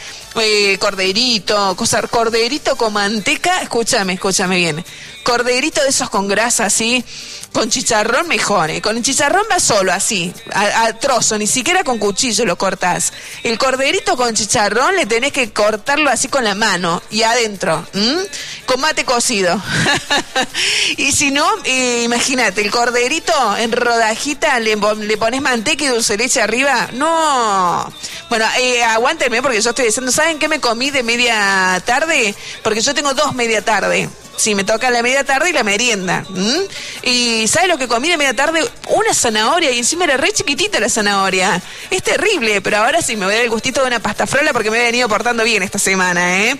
eh, 0.41 0.77
corderito, 0.79 1.75
cosa, 1.75 2.01
corderito 2.03 2.75
con 2.75 2.93
manteca, 2.93 3.61
escúchame, 3.61 4.13
escúchame 4.13 4.57
bien. 4.57 4.85
Corderito 5.23 5.81
de 5.81 5.89
esos 5.89 6.09
con 6.09 6.27
grasa 6.27 6.65
así, 6.65 7.03
con 7.55 7.69
chicharrón 7.69 8.27
mejor, 8.27 8.69
¿eh? 8.69 8.81
Con 8.81 9.01
chicharrón 9.01 9.43
va 9.49 9.61
solo, 9.61 9.93
así, 9.93 10.33
a, 10.53 10.91
trozo, 10.99 11.37
ni 11.37 11.47
siquiera 11.47 11.85
con 11.85 11.97
cuchillo 11.99 12.43
lo 12.43 12.57
cortás. 12.57 13.13
El 13.43 13.57
corderito 13.57 14.17
con 14.17 14.35
chicharrón 14.35 14.93
le 14.97 15.05
tenés 15.05 15.31
que 15.31 15.53
cortarlo 15.53 16.09
así 16.09 16.27
con 16.27 16.43
la 16.43 16.53
mano 16.53 17.01
y 17.09 17.23
adentro, 17.23 17.87
¿m? 17.93 18.17
con 18.65 18.81
mate 18.81 19.05
cocido. 19.05 19.61
y 20.97 21.13
si 21.13 21.31
no, 21.31 21.47
eh, 21.63 22.01
imagínate, 22.03 22.59
el 22.61 22.71
corderito 22.71 23.55
en 23.55 23.71
rodajita, 23.71 24.59
le, 24.59 24.75
pon- 24.75 25.07
le 25.07 25.15
pones 25.15 25.41
manteca 25.41 25.85
y 25.85 25.87
dulce 25.87 26.17
leche 26.17 26.41
arriba. 26.41 26.89
No. 26.91 27.89
Bueno, 28.29 28.45
eh, 28.59 28.83
aguántenme 28.83 29.41
porque 29.41 29.61
yo 29.61 29.69
estoy 29.69 29.85
diciendo, 29.85 30.11
¿saben 30.11 30.39
qué 30.39 30.49
me 30.49 30.59
comí 30.59 30.91
de 30.91 31.03
media 31.03 31.81
tarde? 31.85 32.35
Porque 32.63 32.81
yo 32.81 32.93
tengo 32.93 33.13
dos 33.13 33.33
media 33.33 33.63
tarde. 33.63 34.09
Sí, 34.37 34.53
me 34.53 34.63
toca 34.63 34.89
la 34.91 35.01
media 35.01 35.23
tarde 35.23 35.49
y 35.49 35.53
la 35.53 35.63
merienda. 35.63 36.25
Y 37.03 37.47
¿sabes 37.47 37.69
lo 37.69 37.77
que 37.77 37.87
comí 37.87 38.09
de 38.09 38.17
media 38.17 38.35
tarde? 38.35 38.59
Una 38.89 39.13
zanahoria 39.13 39.71
y 39.71 39.77
encima 39.79 40.03
era 40.03 40.17
re 40.17 40.31
chiquitita 40.33 40.79
la 40.79 40.89
zanahoria. 40.89 41.61
Es 41.89 42.03
terrible, 42.03 42.61
pero 42.61 42.77
ahora 42.77 43.01
sí 43.01 43.15
me 43.15 43.25
voy 43.25 43.33
a 43.33 43.37
dar 43.37 43.45
el 43.45 43.49
gustito 43.49 43.81
de 43.81 43.87
una 43.87 43.99
pasta 43.99 44.27
frola 44.27 44.51
porque 44.51 44.69
me 44.69 44.77
he 44.79 44.83
venido 44.83 45.07
portando 45.07 45.43
bien 45.43 45.63
esta 45.63 45.79
semana, 45.79 46.43
¿eh? 46.43 46.55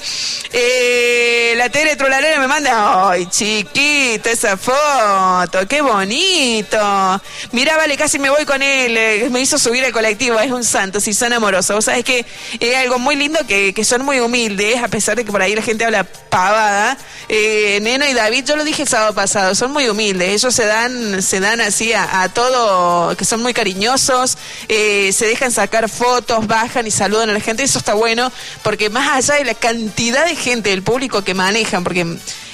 Eh, 0.54 1.54
la 1.58 1.70
Tere 1.70 1.96
Trolarera 1.96 2.40
me 2.40 2.48
manda, 2.48 3.10
¡ay, 3.12 3.26
chiquita 3.28 4.32
esa 4.32 4.56
foto! 4.58 5.68
¡Qué 5.68 5.82
bonito! 5.82 7.22
Mirá, 7.52 7.76
vale, 7.78 7.98
casi 7.98 8.20
me 8.20 8.30
voy 8.30 8.46
con 8.46 8.62
él. 8.62 8.96
eh, 8.98 9.28
Me 9.30 9.42
hizo 9.42 9.58
subir 9.60 9.84
al 9.84 9.92
colectivo, 9.92 10.40
es 10.40 10.52
un 10.52 10.64
santo, 10.64 11.00
si 11.02 11.14
son 11.14 11.34
amorosos. 11.34 11.76
Vos 11.76 11.86
sabés 11.86 12.06
que 12.06 12.26
es 12.60 12.76
algo 12.78 13.00
muy 13.00 13.16
lindo 13.18 13.40
que, 13.48 13.74
que 13.74 13.84
son 13.84 14.04
muy 14.06 14.20
humildes, 14.22 14.82
a 14.82 14.88
pesar 14.88 15.18
de 15.18 15.26
que 15.26 15.32
por 15.32 15.42
ahí 15.42 15.54
la 15.56 15.62
gente 15.62 15.84
habla 15.84 16.04
pavada. 16.06 16.98
Eh, 17.28 17.65
Neno 17.82 18.06
y 18.06 18.14
David, 18.14 18.46
yo 18.46 18.56
lo 18.56 18.64
dije 18.64 18.84
el 18.84 18.88
sábado 18.88 19.14
pasado, 19.14 19.56
son 19.56 19.72
muy 19.72 19.88
humildes. 19.90 20.30
Ellos 20.30 20.54
se 20.54 20.66
dan, 20.66 21.22
se 21.22 21.40
dan 21.40 21.62
así 21.62 21.94
a, 21.94 22.22
a 22.22 22.30
todo, 22.30 23.16
que 23.18 23.26
son 23.26 23.42
muy 23.42 23.54
cariñosos, 23.54 24.38
eh, 24.68 25.12
se 25.14 25.26
dejan 25.26 25.52
sacar 25.52 25.90
fotos, 25.90 26.48
bajan 26.48 26.88
y 26.88 26.92
saludan 26.92 27.30
a 27.30 27.34
la 27.34 27.40
gente. 27.40 27.64
Eso 27.64 27.80
está 27.80 27.94
bueno, 27.94 28.32
porque 28.64 28.90
más 28.90 29.08
allá 29.10 29.40
de 29.40 29.46
la 29.46 29.56
cantidad 29.56 30.26
de 30.26 30.36
gente 30.36 30.70
del 30.70 30.84
público 30.84 31.24
que 31.24 31.34
manejan, 31.34 31.84
porque 31.84 32.06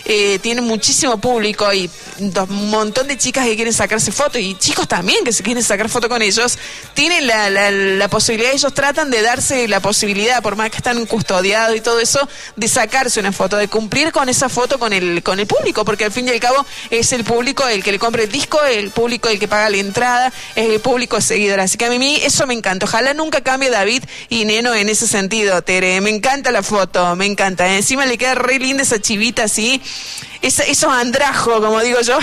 eh, 0.06 0.40
tienen 0.40 0.64
muchísimo 0.66 1.20
público 1.20 1.72
y 1.74 1.90
un 2.20 2.70
montón 2.70 3.08
de 3.08 3.18
chicas 3.18 3.46
que 3.46 3.56
quieren 3.56 3.74
sacarse 3.74 4.12
fotos 4.12 4.42
y 4.42 4.56
chicos 4.56 4.88
también 4.88 5.24
que 5.24 5.32
se 5.34 5.44
quieren 5.44 5.64
sacar 5.64 5.90
foto 5.90 6.10
con 6.10 6.22
ellos, 6.22 6.58
tienen 6.94 7.28
la, 7.28 7.50
la- 7.50 7.72
la 7.72 8.08
posibilidad, 8.10 8.52
ellos 8.54 8.74
tratan 8.74 9.10
de 9.12 9.22
darse 9.22 9.68
la 9.68 9.80
posibilidad, 9.80 10.42
por 10.42 10.56
más 10.56 10.70
que 10.70 10.78
están 10.78 11.06
custodiados 11.06 11.76
y 11.76 11.82
todo 11.82 12.00
eso, 12.00 12.28
de 12.56 12.68
sacarse 12.68 13.20
una 13.20 13.32
foto, 13.32 13.58
de 13.58 13.68
cumplir 13.68 14.12
con 14.12 14.30
esa 14.30 14.50
foto 14.50 14.80
con 14.80 14.94
el, 14.94 15.24
con 15.24 15.40
el 15.40 15.48
público, 15.48 15.86
porque 15.86 16.06
al 16.06 16.12
fin 16.12 16.28
y 16.28 16.32
al 16.32 16.40
cabo 16.40 16.66
es 16.90 17.12
el 17.14 17.24
público 17.24 17.68
el 17.68 17.84
que 17.84 17.92
le 17.92 18.00
compra 18.00 18.24
el 18.24 18.32
disco, 18.32 18.62
el 18.64 18.90
público 18.92 19.30
el 19.30 19.40
que 19.40 19.48
paga 19.48 19.70
la 19.70 19.78
entrada, 19.78 20.34
es 20.56 20.70
el 20.70 20.80
público 20.80 21.20
seguidor. 21.22 21.60
Así 21.60 21.78
que 21.78 21.86
a 21.86 21.90
mí 21.90 22.20
eso 22.24 22.46
me 22.48 22.54
encanta. 22.54 22.86
Ojalá 22.86 23.14
nunca 23.14 23.42
cambie 23.42 23.70
David 23.70 24.04
y 24.30 24.46
Neno 24.46 24.74
en 24.74 24.90
ese 24.90 25.08
sentido, 25.08 25.62
Tere. 25.62 26.00
Me 26.02 26.10
encanta 26.10 26.52
la 26.52 26.64
foto, 26.64 27.16
me 27.16 27.26
encanta. 27.26 27.76
Encima 27.76 28.06
le 28.06 28.18
queda 28.18 28.36
re 28.36 28.60
linda 28.60 28.84
esa 28.84 29.00
chivita 29.02 29.44
así. 29.44 29.82
Esos 30.42 30.92
andrajos, 30.92 31.60
como 31.62 31.80
digo 31.82 32.02
yo. 32.02 32.18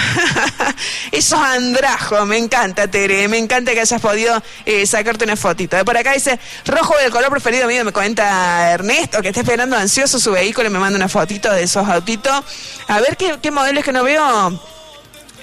esos 1.13 1.39
andrajos, 1.39 2.27
me 2.27 2.37
encanta, 2.37 2.89
Tere. 2.91 3.29
Me 3.29 3.39
encanta 3.39 3.73
que 3.73 3.81
hayas 3.81 4.01
podido 4.01 4.43
eh, 4.67 4.85
sacarte 4.87 5.25
una 5.25 5.37
fotito. 5.37 5.83
Por 5.85 5.97
acá 5.97 6.13
dice, 6.15 6.39
rojo 6.67 6.99
el 6.99 7.13
color 7.13 7.31
preferido 7.31 7.69
mío, 7.69 7.85
me 7.85 7.93
cuenta 7.93 8.73
Ernesto, 8.73 9.23
que 9.23 9.29
está 9.29 9.41
esperando 9.43 9.77
ansioso 9.77 10.19
su 10.19 10.33
vehículo 10.33 10.69
y 10.69 10.73
me 10.73 10.81
manda 10.81 10.97
una 10.97 11.09
fotito 11.09 11.49
de 11.53 11.63
esos 11.63 11.89
autitos. 11.89 12.45
A 12.89 12.99
ver 13.01 13.17
qué, 13.17 13.39
qué 13.41 13.53
modelos 13.53 13.85
que 13.85 13.93
no 13.93 14.03
veo. 14.03 14.61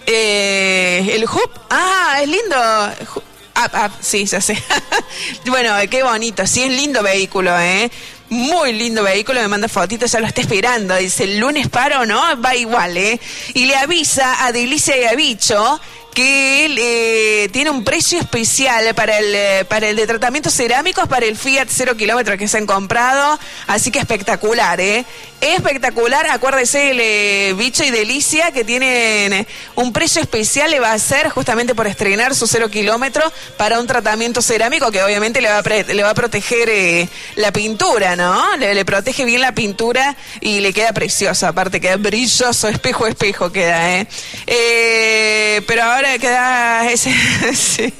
Eh, 0.05 1.11
el 1.13 1.23
Hoop. 1.25 1.51
Ah, 1.69 2.19
es 2.21 2.27
lindo. 2.27 2.55
Ju- 2.55 3.23
Ah, 3.57 3.69
ah, 3.73 3.89
sí, 4.01 4.25
ya 4.25 4.41
sé. 4.41 4.61
bueno, 5.45 5.71
qué 5.89 6.03
bonito. 6.03 6.45
Sí, 6.45 6.63
es 6.63 6.71
lindo 6.71 7.01
vehículo, 7.01 7.57
¿eh? 7.57 7.89
Muy 8.29 8.73
lindo 8.73 9.03
vehículo, 9.03 9.39
me 9.39 9.47
manda 9.47 9.67
fotitos, 9.67 10.11
ya 10.11 10.19
lo 10.19 10.27
está 10.27 10.41
esperando. 10.41 10.95
Dice, 10.95 11.25
el 11.25 11.39
lunes 11.39 11.69
paro, 11.69 12.05
¿no? 12.05 12.21
Va 12.41 12.55
igual, 12.55 12.97
¿eh? 12.97 13.19
Y 13.53 13.65
le 13.65 13.75
avisa 13.75 14.45
a 14.45 14.51
Delicia 14.51 14.97
y 14.97 15.03
a 15.05 15.15
Bicho 15.15 15.79
que 16.15 16.65
eh, 16.79 17.49
tiene 17.49 17.69
un 17.69 17.83
precio 17.83 18.17
especial 18.17 18.95
para 18.95 19.19
el, 19.19 19.35
eh, 19.35 19.65
para 19.65 19.89
el 19.89 19.95
de 19.95 20.07
tratamientos 20.07 20.53
cerámicos, 20.53 21.07
para 21.07 21.25
el 21.25 21.37
Fiat 21.37 21.67
0 21.69 21.95
kilómetro 21.95 22.37
que 22.37 22.47
se 22.47 22.57
han 22.57 22.65
comprado. 22.65 23.37
Así 23.67 23.91
que 23.91 23.99
espectacular, 23.99 24.79
¿eh? 24.79 25.05
Espectacular. 25.41 26.25
Acuérdese, 26.31 26.91
el 26.91 26.99
eh, 27.01 27.53
Bicho 27.57 27.83
y 27.83 27.91
Delicia, 27.91 28.51
que 28.51 28.63
tienen 28.63 29.33
eh, 29.33 29.47
un 29.75 29.93
precio 29.93 30.21
especial, 30.21 30.71
le 30.71 30.79
va 30.79 30.91
a 30.91 30.93
hacer 30.93 31.29
justamente 31.29 31.75
por 31.75 31.85
estrenar 31.85 32.33
su 32.33 32.47
0 32.47 32.69
kilómetro 32.69 33.21
para 33.57 33.79
un 33.79 33.85
tratamiento 33.85 34.41
cerámico 34.41 34.91
que 34.91 35.03
obviamente 35.03 35.41
le 35.41 35.49
va 35.49 35.59
a, 35.59 35.93
le 35.93 36.03
va 36.03 36.11
a 36.11 36.15
proteger 36.15 37.09
la 37.35 37.51
pintura, 37.51 38.15
¿no? 38.15 38.55
Le, 38.57 38.73
le 38.73 38.85
protege 38.85 39.25
bien 39.25 39.41
la 39.41 39.53
pintura 39.53 40.15
y 40.39 40.61
le 40.61 40.71
queda 40.71 40.93
precioso. 40.93 41.45
Aparte, 41.45 41.81
queda 41.81 41.97
brilloso, 41.97 42.69
espejo 42.69 43.05
espejo 43.05 43.51
queda. 43.51 44.05
Eh, 44.47 45.61
pero 45.67 45.83
ahora 45.83 46.04
queda 46.19 46.89
ese. 46.89 47.13
sí. 47.55 47.93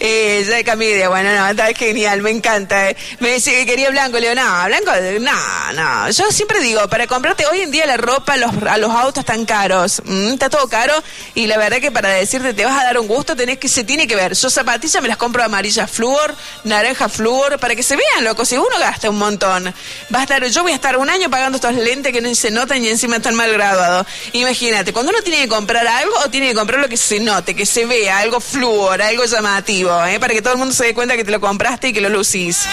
Eh, 0.00 0.44
ya 0.48 0.62
cambié 0.64 0.88
de 0.90 0.94
idea. 0.96 1.08
Bueno, 1.08 1.34
no, 1.34 1.48
está 1.48 1.66
genial, 1.74 2.22
me 2.22 2.30
encanta. 2.30 2.90
eh. 2.90 2.96
Me 3.18 3.30
decía 3.30 3.52
que 3.54 3.66
quería 3.66 3.90
blanco. 3.90 4.18
Le 4.18 4.30
digo, 4.30 4.40
no, 4.40 4.64
blanco, 4.66 4.92
no, 5.20 5.72
no. 5.72 6.10
Yo 6.10 6.30
siempre 6.30 6.60
digo, 6.60 6.86
para 6.88 7.06
comprarte 7.06 7.46
hoy 7.46 7.60
en 7.60 7.70
día 7.70 7.86
la 7.86 7.96
ropa, 7.96 8.36
los, 8.36 8.50
a 8.68 8.78
los 8.78 8.90
autos 8.90 9.22
están 9.22 9.44
caros. 9.44 10.02
Mm, 10.04 10.32
está 10.34 10.48
todo 10.50 10.68
caro. 10.68 10.94
Y 11.34 11.46
la 11.46 11.58
verdad 11.58 11.78
que 11.78 11.90
para 11.90 12.10
decirte, 12.10 12.54
te 12.54 12.64
vas 12.64 12.80
a 12.80 12.84
dar 12.84 12.98
un 12.98 13.06
gusto, 13.06 13.34
tenés 13.36 13.58
que, 13.58 13.68
se 13.68 13.84
tiene 13.84 14.06
que 14.06 14.16
ver. 14.16 14.34
Yo 14.34 14.50
zapatillas 14.50 15.02
me 15.02 15.08
las 15.08 15.16
compro 15.16 15.42
amarilla 15.42 15.86
flúor, 15.86 16.34
naranja 16.64 17.08
flúor, 17.08 17.58
para 17.58 17.74
que 17.74 17.82
se 17.82 17.96
vean, 17.96 18.24
loco. 18.24 18.44
Si 18.44 18.56
uno 18.56 18.78
gasta 18.78 19.10
un 19.10 19.18
montón, 19.18 19.72
va 20.14 20.18
a 20.20 20.22
estar, 20.22 20.44
yo 20.44 20.62
voy 20.62 20.72
a 20.72 20.74
estar 20.74 20.96
un 20.96 21.08
año 21.10 21.30
pagando 21.30 21.56
estos 21.56 21.74
lentes 21.74 22.12
que 22.12 22.20
no 22.20 22.34
se 22.34 22.50
notan 22.50 22.84
y 22.84 22.88
encima 22.88 23.16
están 23.16 23.34
mal 23.34 23.52
graduados. 23.52 24.06
Imagínate, 24.32 24.92
cuando 24.92 25.10
uno 25.10 25.22
tiene 25.22 25.38
que 25.42 25.48
comprar 25.48 25.86
algo, 25.86 26.14
o 26.24 26.30
tiene 26.30 26.48
que 26.48 26.54
comprar 26.54 26.80
lo 26.80 26.88
que 26.88 26.96
se 26.96 27.20
note, 27.30 27.54
que 27.54 27.64
se 27.64 27.86
vea, 27.86 28.18
algo 28.18 28.40
flúor, 28.40 29.00
algo 29.00 29.24
llamativo, 29.24 30.04
¿eh? 30.04 30.18
para 30.18 30.34
que 30.34 30.42
todo 30.42 30.54
el 30.54 30.58
mundo 30.58 30.74
se 30.74 30.86
dé 30.86 30.94
cuenta 30.94 31.16
que 31.16 31.24
te 31.24 31.30
lo 31.30 31.40
compraste 31.40 31.88
y 31.88 31.92
que 31.92 32.00
lo 32.00 32.08
lucís. 32.08 32.66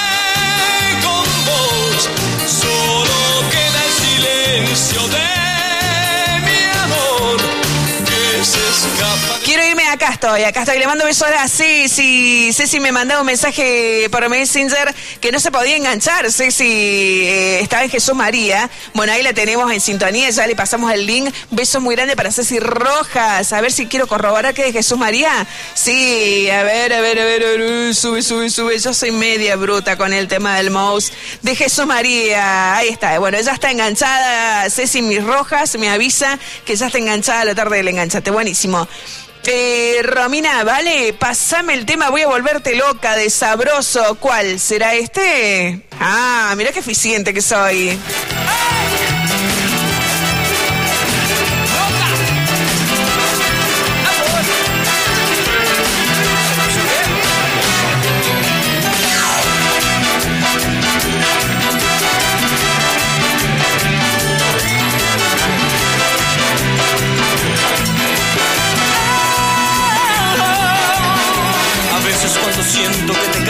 Quiero 9.43 9.63
irme, 9.65 9.87
acá 9.87 10.09
estoy, 10.11 10.43
acá 10.43 10.61
estoy. 10.61 10.77
Le 10.77 10.87
mando 10.87 11.05
besos 11.05 11.27
a 11.27 11.47
Ceci. 11.47 12.51
Ceci 12.53 12.79
me 12.79 12.91
mandaba 12.91 13.21
un 13.21 13.27
mensaje 13.27 14.07
por 14.11 14.27
Messenger 14.27 14.93
que 15.21 15.31
no 15.31 15.39
se 15.39 15.51
podía 15.51 15.77
enganchar. 15.77 16.29
Ceci 16.31 16.65
eh, 16.65 17.59
estaba 17.61 17.83
en 17.83 17.89
Jesús 17.89 18.13
María. 18.13 18.69
Bueno, 18.93 19.13
ahí 19.13 19.23
la 19.23 19.33
tenemos 19.33 19.71
en 19.71 19.79
sintonía, 19.79 20.29
ya 20.29 20.45
le 20.45 20.55
pasamos 20.55 20.91
el 20.91 21.05
link. 21.05 21.33
Beso 21.49 21.79
muy 21.79 21.95
grande 21.95 22.15
para 22.15 22.31
Ceci 22.31 22.59
Rojas. 22.59 23.53
A 23.53 23.61
ver 23.61 23.71
si 23.71 23.87
quiero 23.87 24.05
corroborar 24.05 24.53
que 24.53 24.67
es 24.67 24.73
Jesús 24.73 24.97
María. 24.97 25.47
Sí, 25.73 26.49
a 26.49 26.63
ver, 26.63 26.93
a 26.93 26.99
ver, 26.99 27.19
a 27.19 27.25
ver, 27.25 27.43
a 27.43 27.47
ver. 27.47 27.95
Sube, 27.95 28.21
sube, 28.21 28.49
sube. 28.49 28.77
Yo 28.77 28.93
soy 28.93 29.11
media 29.11 29.55
bruta 29.55 29.97
con 29.97 30.13
el 30.13 30.27
tema 30.27 30.57
del 30.57 30.71
mouse. 30.71 31.13
De 31.41 31.55
Jesús 31.55 31.85
María. 31.85 32.75
Ahí 32.75 32.89
está. 32.89 33.17
Bueno, 33.17 33.39
ya 33.39 33.53
está 33.53 33.71
enganchada. 33.71 34.69
Ceci 34.69 35.01
Mis 35.01 35.23
Rojas 35.23 35.77
me 35.77 35.89
avisa 35.89 36.37
que 36.65 36.75
ya 36.75 36.87
está 36.87 36.97
enganchada 36.97 37.41
a 37.41 37.45
la 37.45 37.55
tarde 37.55 37.77
del 37.77 37.87
enganchate. 37.87 38.29
Buenísimo. 38.29 38.66
Eh, 39.49 40.01
Romina, 40.03 40.65
vale, 40.65 41.13
pasame 41.13 41.73
el 41.73 41.85
tema, 41.85 42.09
voy 42.09 42.21
a 42.21 42.27
volverte 42.27 42.75
loca 42.75 43.15
de 43.15 43.29
sabroso. 43.29 44.17
¿Cuál? 44.19 44.59
¿Será 44.59 44.93
este? 44.93 45.81
Ah, 45.99 46.53
mira 46.57 46.73
qué 46.73 46.79
eficiente 46.79 47.33
que 47.33 47.41
soy. 47.41 47.97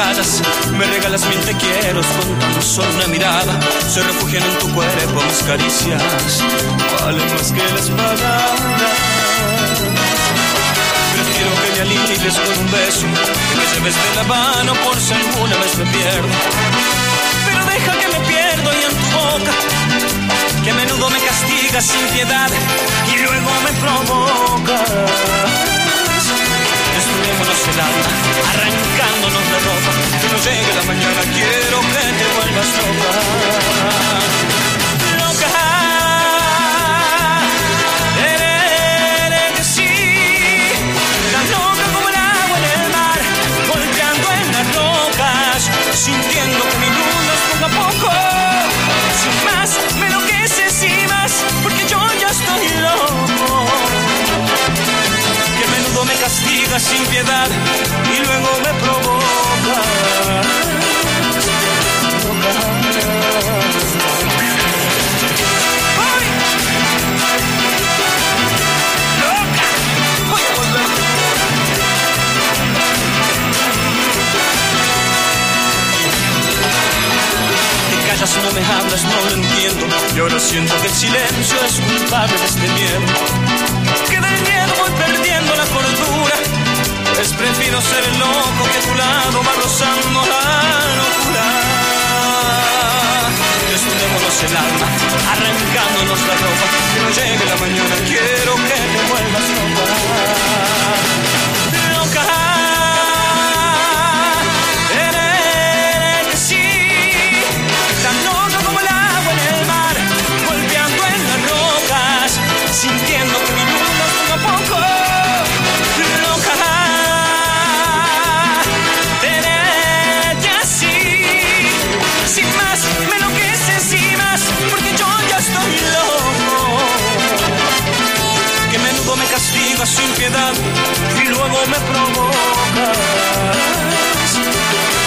Me 0.07 0.85
regalas 0.85 1.25
mil 1.25 1.39
te 1.41 1.53
quiero 1.55 1.99
con 2.01 2.39
tan 2.39 2.63
solo 2.63 2.89
una 2.95 3.07
mirada. 3.07 3.59
Se 3.93 4.01
refugian 4.01 4.41
en 4.41 4.57
tu 4.59 4.73
cuerpo 4.73 5.21
mis 5.21 5.43
caricias. 5.43 6.01
Valen 7.01 7.27
más 7.33 7.51
que 7.51 7.61
las 7.75 7.89
palabras. 7.89 8.99
Prefiero 11.13 11.51
que 11.61 11.69
me 11.75 11.81
alivies 11.81 12.35
con 12.39 12.57
un 12.57 12.71
beso, 12.71 13.05
que 13.49 13.55
me 13.57 13.65
lleves 13.73 13.95
de 13.95 14.15
la 14.15 14.23
mano 14.23 14.73
por 14.85 14.97
si 14.97 15.13
alguna 15.13 15.57
vez 15.57 15.77
me 15.77 15.85
pierdo. 15.91 16.29
Pero 17.45 17.65
deja 17.65 17.91
que 17.99 18.07
me 18.07 18.19
pierdo 18.27 18.71
y 18.71 18.83
en 18.87 18.95
tu 18.95 19.07
boca, 19.11 19.53
que 20.63 20.71
a 20.71 20.73
menudo 20.73 21.09
me 21.09 21.19
castigas 21.19 21.85
sin 21.85 22.07
piedad 22.15 22.49
y 23.13 23.17
luego 23.23 23.51
me 23.65 23.71
provocas. 23.81 25.76
El 27.39 27.79
alma, 27.79 28.07
arrancándonos 28.49 29.45
la 29.51 29.59
ropa, 29.59 29.91
que 30.19 30.27
no 30.27 30.37
llegue 30.43 30.73
la 30.73 30.83
mañana, 30.83 31.21
quiero 31.33 31.81
que 31.81 32.03
te 32.17 32.25
vuelvas 32.35 32.67
loca. 32.77 33.11
Loca. 33.85 34.36
Sin 56.79 57.03
piedad 57.07 57.47
y 58.13 58.25
luego 58.25 58.49
me 58.63 58.73
provoca. 58.81 59.17
Y 78.29 78.39
no 78.41 78.51
me 78.51 78.65
hablas, 78.65 79.03
no 79.03 79.21
lo 79.21 79.31
entiendo. 79.31 79.85
Y 80.15 80.19
ahora 80.19 80.39
siento 80.39 80.73
que 80.81 80.87
el 80.87 80.93
silencio 80.93 81.57
es 81.65 81.79
culpable 81.79 82.37
de 82.37 82.45
este 82.45 82.67
miedo. 82.67 83.01
Que 84.09 84.19
del 84.19 84.41
miedo 84.41 84.73
voy 84.79 84.91
perdiendo. 84.91 85.36
Pues 87.17 87.33
prefiero 87.33 87.81
ser 87.81 88.03
el 88.03 88.19
loco 88.19 88.63
que 88.71 88.77
a 88.77 88.81
tu 88.81 88.93
lado 88.93 89.41
va 89.41 89.53
rozando 89.59 90.21
la 90.21 90.45
locura. 91.01 91.45
Destruyémonos 93.71 94.43
el 94.43 94.55
alma, 94.55 94.87
arrancándonos 95.31 96.21
la 96.27 96.35
ropa. 96.35 96.67
Que 96.93 96.99
no 97.01 97.09
llegue 97.09 97.45
la 97.45 97.55
mañana, 97.55 97.95
quiero 98.05 98.55
que 98.55 98.77
te 98.93 99.01
vuelvas. 99.09 99.49
Loca. 99.49 99.96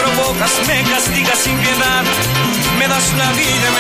Provocas. 0.00 0.52
Me 0.66 0.82
castigas 0.90 1.38
sin 1.38 1.56
piedad, 1.58 2.04
me 2.78 2.88
das 2.88 3.12
la 3.14 3.30
vida 3.32 3.79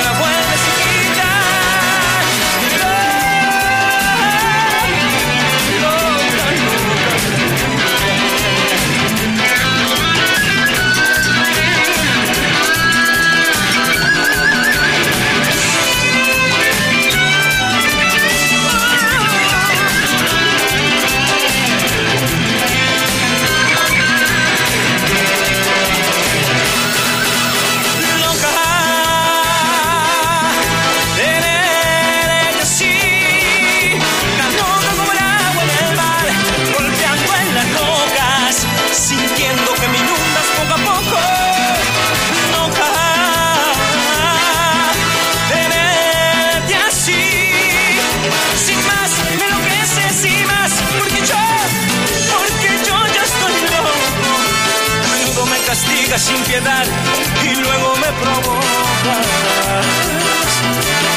y 56.52 57.54
luego 57.54 57.94
me 57.96 58.10
provocas. 58.20 59.26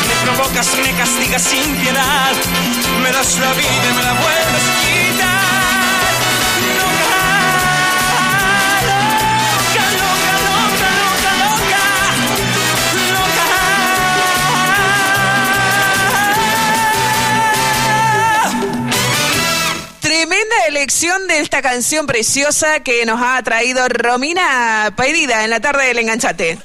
Me 0.08 0.16
provocas, 0.26 0.78
me 0.78 0.92
castigas 0.94 1.42
sin 1.42 1.76
piedad. 1.78 2.34
Me 3.02 3.12
das 3.12 3.40
la 3.40 3.52
vida 3.54 3.86
y 3.90 3.94
me 3.96 4.04
la 4.04 4.14
vuelves 4.14 4.53
De 20.84 21.40
esta 21.40 21.62
canción 21.62 22.08
preciosa 22.08 22.82
que 22.82 23.06
nos 23.06 23.22
ha 23.22 23.42
traído 23.42 23.88
Romina 23.88 24.94
Pedida 24.98 25.46
en 25.46 25.50
la 25.50 25.62
tarde 25.62 25.86
del 25.86 26.00
Enganchate. 26.00 26.60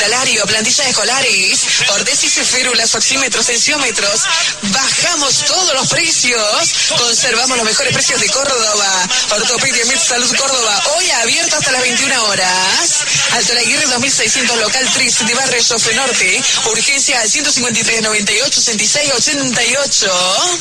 Hospitalario, 0.00 0.46
plantillas 0.46 0.86
escolares, 0.86 1.66
ordesis 1.88 2.38
y 2.38 2.44
férulas, 2.44 2.94
oxímetros, 2.94 3.44
tensiómetros. 3.44 4.22
Bajamos 4.62 5.44
todos 5.44 5.74
los 5.74 5.88
precios. 5.88 6.74
Conservamos 6.96 7.58
los 7.58 7.66
mejores 7.66 7.92
precios 7.92 8.18
de 8.18 8.28
Córdoba. 8.30 9.08
Ortopedia 9.32 9.84
Med 9.84 9.98
Salud 9.98 10.34
Córdoba, 10.36 10.82
hoy 10.96 11.10
abierto 11.10 11.56
hasta 11.56 11.72
las 11.72 11.82
21 11.82 12.24
horas. 12.24 13.04
Alto 13.32 13.52
La 13.52 13.60
Aguirre 13.60 13.86
2600 13.86 14.56
local 14.58 14.90
3 14.94 15.26
de 15.26 15.34
Barrio 15.34 15.62
Sofe 15.62 15.94
Norte. 15.94 16.42
Urgencia 16.70 17.20
al 17.20 17.30
153 17.30 18.00
98 18.00 18.60
66 18.60 19.12
88. 19.14 20.58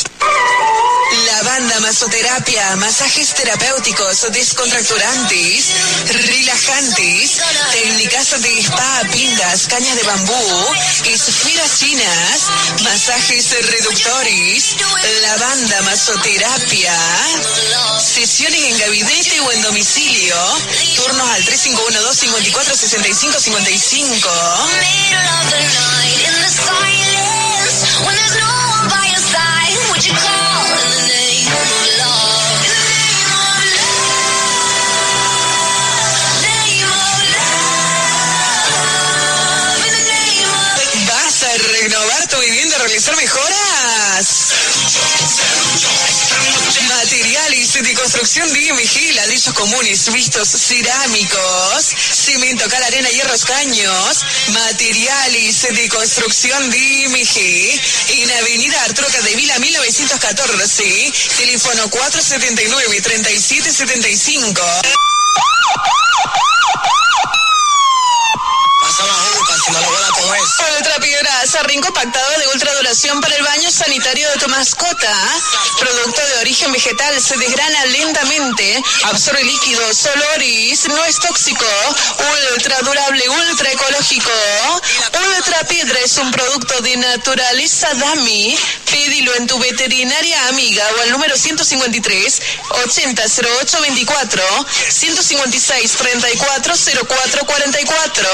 La 1.25 1.43
banda 1.43 1.79
masoterapia, 1.79 2.75
masajes 2.75 3.33
terapéuticos, 3.33 4.31
descontracturantes, 4.31 5.71
relajantes, 6.07 7.41
técnicas 7.71 8.41
de 8.41 8.59
spa, 8.61 9.01
pintas, 9.11 9.67
cañas 9.67 9.95
de 9.95 10.03
bambú, 10.03 10.33
esferas 11.05 11.79
chinas, 11.79 12.49
masajes 12.83 13.49
reductores, 13.71 14.75
la 15.21 15.37
banda 15.37 15.81
masoterapia, 15.81 16.95
sesiones 17.99 18.61
en 18.65 18.77
gabinete 18.77 19.39
o 19.39 19.51
en 19.51 19.61
domicilio, 19.63 20.35
turnos 20.95 21.29
al 21.29 21.45
3512 21.45 22.27
would 29.99 30.07
you 30.07 30.13
call 30.13 30.63
in 30.63 30.91
the 30.91 31.07
name 31.09 31.98
realizar 42.79 43.15
mejoras? 43.17 44.53
Materiales 46.87 47.73
de 47.73 47.93
construcción 47.93 48.47
DMG, 48.53 49.15
ladrillos 49.15 49.53
comunes, 49.53 50.09
vistos 50.11 50.49
cerámicos, 50.49 51.95
cemento, 52.13 52.67
cal, 52.69 52.83
arena, 52.83 53.09
hierros, 53.09 53.43
caños, 53.45 54.25
materiales 54.49 55.67
de 55.73 55.89
construcción 55.89 56.69
DMG, 56.69 57.81
en 58.09 58.31
Avenida 58.39 58.83
Artroca 58.83 59.21
de 59.21 59.35
Vila 59.35 59.57
1914, 59.59 61.13
teléfono 61.37 61.89
479-3775. 61.89 64.61
Pasa 68.81 69.05
la 69.05 69.13
Ultra 70.19 70.99
Piedraza, 70.99 71.63
ring 71.63 71.81
compactado 71.81 72.39
de 72.39 72.47
ultra 72.49 72.73
duración 72.75 73.21
para 73.21 73.35
el 73.35 73.43
baño 73.43 73.71
sanitario 73.71 74.29
de 74.31 74.37
tu 74.37 74.49
mascota. 74.49 75.13
Producto 75.79 76.21
de 76.27 76.37
origen 76.41 76.71
vegetal, 76.73 77.21
se 77.21 77.37
desgrana 77.37 77.85
lentamente, 77.85 78.83
absorbe 79.03 79.43
líquidos, 79.43 80.05
olores, 80.05 80.87
no 80.89 81.05
es 81.05 81.19
tóxico. 81.19 81.65
Ultra 82.53 82.79
durable, 82.79 83.29
ultra 83.29 83.71
ecológico. 83.71 84.31
Ultra 85.37 85.63
Piedra 85.67 85.99
es 86.03 86.17
un 86.17 86.31
producto 86.31 86.81
de 86.81 86.97
naturaleza 86.97 87.93
Dami. 87.93 88.57
Pídilo 88.91 89.33
en 89.35 89.47
tu 89.47 89.57
veterinaria 89.59 90.47
amiga 90.47 90.83
o 90.97 91.01
al 91.01 91.11
número 91.11 91.37
153 91.37 92.41
80 92.85 93.23
08 93.61 93.81
24 93.81 94.43
156 94.89 95.91
34 95.91 96.73
04 97.07 97.45
44. 97.45 98.29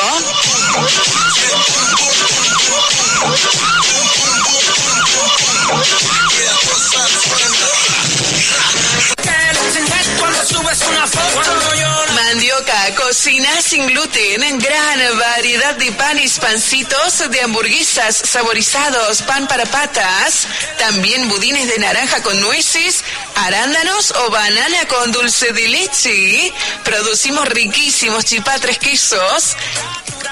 Mandioca, 12.14 12.96
cocina 12.96 13.62
sin 13.62 13.88
gluten, 13.88 14.60
gran 14.60 15.18
variedad 15.18 15.76
de 15.76 15.92
panes, 15.94 16.40
pancitos, 16.40 17.30
de 17.30 17.42
hamburguesas 17.42 18.16
saborizados, 18.16 19.22
pan 19.22 19.48
para 19.48 19.66
patas, 19.66 20.48
también 20.78 21.28
budines 21.30 21.68
de 21.68 21.80
naranja 21.80 22.22
con 22.24 22.40
nueces, 22.42 23.04
arándanos 23.36 24.12
o 24.12 24.30
banana 24.32 24.88
con 24.88 25.12
dulce 25.12 25.54
de 25.54 25.68
leche. 25.68 26.54
Producimos 26.84 27.48
riquísimos 27.50 28.26
chipatres 28.26 28.80
quesos, 28.80 29.56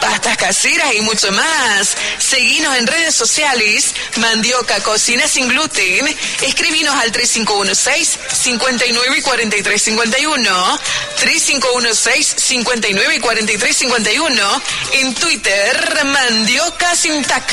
pastas 0.03 0.35
caseras 0.35 0.93
y 0.93 1.01
mucho 1.01 1.31
más. 1.31 1.95
Seguinos 2.17 2.75
en 2.75 2.87
redes 2.87 3.15
sociales, 3.15 3.95
Mandioca 4.17 4.81
Cocina 4.81 5.29
Sin 5.29 5.47
Gluten. 5.47 6.13
Escribinos 6.41 6.93
al 6.95 7.13
3516 7.13 8.19
59 8.33 9.21
43 9.21 9.81
51, 9.81 10.79
3516 11.19 12.35
59 12.37 13.21
43 13.21 13.77
51, 13.77 14.61
en 14.91 15.15
Twitter 15.15 16.05
Mandioca 16.05 16.95
Sin 16.97 17.23
Tac. 17.23 17.49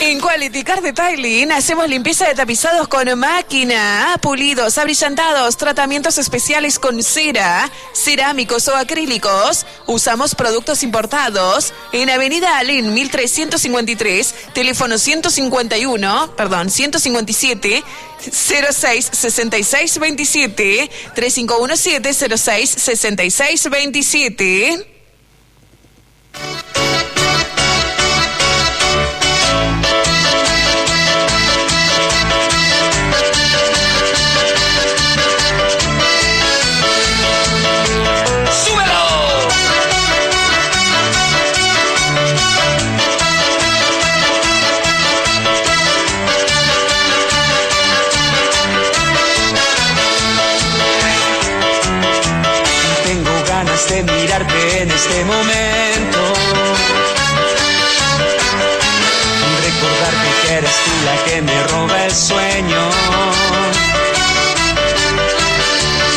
En 0.00 0.20
Quality 0.20 0.62
Car 0.62 0.80
Detailing 0.82 1.50
hacemos 1.50 1.88
limpieza 1.88 2.28
de 2.28 2.34
tapizados 2.34 2.86
con 2.86 3.18
máquina, 3.18 4.16
pulidos, 4.22 4.78
abrillantados, 4.78 5.56
tratamientos 5.56 6.16
especiales 6.18 6.78
con 6.78 7.02
cera, 7.02 7.70
cerámicos 7.92 8.68
o 8.68 8.76
acrílicos. 8.76 9.66
Usamos 9.86 10.34
productos 10.34 10.82
importados 10.82 11.72
en 11.92 12.08
Avenida 12.08 12.58
Alén 12.58 12.94
1353, 12.94 14.34
teléfono 14.54 14.96
151, 14.96 16.34
perdón, 16.36 16.70
157 16.70 17.82
06 18.20 19.10
66 19.12 19.98
27 19.98 20.90
3517 21.14 22.38
06 22.38 22.70
66 22.70 23.70
27. 23.70 24.98
Este 54.98 55.24
momento. 55.24 56.20
Recordarte 59.66 60.28
que 60.42 60.54
eres 60.54 60.76
tú 60.84 60.92
la 61.08 61.16
que 61.24 61.42
me 61.42 61.62
roba 61.68 62.04
el 62.04 62.14
sueño. 62.14 62.82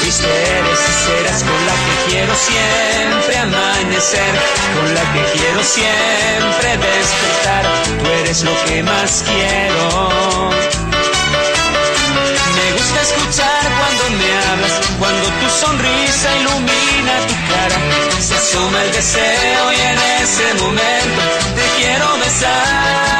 Fuiste, 0.02 0.32
eres 0.58 0.80
y 0.90 0.94
serás 1.06 1.44
con 1.44 1.62
la 1.70 1.76
que 1.86 1.94
quiero 2.10 2.34
siempre 2.36 3.38
amanecer, 3.38 4.34
con 4.76 4.94
la 4.96 5.04
que 5.14 5.24
quiero 5.38 5.64
siempre 5.64 6.70
despertar. 6.88 7.64
Tú 8.00 8.10
eres 8.22 8.44
lo 8.44 8.66
que 8.66 8.82
más 8.82 9.24
quiero. 9.28 10.10
Me 12.58 12.68
gusta 12.78 13.02
escuchar 13.02 13.51
cuando 15.00 15.28
tu 15.40 15.50
sonrisa 15.50 16.30
ilumina 16.38 17.14
tu 17.28 17.36
cara. 17.52 17.78
Se 18.20 18.36
asoma 18.36 18.84
el 18.84 18.92
deseo 18.92 19.72
y 19.72 19.80
en 19.92 19.98
ese 20.22 20.54
momento 20.64 21.22
te 21.56 21.82
quiero 21.82 22.18
besar. 22.18 23.11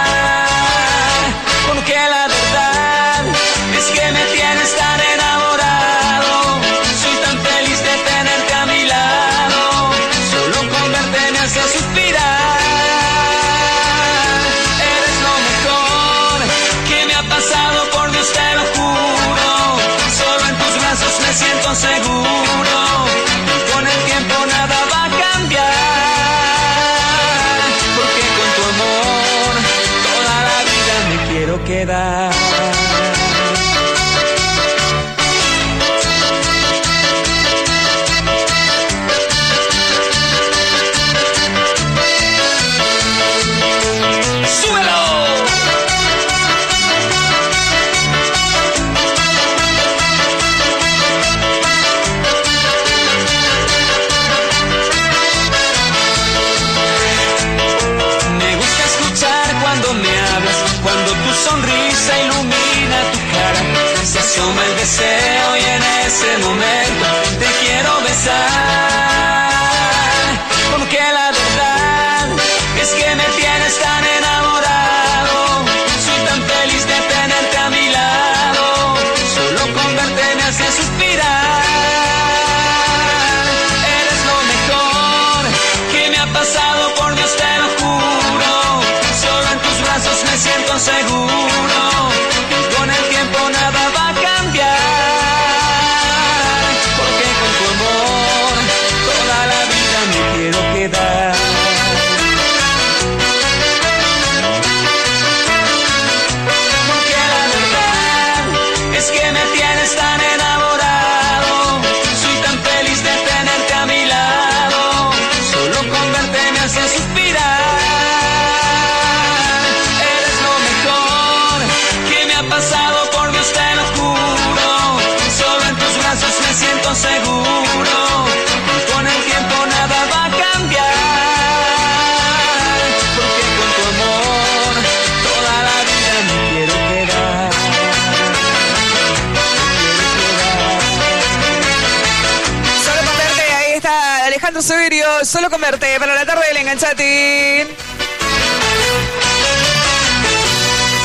Converte 145.52 146.00
para 146.00 146.16
la 146.16 146.26
tarde 146.26 146.44
del 146.48 146.58
enganchate. 146.58 147.68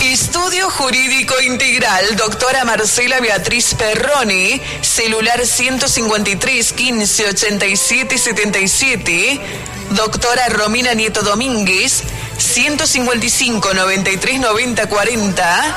Estudio 0.00 0.70
Jurídico 0.70 1.40
Integral, 1.40 2.16
doctora 2.16 2.64
Marcela 2.64 3.20
Beatriz 3.20 3.74
Perroni, 3.74 4.60
celular 4.80 5.44
153 5.46 6.72
15 6.72 7.28
87 7.28 8.18
77, 8.18 9.40
doctora 9.90 10.48
Romina 10.48 10.94
Nieto 10.94 11.22
Domínguez, 11.22 12.02
155 12.38 13.74
93 13.74 14.40
90 14.40 14.86
40, 14.86 15.76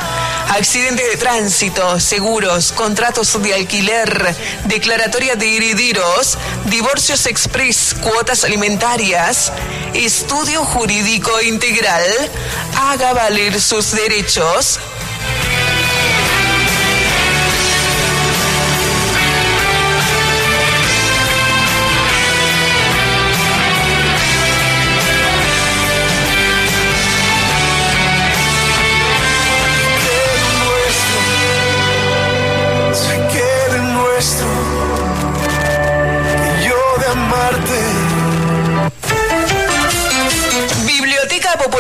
accidentes 0.50 1.12
de 1.12 1.18
tránsito, 1.18 2.00
seguros, 2.00 2.72
contratos 2.72 3.42
de 3.42 3.54
alquiler, 3.54 4.36
declaratoria 4.66 5.36
de 5.36 5.58
herederos, 5.58 6.38
divorcios 6.66 7.26
express, 7.26 7.96
cuotas 8.02 8.44
alimentarias, 8.44 9.52
estudio 9.94 10.64
jurídico 10.66 11.42
integral, 11.42 12.04
haga 12.76 13.14
valer 13.14 13.62
sus 13.62 13.92
derechos. 13.92 14.80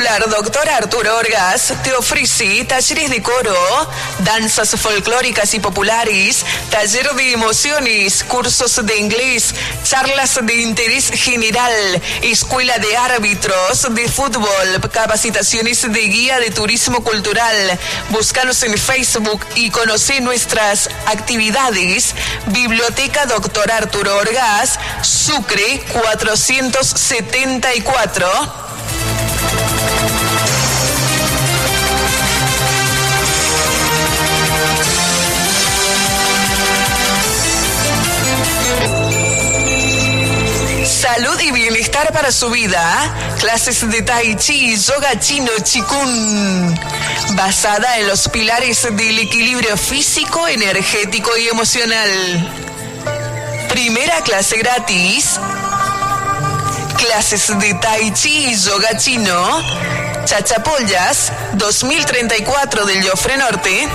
Doctor 0.08 0.64
Arturo 0.70 1.18
Orgas 1.18 1.74
te 1.84 1.94
ofrece 1.94 2.64
talleres 2.64 3.10
de 3.10 3.22
coro, 3.22 3.54
danzas 4.20 4.70
folclóricas 4.80 5.54
y 5.54 5.60
populares, 5.60 6.46
taller 6.72 7.14
de 7.14 7.34
emociones, 7.34 8.24
cursos 8.24 8.86
de 8.86 8.98
inglés, 8.98 9.54
charlas 9.84 10.40
de 10.42 10.62
interés 10.62 11.12
general, 11.12 12.02
escuela 12.22 12.80
de 12.80 12.96
árbitros 12.96 13.94
de 13.94 14.08
fútbol, 14.08 14.80
capacitaciones 14.92 15.82
de 15.82 16.00
guía 16.00 16.40
de 16.40 16.52
turismo 16.52 17.04
cultural. 17.04 17.78
Búscanos 18.10 18.64
en 18.64 18.78
Facebook 18.78 19.46
y 19.56 19.72
conoce 19.72 20.22
nuestras 20.22 20.90
actividades. 21.08 22.16
Biblioteca 22.48 23.26
Doctor 23.26 23.70
Arturo 23.70 24.16
Orgas, 24.16 24.80
Sucre 25.02 25.84
474. 25.92 28.67
Salud 40.98 41.40
y 41.42 41.52
bienestar 41.52 42.12
para 42.12 42.32
su 42.32 42.50
vida. 42.50 43.14
Clases 43.40 43.88
de 43.88 44.02
Tai 44.02 44.36
Chi, 44.36 44.76
Yoga 44.78 45.20
Chino, 45.20 45.52
Chikun. 45.62 46.76
Basada 47.36 48.00
en 48.00 48.08
los 48.08 48.28
pilares 48.30 48.82
del 48.82 49.20
equilibrio 49.20 49.78
físico, 49.78 50.48
energético 50.48 51.38
y 51.38 51.50
emocional. 51.50 52.52
Primera 53.70 54.22
clase 54.22 54.58
gratis. 54.58 55.40
Clases 56.98 57.60
de 57.60 57.76
Tai 57.76 58.12
Chi 58.14 58.48
y 58.48 58.56
Yoga 58.56 58.98
Chino. 58.98 59.62
Chachapollas, 60.26 61.32
2034 61.54 62.86
del 62.86 63.08
Jofre 63.08 63.38
Norte. 63.38 63.88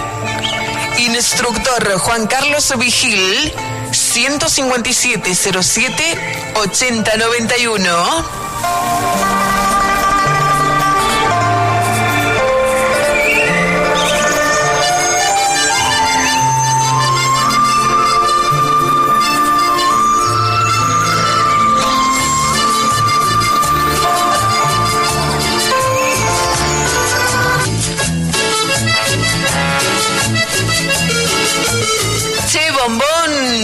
Instructor 0.99 1.99
Juan 1.99 2.29
Carlos 2.29 2.73
Vigil, 2.79 3.53
15707 3.93 6.17
8091. 6.55 9.42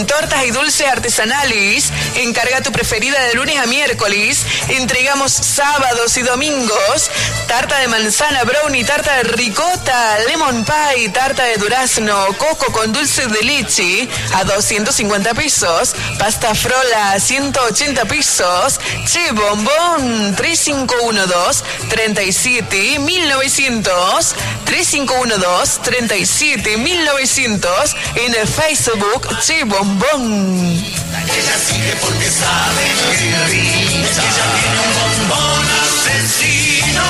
Tortas 0.05 0.45
y 0.45 0.51
dulces 0.51 0.87
artesanales. 0.87 1.91
Encarga 2.15 2.61
tu 2.61 2.71
preferida 2.71 3.19
de 3.27 3.33
lunes 3.33 3.57
a 3.57 3.65
miércoles. 3.65 4.45
Entregamos 4.69 5.31
sábados 5.31 6.15
y 6.17 6.21
domingos. 6.21 7.09
Tarta 7.47 7.79
de 7.79 7.87
manzana, 7.87 8.43
brownie, 8.43 8.83
tarta 8.83 9.15
de 9.17 9.23
ricota, 9.23 10.19
lemon 10.27 10.65
pie, 10.65 11.09
tarta 11.09 11.43
de 11.43 11.57
durazno, 11.57 12.27
coco 12.37 12.71
con 12.71 12.93
dulce 12.93 13.27
de 13.27 13.41
leche 13.43 14.07
a 14.33 14.43
250 14.43 15.33
pesos. 15.33 15.95
Pasta 16.17 16.53
frola 16.55 17.11
a 17.11 17.19
180 17.19 18.05
pesos. 18.05 18.79
Che 19.05 19.31
Bombón, 19.31 20.35
3512 20.35 21.63
37 21.89 22.99
1900 22.99 24.35
3512 24.65 25.79
37 25.83 26.77
1900 26.77 27.95
en 28.15 28.35
el 28.35 28.47
Facebook 28.47 29.27
Che 29.41 29.63
Bombón. 29.63 29.88
Ella 29.97 31.57
sigue 31.57 31.93
porque 32.01 32.29
sabe 32.29 32.83
que. 33.17 33.29
Ella 33.29 34.45
tiene 34.61 34.79
un 34.85 34.93
bombón 35.27 35.65
asesino. 35.81 37.03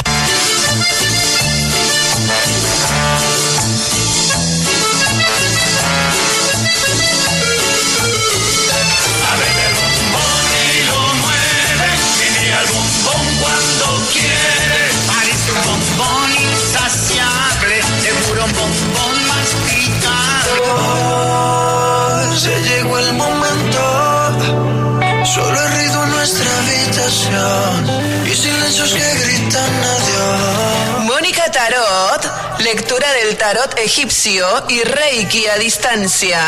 y 28.26 28.36
silencios 28.36 28.94
que 28.94 29.14
gritan 29.24 29.84
adiós. 29.84 31.06
Mónica 31.06 31.52
Tarot, 31.52 32.60
lectura 32.60 33.11
del 33.14 33.38
tarot 33.38 33.78
egipcio 33.80 34.45
y 34.70 34.84
reiki 34.84 35.48
a 35.48 35.57
distancia, 35.57 36.41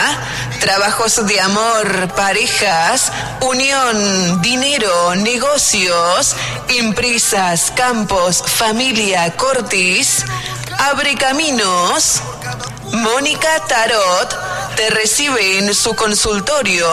trabajos 0.59 1.25
de 1.25 1.39
amor, 1.41 2.13
parejas, 2.15 3.11
unión, 3.41 4.41
dinero, 4.41 5.15
negocios, 5.15 6.35
imprisas, 6.69 7.71
campos, 7.75 8.43
familia, 8.45 9.31
cortis, 9.35 10.23
abre 10.77 11.15
caminos. 11.15 12.21
Mónica 12.91 13.65
Tarot 13.67 14.50
te 14.75 14.89
recibe 14.89 15.57
en 15.57 15.73
su 15.73 15.95
consultorio 15.95 16.87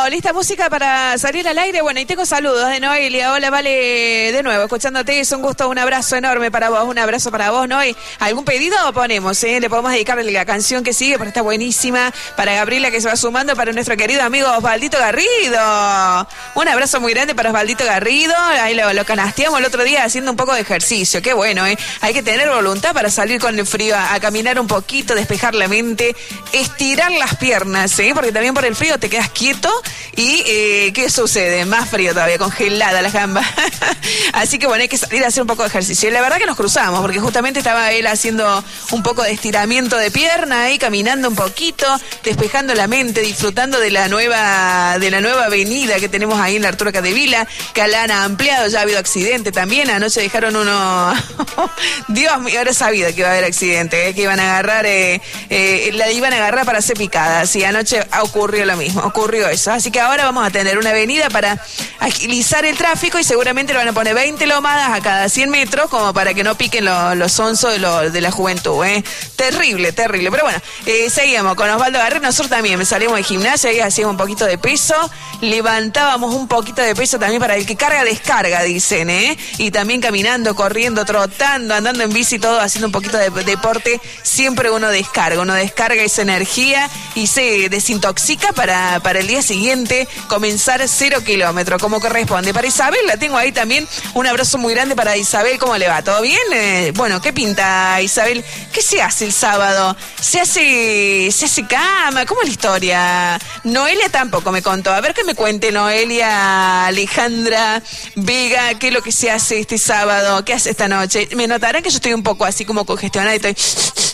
lista 0.08 0.32
música 0.32 0.70
para 0.70 1.18
salir 1.18 1.46
al 1.46 1.58
aire. 1.58 1.82
Bueno, 1.82 2.00
y 2.00 2.06
tengo 2.06 2.24
saludos 2.24 2.70
de 2.70 2.80
Noelia. 2.80 3.32
Hola, 3.32 3.50
Vale, 3.50 4.32
de 4.32 4.42
nuevo, 4.42 4.62
escuchándote. 4.62 5.20
Es 5.20 5.30
un 5.30 5.42
gusto, 5.42 5.68
un 5.68 5.76
abrazo 5.76 6.16
enorme 6.16 6.50
para 6.50 6.70
vos. 6.70 6.84
Un 6.84 6.98
abrazo 6.98 7.30
para 7.30 7.50
vos, 7.50 7.68
Noé. 7.68 7.94
¿Algún 8.18 8.46
pedido 8.46 8.78
ponemos? 8.94 9.44
Eh? 9.44 9.60
Le 9.60 9.68
podemos 9.68 9.92
dedicarle 9.92 10.32
la 10.32 10.46
canción 10.46 10.82
que 10.82 10.94
sigue, 10.94 11.18
porque 11.18 11.28
está 11.28 11.42
buenísima. 11.42 12.14
Para 12.34 12.54
Gabriela, 12.54 12.90
que 12.90 12.98
se 12.98 13.08
va 13.08 13.16
sumando. 13.16 13.54
Para 13.54 13.72
nuestro 13.72 13.94
querido 13.98 14.22
amigo 14.22 14.48
Osvaldito 14.56 14.98
Garrido. 14.98 16.26
Un 16.54 16.68
abrazo 16.68 17.02
muy 17.02 17.12
grande 17.12 17.34
para 17.34 17.50
Osvaldito 17.50 17.84
Garrido. 17.84 18.34
Ahí 18.38 18.74
lo, 18.74 18.90
lo 18.94 19.04
canasteamos 19.04 19.60
el 19.60 19.66
otro 19.66 19.84
día 19.84 20.04
haciendo 20.04 20.30
un 20.30 20.38
poco 20.38 20.54
de 20.54 20.62
ejercicio. 20.62 21.20
Qué 21.20 21.34
bueno, 21.34 21.66
¿eh? 21.66 21.76
Hay 22.00 22.14
que 22.14 22.22
tener 22.22 22.48
voluntad 22.48 22.94
para 22.94 23.10
salir 23.10 23.38
con 23.38 23.58
el 23.58 23.66
frío, 23.66 23.96
a, 23.96 24.14
a 24.14 24.20
caminar 24.20 24.58
un 24.58 24.66
poquito, 24.66 25.14
despejar 25.14 25.54
la 25.54 25.68
mente, 25.68 26.16
estirar 26.52 27.12
las 27.12 27.36
piernas, 27.36 27.98
¿eh? 27.98 28.12
Porque 28.14 28.32
también 28.32 28.54
por 28.54 28.64
el 28.64 28.74
frío 28.74 28.98
te 28.98 29.10
quedas 29.10 29.25
quieto 29.30 29.70
y 30.16 30.42
eh, 30.46 30.92
¿qué 30.94 31.10
sucede? 31.10 31.64
Más 31.64 31.88
frío 31.90 32.12
todavía, 32.12 32.38
congelada 32.38 33.02
la 33.02 33.10
gamba. 33.10 33.42
Así 34.32 34.58
que 34.58 34.66
bueno, 34.66 34.82
hay 34.82 34.88
que 34.88 34.98
salir 34.98 35.24
a 35.24 35.28
hacer 35.28 35.42
un 35.42 35.46
poco 35.46 35.62
de 35.62 35.68
ejercicio. 35.68 36.08
Y 36.08 36.12
la 36.12 36.20
verdad 36.20 36.38
que 36.38 36.46
nos 36.46 36.56
cruzamos, 36.56 37.00
porque 37.00 37.20
justamente 37.20 37.58
estaba 37.58 37.92
él 37.92 38.06
haciendo 38.06 38.64
un 38.92 39.02
poco 39.02 39.22
de 39.22 39.32
estiramiento 39.32 39.96
de 39.96 40.10
pierna 40.10 40.64
ahí, 40.64 40.78
caminando 40.78 41.28
un 41.28 41.34
poquito, 41.34 41.86
despejando 42.24 42.74
la 42.74 42.86
mente, 42.86 43.20
disfrutando 43.20 43.78
de 43.78 43.90
la 43.90 44.08
nueva, 44.08 44.98
de 44.98 45.10
la 45.10 45.20
nueva 45.20 45.46
avenida 45.46 45.96
que 45.96 46.08
tenemos 46.08 46.38
ahí 46.40 46.56
en 46.56 46.62
la 46.62 46.68
Arturo 46.68 46.92
Cadevila, 46.92 47.46
que 47.72 47.86
la 47.88 48.04
han 48.04 48.10
ampliado, 48.10 48.68
ya 48.68 48.80
ha 48.80 48.82
habido 48.82 48.98
accidente 48.98 49.52
también, 49.52 49.90
anoche 49.90 50.20
dejaron 50.20 50.56
uno, 50.56 51.14
Dios 52.08 52.38
mío, 52.40 52.58
ahora 52.58 52.72
sabido 52.74 53.08
que 53.08 53.20
iba 53.20 53.28
a 53.28 53.32
haber 53.32 53.44
accidente, 53.44 54.08
eh, 54.08 54.14
que 54.14 54.22
iban 54.22 54.40
a 54.40 54.44
agarrar, 54.44 54.86
eh, 54.86 55.20
eh, 55.48 55.90
la 55.94 56.10
iban 56.10 56.32
a 56.32 56.36
agarrar 56.36 56.66
para 56.66 56.82
ser 56.82 56.96
picada, 56.96 57.46
sí, 57.46 57.64
anoche 57.64 58.06
ocurrió 58.20 58.66
lo 58.66 58.76
mismo, 58.76 59.02
ocurrió 59.16 59.48
eso, 59.48 59.72
así 59.72 59.90
que 59.90 59.98
ahora 59.98 60.24
vamos 60.24 60.46
a 60.46 60.50
tener 60.50 60.76
una 60.76 60.90
avenida 60.90 61.30
para 61.30 61.58
agilizar 62.00 62.66
el 62.66 62.76
tráfico 62.76 63.18
y 63.18 63.24
seguramente 63.24 63.72
le 63.72 63.78
van 63.78 63.88
a 63.88 63.92
poner 63.94 64.14
20 64.14 64.46
lomadas 64.46 64.90
a 64.90 65.00
cada 65.02 65.28
100 65.30 65.48
metros 65.48 65.88
como 65.88 66.12
para 66.12 66.34
que 66.34 66.44
no 66.44 66.54
piquen 66.54 66.84
lo- 66.84 67.14
los 67.14 67.38
onzos 67.40 67.72
de, 67.72 67.78
lo- 67.78 68.10
de 68.10 68.20
la 68.20 68.30
juventud, 68.30 68.84
¿eh? 68.84 69.02
Terrible, 69.36 69.92
terrible. 69.92 70.30
Pero 70.30 70.44
bueno, 70.44 70.58
eh, 70.84 71.08
seguimos 71.08 71.54
con 71.54 71.70
Osvaldo 71.70 71.98
Garrett. 71.98 72.22
Nosotros 72.22 72.50
también 72.50 72.84
salimos 72.84 73.16
de 73.16 73.22
gimnasia 73.22 73.72
y 73.72 73.80
hacíamos 73.80 74.12
un 74.12 74.18
poquito 74.18 74.44
de 74.44 74.58
peso. 74.58 74.94
Levantábamos 75.40 76.34
un 76.34 76.48
poquito 76.48 76.82
de 76.82 76.94
peso 76.94 77.18
también 77.18 77.40
para 77.40 77.56
el 77.56 77.64
que 77.64 77.76
carga, 77.76 78.04
descarga, 78.04 78.62
dicen, 78.64 79.08
¿eh? 79.08 79.36
Y 79.58 79.70
también 79.70 80.00
caminando, 80.02 80.54
corriendo, 80.54 81.04
trotando, 81.06 81.74
andando 81.74 82.02
en 82.04 82.12
bici, 82.12 82.38
todo 82.38 82.60
haciendo 82.60 82.86
un 82.88 82.92
poquito 82.92 83.16
de 83.16 83.30
deporte. 83.30 84.00
Siempre 84.22 84.70
uno 84.70 84.88
descarga, 84.90 85.40
uno 85.40 85.54
descarga 85.54 86.02
esa 86.02 86.22
energía 86.22 86.90
y 87.14 87.26
se 87.28 87.68
desintoxica 87.70 88.52
para, 88.52 88.95
para 89.00 89.20
el 89.20 89.26
día 89.26 89.42
siguiente 89.42 90.08
comenzar 90.28 90.82
cero 90.88 91.22
kilómetros, 91.24 91.80
como 91.80 92.00
corresponde. 92.00 92.52
Para 92.54 92.66
Isabel 92.66 93.00
la 93.06 93.16
tengo 93.16 93.36
ahí 93.36 93.52
también. 93.52 93.86
Un 94.14 94.26
abrazo 94.26 94.58
muy 94.58 94.74
grande 94.74 94.94
para 94.96 95.16
Isabel. 95.16 95.58
¿Cómo 95.58 95.76
le 95.76 95.88
va? 95.88 96.02
¿Todo 96.02 96.22
bien? 96.22 96.38
Eh, 96.52 96.92
bueno, 96.96 97.20
¿qué 97.20 97.32
pinta 97.32 98.00
Isabel? 98.00 98.44
¿Qué 98.72 98.82
se 98.82 99.02
hace 99.02 99.24
el 99.26 99.32
sábado? 99.32 99.96
¿Se 100.20 100.40
hace, 100.40 101.30
se 101.32 101.44
hace 101.46 101.66
cama? 101.66 102.26
¿Cómo 102.26 102.42
es 102.42 102.48
la 102.48 102.52
historia? 102.52 103.40
Noelia 103.64 104.08
tampoco 104.08 104.52
me 104.52 104.62
contó. 104.62 104.92
A 104.92 105.00
ver 105.00 105.14
que 105.14 105.24
me 105.24 105.34
cuente 105.34 105.72
Noelia, 105.72 106.86
Alejandra, 106.86 107.82
Vega, 108.14 108.74
qué 108.78 108.88
es 108.88 108.92
lo 108.94 109.02
que 109.02 109.12
se 109.12 109.30
hace 109.30 109.58
este 109.60 109.78
sábado, 109.78 110.44
qué 110.44 110.54
hace 110.54 110.70
esta 110.70 110.88
noche. 110.88 111.28
Me 111.36 111.46
notarán 111.46 111.82
que 111.82 111.90
yo 111.90 111.96
estoy 111.96 112.12
un 112.12 112.22
poco 112.22 112.44
así 112.44 112.64
como 112.64 112.84
congestionada 112.84 113.34
y 113.34 113.36
estoy, 113.36 113.52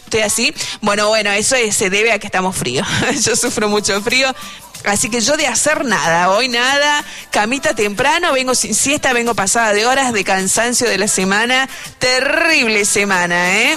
estoy 0.04 0.20
así. 0.20 0.54
Bueno, 0.80 1.08
bueno, 1.08 1.30
eso 1.30 1.56
es- 1.56 1.76
se 1.76 1.90
debe 1.90 2.12
a 2.12 2.18
que 2.18 2.26
estamos 2.26 2.56
fríos. 2.56 2.86
yo 3.24 3.34
sufro 3.36 3.68
mucho 3.68 4.00
frío. 4.02 4.32
Así 4.84 5.10
que 5.10 5.20
yo 5.20 5.36
de 5.36 5.46
hacer 5.46 5.84
nada, 5.84 6.30
hoy 6.30 6.48
nada, 6.48 7.04
camita 7.30 7.74
temprano, 7.74 8.32
vengo 8.32 8.54
sin 8.54 8.74
siesta, 8.74 9.12
vengo 9.12 9.34
pasada 9.34 9.72
de 9.72 9.86
horas 9.86 10.12
de 10.12 10.24
cansancio 10.24 10.88
de 10.88 10.98
la 10.98 11.08
semana, 11.08 11.68
terrible 11.98 12.84
semana, 12.84 13.58
¿eh? 13.58 13.76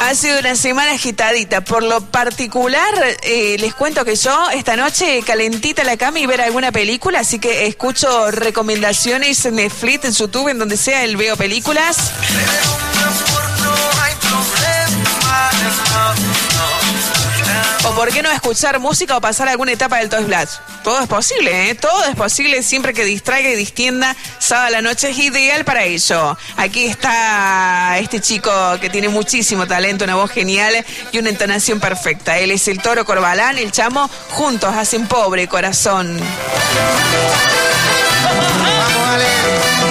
Ha 0.00 0.14
sido 0.14 0.38
una 0.38 0.54
semana 0.54 0.92
agitadita. 0.92 1.62
Por 1.62 1.82
lo 1.82 2.02
particular, 2.02 2.92
eh, 3.22 3.56
les 3.58 3.72
cuento 3.72 4.04
que 4.04 4.16
yo 4.16 4.50
esta 4.50 4.76
noche 4.76 5.22
calentita 5.22 5.80
en 5.80 5.86
la 5.86 5.96
cama 5.96 6.18
y 6.18 6.26
ver 6.26 6.42
alguna 6.42 6.72
película, 6.72 7.20
así 7.20 7.38
que 7.38 7.66
escucho 7.66 8.30
recomendaciones 8.30 9.46
en 9.46 9.54
Netflix, 9.56 10.04
en 10.04 10.12
YouTube, 10.12 10.48
en 10.48 10.58
donde 10.58 10.76
sea, 10.76 11.04
el 11.04 11.16
veo 11.16 11.38
películas. 11.38 11.96
O 17.86 17.94
por 17.94 18.10
qué 18.10 18.22
no 18.22 18.30
escuchar 18.30 18.78
música 18.80 19.16
o 19.16 19.20
pasar 19.20 19.48
alguna 19.48 19.72
etapa 19.72 19.98
del 19.98 20.08
Toys 20.08 20.26
Blast. 20.26 20.60
Todo 20.82 21.00
es 21.00 21.06
posible, 21.06 21.70
¿eh? 21.70 21.74
Todo 21.74 22.04
es 22.04 22.16
posible 22.16 22.62
siempre 22.62 22.94
que 22.94 23.04
distraiga 23.04 23.50
y 23.50 23.56
distienda. 23.56 24.16
Sábado 24.38 24.68
a 24.68 24.70
la 24.70 24.82
noche 24.82 25.10
es 25.10 25.18
ideal 25.18 25.64
para 25.64 25.84
ello. 25.84 26.36
Aquí 26.56 26.86
está 26.86 27.98
este 27.98 28.20
chico 28.20 28.50
que 28.80 28.88
tiene 28.88 29.08
muchísimo 29.08 29.66
talento, 29.66 30.04
una 30.04 30.14
voz 30.14 30.30
genial 30.30 30.84
y 31.12 31.18
una 31.18 31.28
entonación 31.28 31.78
perfecta. 31.78 32.38
Él 32.38 32.52
es 32.52 32.68
el 32.68 32.80
toro 32.80 33.04
Corbalán, 33.04 33.58
el 33.58 33.70
chamo. 33.70 34.08
Juntos 34.30 34.74
hacen 34.74 35.06
pobre 35.06 35.46
corazón. 35.46 36.18
Ya 39.38 39.83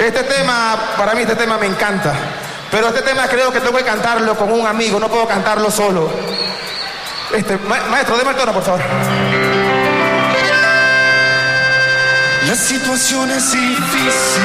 Este 0.00 0.22
tema, 0.24 0.94
para 0.96 1.14
mí 1.14 1.22
este 1.22 1.36
tema 1.36 1.56
me 1.58 1.66
encanta. 1.66 2.12
Pero 2.70 2.88
este 2.88 3.02
tema 3.02 3.28
creo 3.28 3.52
que 3.52 3.60
tengo 3.60 3.76
que 3.76 3.84
cantarlo 3.84 4.36
con 4.36 4.50
un 4.50 4.66
amigo, 4.66 4.98
no 4.98 5.08
puedo 5.08 5.26
cantarlo 5.28 5.70
solo. 5.70 6.10
Este, 7.32 7.56
ma- 7.58 7.80
maestro, 7.90 8.16
déme 8.16 8.30
el 8.30 8.36
tono, 8.36 8.52
por 8.52 8.62
favor. 8.62 8.80
La 12.48 12.54
situación 12.56 13.30
es 13.30 13.52
difícil 13.52 14.42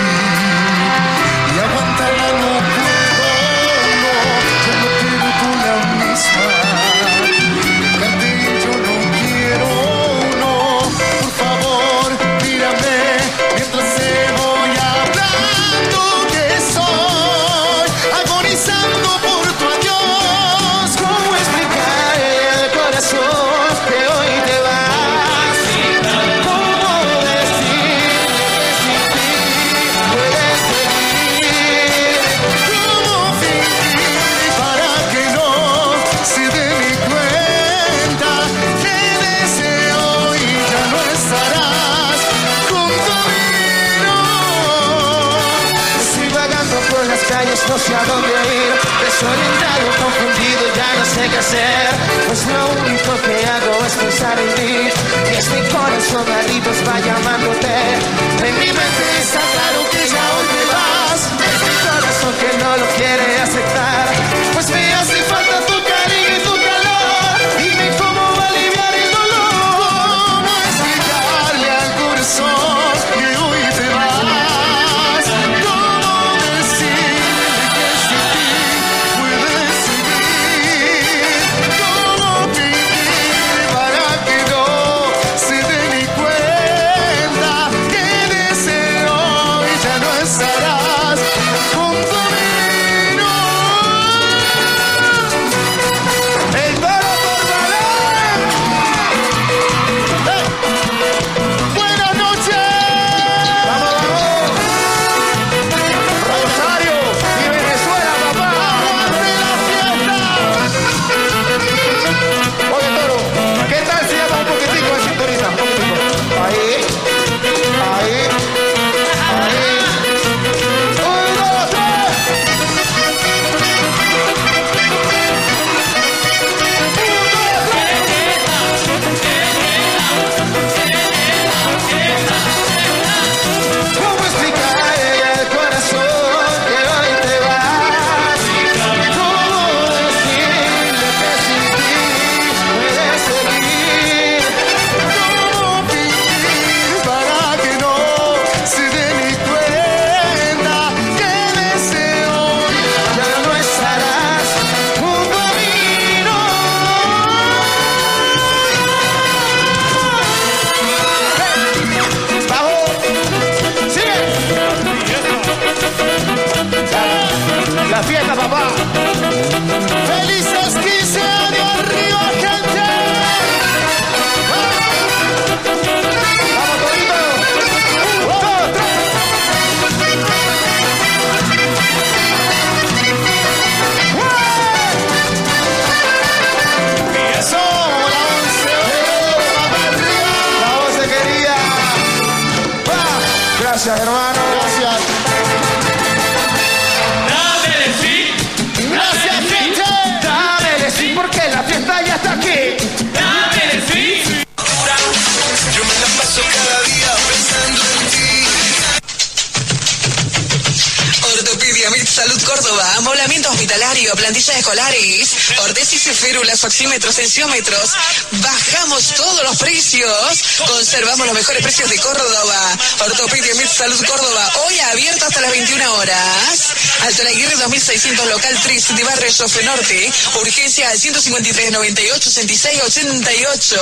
2600 228.58 228.58
local 228.58 228.62
3 228.64 228.96
de 228.96 229.04
Barrio 229.04 229.32
Sofe 229.32 229.64
Norte. 229.64 230.12
Urgencia 230.42 230.90
al 230.90 231.00
153 231.00 231.72
98 231.72 232.30
66 232.30 232.82
88. 232.84 233.82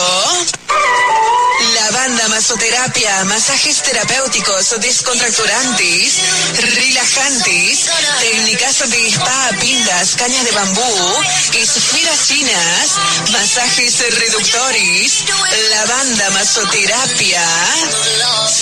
Lavanda, 1.74 2.28
masoterapia, 2.28 3.24
masajes 3.26 3.82
terapéuticos, 3.82 4.76
descontracturantes, 4.82 6.14
relajantes, 6.76 7.86
técnicas 8.20 8.90
de 8.90 9.08
spa, 9.08 9.50
pindas, 9.60 10.16
cañas 10.16 10.44
de 10.44 10.52
bambú, 10.52 11.24
esferas 11.54 12.20
finas, 12.28 12.92
masajes 13.32 14.00
reductores, 14.20 15.24
lavanda, 15.70 16.30
masoterapia, 16.32 17.48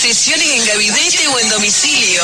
sesiones 0.04 0.50
en 0.50 0.66
gabinete 0.66 1.26
o 1.28 1.38
en 1.40 1.48
domicilio, 1.48 2.22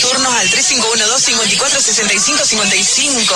turnos 0.00 0.34
al 0.34 0.50
351 0.50 1.06
254 1.06 1.80
65 1.80 2.44
55. 2.44 3.34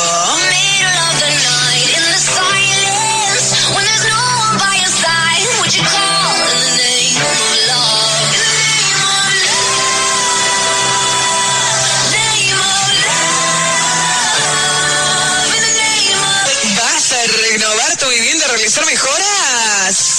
¿Vas 16.74 17.12
a 17.12 17.22
renovar 17.24 17.96
tu 17.98 18.08
vivienda, 18.08 18.48
realizar 18.48 18.84
mejoras? 18.84 20.16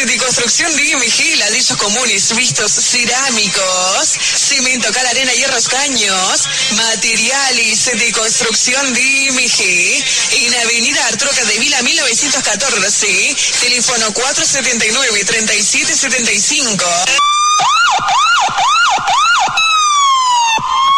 De 0.00 0.16
construcción 0.16 0.74
de 0.76 0.82
IMG, 0.82 1.36
ladrillos 1.36 1.76
comunes, 1.76 2.34
vistos 2.34 2.72
cerámicos, 2.72 4.16
cemento, 4.34 4.90
cal, 4.92 5.06
arena, 5.06 5.30
hierros, 5.34 5.68
caños. 5.68 6.48
Materiales 6.70 7.84
de 7.84 8.10
construcción 8.12 8.94
de 8.94 9.02
IMG, 9.02 10.02
en 10.30 10.54
Avenida 10.54 11.06
Arturo 11.06 11.30
Vila 11.58 11.82
1914, 11.82 13.36
teléfono 13.60 14.14
479-3775. 14.14 16.82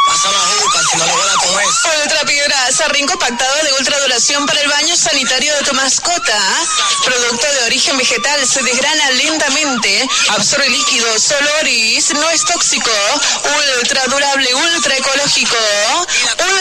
Pasa 0.06 0.30
juca, 0.60 0.80
si 0.90 0.96
no 0.96 1.06
lo 1.06 1.12
voy 1.12 1.28
a 1.28 1.36
comer. 1.38 1.66
Ring 2.72 3.06
compactado 3.06 3.54
de 3.64 3.72
ultra 3.74 4.00
duración 4.00 4.46
para 4.46 4.60
el 4.60 4.68
baño 4.68 4.96
sanitario 4.96 5.54
de 5.56 5.62
tu 5.62 5.74
mascota. 5.74 6.38
Producto 7.04 7.46
de 7.46 7.64
origen 7.66 7.98
vegetal, 7.98 8.46
se 8.46 8.62
desgrana 8.62 9.10
lentamente, 9.10 10.08
absorbe 10.30 10.70
líquidos, 10.70 11.30
olores, 11.32 12.14
no 12.14 12.30
es 12.30 12.42
tóxico. 12.44 12.90
Ultra 13.78 14.06
durable, 14.06 14.54
ultra 14.54 14.96
ecológico. 14.96 15.56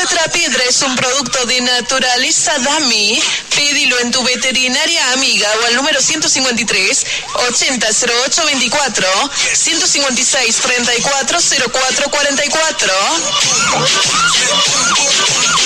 Ultra 0.01 0.23
Piedra 0.33 0.63
es 0.67 0.81
un 0.81 0.95
producto 0.97 1.45
de 1.45 1.61
naturaleza 1.61 2.59
Dami. 2.59 3.23
Pídilo 3.55 3.97
en 3.99 4.11
tu 4.11 4.21
veterinaria 4.23 5.13
amiga 5.13 5.49
o 5.61 5.65
al 5.67 5.75
número 5.75 6.01
153 6.01 7.05
80 7.47 7.87
08 8.25 8.45
24 8.45 9.07
156 9.53 10.55
34 10.57 11.39
04 11.71 12.09
44. 12.09 12.93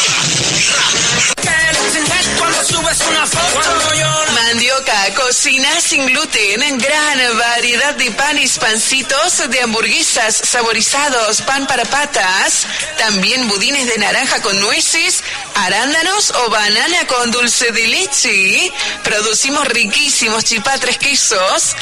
una 3.09 3.27
foto 3.27 3.95
yo 3.95 4.23
Mandioca, 4.33 5.15
Cocina 5.15 5.81
sin 5.81 6.07
gluten, 6.07 6.79
gran 6.79 7.39
variedad 7.39 7.95
de 7.95 8.11
panes, 8.11 8.59
pancitos, 8.59 9.49
de 9.49 9.61
hamburguesas, 9.61 10.35
saborizados, 10.37 11.43
pan 11.43 11.67
para 11.67 11.85
patas, 11.85 12.67
también 12.99 13.49
budines 13.49 13.87
de 13.87 13.99
naranja 13.99 14.43
con 14.43 14.59
nueces, 14.61 15.23
arándanos 15.55 16.31
o 16.31 16.51
banana 16.51 17.07
con 17.07 17.31
dulce 17.31 17.73
de 17.73 17.87
leche. 17.87 18.73
Producimos 19.05 19.67
riquísimos 19.69 20.45
chipatres 20.45 20.99
quesos, 20.99 21.75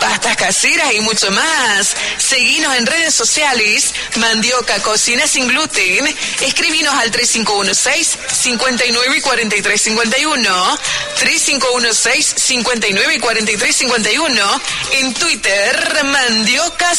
pastas 0.00 0.36
caseras 0.36 0.92
y 0.94 1.00
mucho 1.00 1.30
más. 1.30 1.94
Seguinos 2.18 2.74
en 2.76 2.86
redes 2.86 3.14
sociales, 3.14 3.94
Mandioca 4.16 4.80
Cocina 4.82 5.26
sin 5.26 5.48
gluten. 5.48 6.14
Escribinos 6.40 6.94
al 6.94 7.10
3516 7.10 8.18
59 8.32 9.22
43 9.22 9.80
51, 9.80 10.39
3516 11.18 12.34
59 12.36 13.20
43 13.20 13.76
51, 13.76 14.60
en 14.92 15.14
Twitter 15.14 16.04
Mandioca 16.04 16.94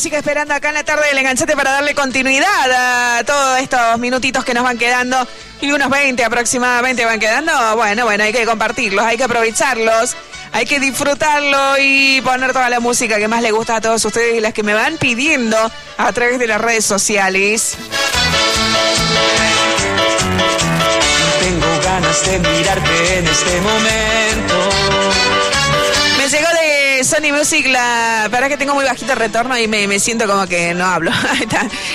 Música 0.00 0.16
esperando 0.16 0.54
acá 0.54 0.70
en 0.70 0.76
la 0.76 0.82
tarde 0.82 1.08
del 1.08 1.18
enganchate 1.18 1.54
para 1.54 1.72
darle 1.72 1.94
continuidad 1.94 3.18
a 3.18 3.22
todos 3.22 3.58
estos 3.58 3.98
minutitos 3.98 4.46
que 4.46 4.54
nos 4.54 4.64
van 4.64 4.78
quedando. 4.78 5.28
Y 5.60 5.72
unos 5.72 5.90
20 5.90 6.24
aproximadamente 6.24 7.04
van 7.04 7.20
quedando. 7.20 7.52
Bueno, 7.76 8.06
bueno, 8.06 8.24
hay 8.24 8.32
que 8.32 8.46
compartirlos, 8.46 9.04
hay 9.04 9.18
que 9.18 9.24
aprovecharlos. 9.24 10.16
Hay 10.52 10.64
que 10.64 10.80
disfrutarlo 10.80 11.76
y 11.78 12.22
poner 12.22 12.54
toda 12.54 12.70
la 12.70 12.80
música 12.80 13.18
que 13.18 13.28
más 13.28 13.42
le 13.42 13.50
gusta 13.50 13.76
a 13.76 13.80
todos 13.82 14.02
ustedes 14.02 14.38
y 14.38 14.40
las 14.40 14.54
que 14.54 14.62
me 14.62 14.72
van 14.72 14.96
pidiendo 14.96 15.58
a 15.98 16.12
través 16.14 16.38
de 16.38 16.46
las 16.46 16.62
redes 16.62 16.86
sociales. 16.86 17.76
Tengo 21.42 21.80
ganas 21.84 22.24
de 22.24 22.38
mirarte 22.38 23.18
en 23.18 23.26
este 23.26 23.60
momento. 23.60 25.19
Sony 27.10 27.32
Music 27.32 27.66
la. 27.66 28.28
Para 28.30 28.48
que 28.48 28.56
tengo 28.56 28.74
muy 28.74 28.84
bajito 28.84 29.14
retorno 29.16 29.58
y 29.58 29.66
me, 29.66 29.98
siento 29.98 30.26
como 30.26 30.46
que 30.46 30.74
no 30.74 30.86
hablo. 30.86 31.10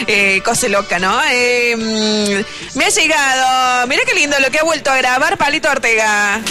Eh, 0.07 0.41
cosa 0.43 0.67
loca, 0.67 0.99
¿no? 0.99 1.17
Mm, 1.17 2.77
me 2.77 2.85
ha 2.85 2.89
llegado. 2.89 3.87
Mira 3.87 4.03
qué 4.05 4.13
lindo 4.13 4.37
lo 4.39 4.51
que 4.51 4.59
ha 4.59 4.63
vuelto 4.63 4.91
a 4.91 4.97
grabar 4.97 5.37
Palito 5.37 5.69
Ortega. 5.69 6.41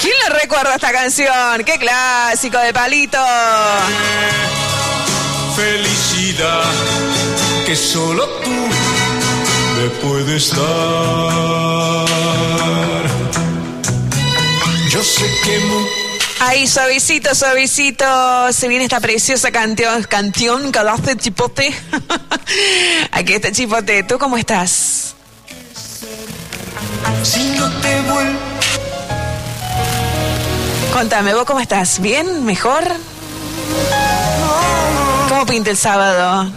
¿Quién 0.00 0.14
le 0.24 0.40
recuerda 0.40 0.74
esta 0.74 0.92
canción? 0.92 1.64
¡Qué 1.64 1.78
clásico 1.78 2.58
de 2.58 2.72
Palito! 2.72 3.18
felicidad 5.56 6.64
que 7.66 7.76
solo 7.76 8.24
tú 8.44 8.50
me 9.76 9.88
puedes 10.02 10.54
dar. 10.56 12.00
Yo 15.00 15.04
sé 15.04 15.24
que 15.44 15.58
Ahí, 16.40 16.66
suavecito, 16.66 17.34
suavecito. 17.34 18.04
Se 18.52 18.68
viene 18.68 18.84
esta 18.84 19.00
preciosa 19.00 19.50
canción, 19.50 20.02
canción 20.02 20.70
que 20.70 20.78
hace 20.78 21.16
Chipote. 21.16 21.74
Aquí 23.10 23.32
está 23.32 23.50
Chipote. 23.50 24.02
¿Tú 24.02 24.18
cómo 24.18 24.36
estás? 24.36 25.14
si 27.22 27.44
no 27.58 27.70
te 27.80 28.00
vuelvo 28.02 28.38
Contame, 30.92 31.32
¿vos 31.32 31.44
cómo 31.46 31.60
estás? 31.60 31.98
¿Bien? 32.02 32.44
¿Mejor? 32.44 32.84
¿Cómo 35.30 35.46
pinta 35.46 35.70
el 35.70 35.78
sábado? 35.78 36.52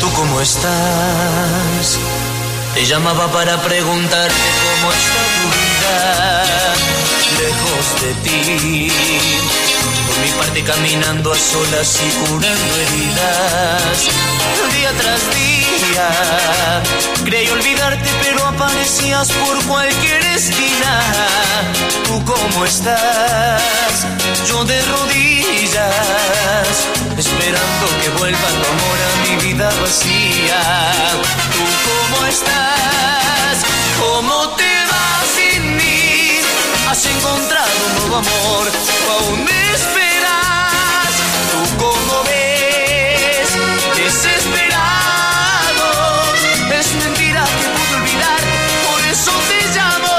¿Tú 0.00 0.10
cómo 0.14 0.40
estás? 0.40 2.13
Te 2.74 2.84
llamaba 2.84 3.30
para 3.30 3.56
preguntarte 3.62 4.34
cómo 4.34 4.92
está 4.92 5.22
tu 5.36 5.46
vida 5.56 6.74
lejos 7.38 8.02
de 8.02 8.14
ti. 8.24 9.63
Por 10.06 10.18
mi 10.18 10.30
parte 10.38 10.62
caminando 10.62 11.32
a 11.32 11.36
solas 11.36 12.00
y 12.02 12.10
curando 12.26 12.76
heridas. 12.76 14.08
Día 14.74 14.92
tras 14.98 15.22
día 15.34 16.08
creí 17.24 17.48
olvidarte 17.48 18.10
pero 18.22 18.46
aparecías 18.46 19.30
por 19.32 19.64
cualquier 19.64 20.24
esquina. 20.26 21.00
¿Tú 22.06 22.24
cómo 22.24 22.64
estás? 22.64 24.06
Yo 24.48 24.64
de 24.64 24.80
rodillas 24.82 25.84
esperando 27.18 27.86
que 28.02 28.08
vuelva 28.18 28.48
tu 28.48 28.64
amor 28.74 28.98
a 29.06 29.10
mi 29.22 29.46
vida 29.46 29.70
vacía. 29.80 30.60
¿Tú 31.52 31.64
cómo 31.86 32.26
estás? 32.26 33.64
¿Cómo 34.00 34.48
te? 34.56 34.73
¿Has 36.94 37.06
encontrado 37.06 37.72
un 37.88 37.92
nuevo 37.98 38.16
amor 38.18 38.70
o 38.70 39.10
aún 39.10 39.40
esperas? 39.74 41.10
¿Tú 41.50 41.58
cómo 41.76 42.22
ves? 42.22 43.50
Desesperado. 43.96 45.88
Es 46.70 46.88
mentira 46.94 47.42
que 47.58 47.66
pude 47.74 47.94
olvidar, 48.00 48.42
por 48.86 49.00
eso 49.06 49.32
te 49.48 49.58
llamo. 49.74 50.14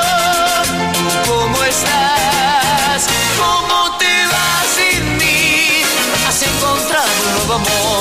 ¿Tú 0.94 1.32
cómo 1.32 1.64
estás? 1.64 3.08
¿Cómo 3.40 3.98
te 3.98 4.14
vas 4.34 4.68
sin 4.76 5.16
mí? 5.16 5.82
¿Has 6.28 6.40
encontrado 6.42 7.08
un 7.26 7.32
nuevo 7.38 7.54
amor 7.54 7.95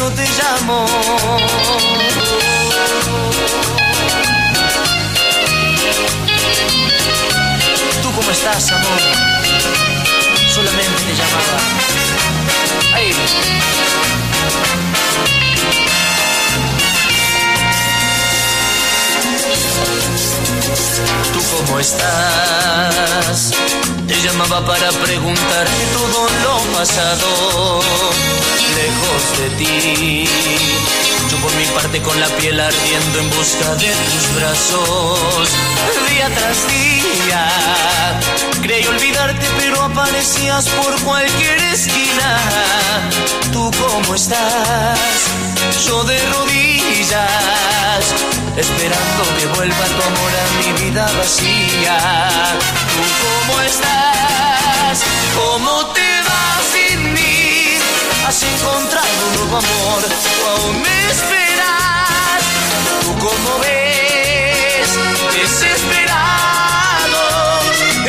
eso 0.00 0.10
te 0.12 0.24
llamo. 0.24 0.86
¿Tú 8.02 8.12
cómo 8.12 8.30
estás, 8.30 8.72
amor? 8.72 9.00
Solamente 10.54 11.02
te 11.06 11.12
llamaba. 11.12 11.58
Ahí. 12.94 13.14
¿Tú 21.32 21.40
cómo 21.56 21.80
estás? 21.80 23.50
Te 24.06 24.22
llamaba 24.22 24.64
para 24.64 24.90
preguntarte 24.92 25.84
todo 25.92 26.28
lo 26.44 26.78
pasado, 26.78 27.80
lejos 28.76 29.38
de 29.38 29.50
ti. 29.58 30.24
Yo 31.30 31.36
por 31.38 31.52
mi 31.56 31.64
parte 31.66 32.00
con 32.02 32.18
la 32.20 32.28
piel 32.38 32.60
ardiendo 32.60 33.18
en 33.18 33.30
busca 33.30 33.74
de 33.76 33.90
tus 33.90 34.34
brazos. 34.36 35.48
Día 36.08 36.28
tras 36.36 36.68
día 36.68 37.48
creí 38.62 38.86
olvidarte 38.86 39.46
pero 39.58 39.82
aparecías 39.82 40.68
por 40.68 41.00
cualquier 41.02 41.58
esquina. 41.72 42.38
¿Tú 43.52 43.70
cómo 43.72 44.14
estás? 44.14 44.98
Yo 45.86 46.04
de 46.04 46.18
rodillas 46.32 48.14
esperando 48.56 49.22
que 49.38 49.46
vuelva 49.46 49.84
tu 49.86 50.02
amor 50.02 50.32
a 50.42 50.46
mi 50.58 50.68
vida 50.84 51.04
vacía. 51.16 51.96
¿Tú 52.94 53.02
cómo 53.22 53.60
estás? 53.62 55.04
¿Cómo 55.36 55.86
te 55.88 56.08
vas 56.28 56.62
sin 56.72 57.12
mí? 57.12 57.78
Has 58.26 58.42
encontrado 58.42 59.26
un 59.28 59.34
nuevo 59.36 59.56
amor, 59.58 60.02
tú 60.02 60.46
aún 60.50 60.82
me 60.82 61.10
esperas. 61.10 62.40
¿Tú 63.02 63.10
cómo 63.18 63.58
ves? 63.60 64.88
Desesperado. 65.34 67.22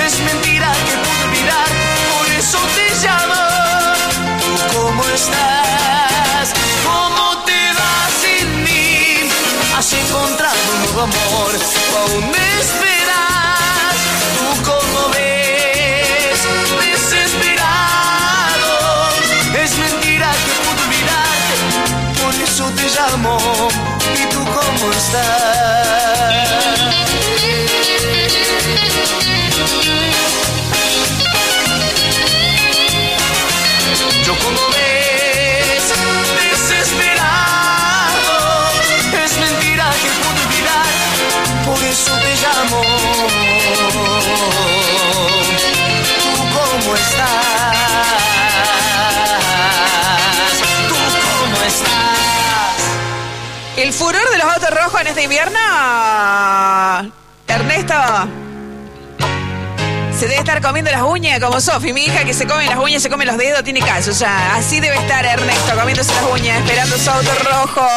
Es 0.06 0.20
mentira 0.20 0.72
que 0.88 0.96
pude 1.04 1.24
olvidar, 1.26 1.68
por 2.12 2.28
eso 2.32 2.60
te 2.76 2.86
llamo. 3.06 3.42
¿Tú 4.40 4.78
cómo 4.78 5.04
estás? 5.06 5.91
Has 9.82 9.94
encontrado 9.94 10.56
un 10.76 10.80
nuevo 10.84 11.02
amor, 11.02 11.52
tú 11.58 11.98
aún 11.98 12.30
esperas. 12.60 13.98
¿Tú 14.38 14.46
cómo 14.70 15.10
ves? 15.10 16.40
Desesperado. 16.86 18.74
Es 19.60 19.72
mentira 19.80 20.30
que 20.46 20.54
pude 20.62 20.82
olvidarte, 20.86 21.56
por 22.22 22.34
eso 22.36 22.66
te 22.76 22.86
llamo. 22.94 23.34
¿Y 24.14 24.24
tú 24.32 24.42
cómo 24.46 24.92
estás? 24.92 25.72
Furor 54.02 54.30
de 54.32 54.38
los 54.40 54.48
autos 54.48 54.70
rojos 54.72 55.02
en 55.02 55.08
este 55.08 55.24
invierno. 55.24 55.60
Ernesto. 57.48 57.94
Se 60.18 60.28
debe 60.28 60.40
estar 60.40 60.60
comiendo 60.62 60.90
las 60.90 61.04
uñas 61.04 61.40
como 61.40 61.62
Sofi, 61.62 61.94
mi 61.94 62.06
hija 62.06 62.24
que 62.24 62.34
se 62.34 62.48
come 62.48 62.66
las 62.66 62.80
uñas, 62.80 63.04
se 63.04 63.10
come 63.10 63.26
los 63.26 63.38
dedos, 63.38 63.64
tiene 63.64 63.80
caso. 63.80 64.10
O 64.10 64.16
sea, 64.16 64.56
así 64.56 64.80
debe 64.80 64.96
estar 64.96 65.24
Ernesto 65.24 65.76
comiéndose 65.78 66.14
las 66.16 66.24
uñas, 66.32 66.60
esperando 66.60 66.98
su 66.98 67.12
auto 67.12 67.32
rojo. 67.44 67.88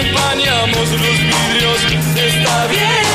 empañamos 0.00 0.90
los 0.90 1.00
vidrios, 1.00 1.80
está 2.16 2.66
bien. 2.68 3.07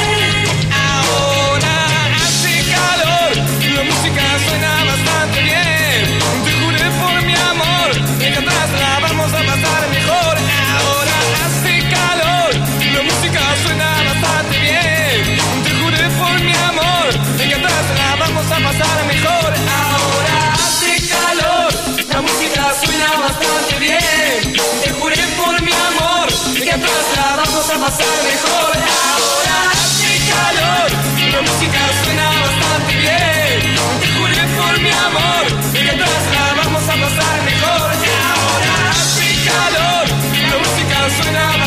Vamos 27.64 27.70
a 27.70 27.86
pasar 27.86 28.24
mejor. 28.24 28.76
Ahora 28.76 29.72
hace 29.72 30.12
calor, 30.32 30.92
la 31.32 31.42
música 31.42 31.80
suena 32.04 32.28
bastante 32.42 32.94
bien. 32.98 33.76
Te 34.02 34.08
juré 34.16 34.44
por 34.58 34.82
mi 34.82 34.92
amor 34.92 35.46
que 35.72 35.90
atrás 35.90 36.24
la 36.34 36.64
vamos 36.64 36.84
a 36.84 36.96
pasar 37.04 37.42
mejor. 37.46 37.92
Ahora 38.34 38.90
hace 38.92 39.30
calor, 39.48 40.06
la 40.50 40.58
música 40.58 40.98
suena 41.22 41.42
bastante 41.42 41.58
bien. 41.58 41.63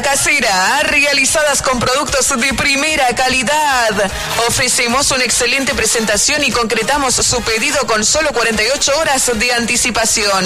casera, 0.05 0.81
realizadas 0.83 1.63
con 1.63 1.79
productos 1.79 2.29
de 2.39 2.53
primera 2.53 3.07
calidad. 3.15 4.11
Ofrecemos 4.47 5.09
una 5.09 5.23
excelente 5.23 5.73
presentación 5.73 6.43
y 6.43 6.51
concretamos 6.51 7.15
su 7.15 7.41
pedido 7.41 7.87
con 7.87 8.05
solo 8.05 8.31
48 8.31 8.99
horas 8.99 9.31
de 9.33 9.51
anticipación. 9.53 10.45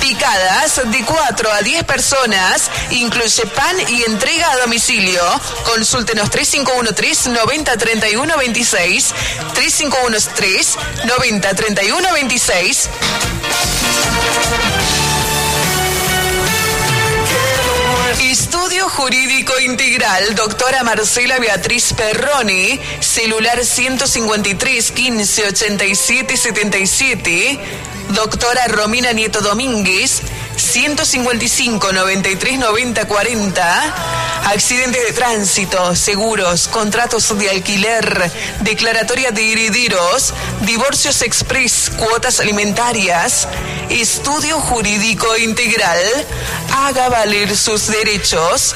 Picadas 0.00 0.80
de 0.90 1.04
4 1.04 1.52
a 1.52 1.60
10 1.60 1.84
personas, 1.84 2.70
incluye 2.92 3.46
pan 3.48 3.76
y 3.88 4.04
entrega 4.04 4.50
a 4.50 4.56
domicilio. 4.60 5.22
Consúltenos 5.66 6.30
3513 6.30 7.28
90 7.28 7.76
Estudio 18.20 18.88
Jurídico 18.88 19.58
Integral, 19.60 20.34
doctora 20.34 20.82
Marcela 20.82 21.38
Beatriz 21.38 21.92
Perroni, 21.92 22.80
celular 23.00 23.64
153 23.64 24.90
15 24.92 25.46
87 25.48 26.36
77, 26.36 27.58
doctora 28.10 28.66
Romina 28.68 29.12
Nieto 29.12 29.40
Domínguez, 29.40 30.22
155 30.56 31.92
93 31.92 32.58
90 32.58 33.04
40, 33.06 33.94
accidentes 34.44 35.06
de 35.06 35.12
tránsito, 35.12 35.96
seguros, 35.96 36.68
contratos 36.68 37.36
de 37.38 37.50
alquiler, 37.50 38.30
declaratoria 38.60 39.30
de 39.30 39.52
herederos, 39.52 40.32
divorcios 40.62 41.22
express, 41.22 41.90
cuotas 41.96 42.40
alimentarias, 42.40 43.48
estudio 43.90 44.60
jurídico 44.60 45.36
integral, 45.36 45.98
haga 46.72 47.08
valer 47.08 47.56
sus 47.56 47.86
derechos. 47.86 48.74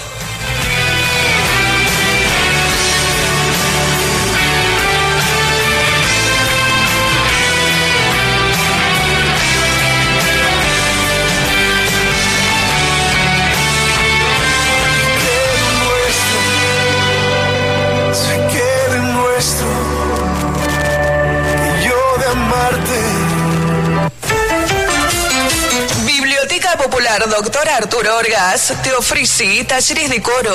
Popular 27.08 27.30
Doctor 27.30 27.68
Arturo 27.70 28.18
Orgas 28.18 28.74
te 28.82 28.92
ofrece 28.92 29.64
talleres 29.64 30.10
de 30.10 30.20
coro, 30.20 30.54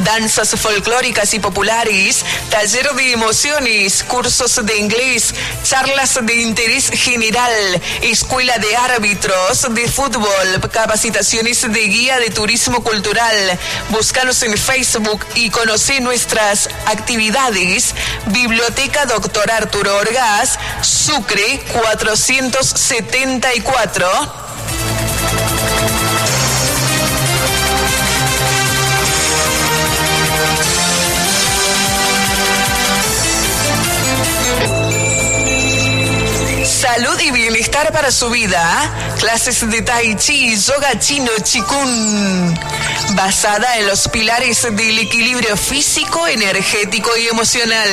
danzas 0.00 0.50
folclóricas 0.60 1.32
y 1.32 1.40
populares, 1.40 2.26
taller 2.50 2.92
de 2.92 3.12
emociones, 3.12 4.04
cursos 4.04 4.66
de 4.66 4.76
inglés, 4.76 5.34
charlas 5.62 6.18
de 6.20 6.42
interés 6.42 6.90
general, 6.90 7.80
escuela 8.02 8.58
de 8.58 8.76
árbitros 8.76 9.66
de 9.70 9.88
fútbol, 9.88 10.60
capacitaciones 10.70 11.62
de 11.62 11.80
guía 11.80 12.18
de 12.18 12.28
turismo 12.28 12.84
cultural. 12.84 13.58
Búscanos 13.88 14.42
en 14.42 14.58
Facebook 14.58 15.24
y 15.36 15.48
conoce 15.48 16.00
nuestras 16.00 16.68
actividades. 16.84 17.94
Biblioteca 18.26 19.06
Doctor 19.06 19.50
Arturo 19.50 19.96
Orgas, 19.96 20.58
Sucre 20.82 21.62
474. 21.72 24.47
Salud 36.98 37.20
y 37.20 37.30
bienestar 37.30 37.92
para 37.92 38.10
su 38.10 38.28
vida. 38.28 39.14
Clases 39.20 39.70
de 39.70 39.82
Tai 39.82 40.16
Chi, 40.16 40.56
Yoga 40.56 40.98
Chino, 40.98 41.30
Chikun. 41.44 42.58
Basada 43.10 43.78
en 43.78 43.86
los 43.86 44.08
pilares 44.08 44.64
del 44.64 44.98
equilibrio 44.98 45.56
físico, 45.56 46.26
energético 46.26 47.16
y 47.16 47.28
emocional. 47.28 47.88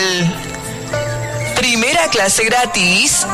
Primera 1.56 2.10
clase 2.10 2.45
gratis. 2.45 3.27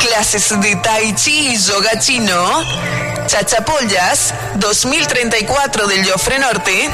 Clases 0.00 0.60
de 0.60 0.76
Tai 0.76 1.14
Chi 1.14 1.52
y 1.52 1.56
Yoga 1.56 1.98
Chino. 1.98 2.62
Chachapollas, 3.26 4.34
2034 4.56 5.86
del 5.86 6.06
Jofre 6.06 6.38
Norte. 6.40 6.90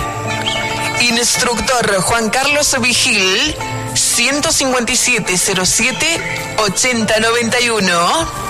Instructor 1.00 2.02
Juan 2.02 2.30
Carlos 2.30 2.80
Vigil, 2.80 3.56
15707 3.94 6.45
8091. 6.58 8.46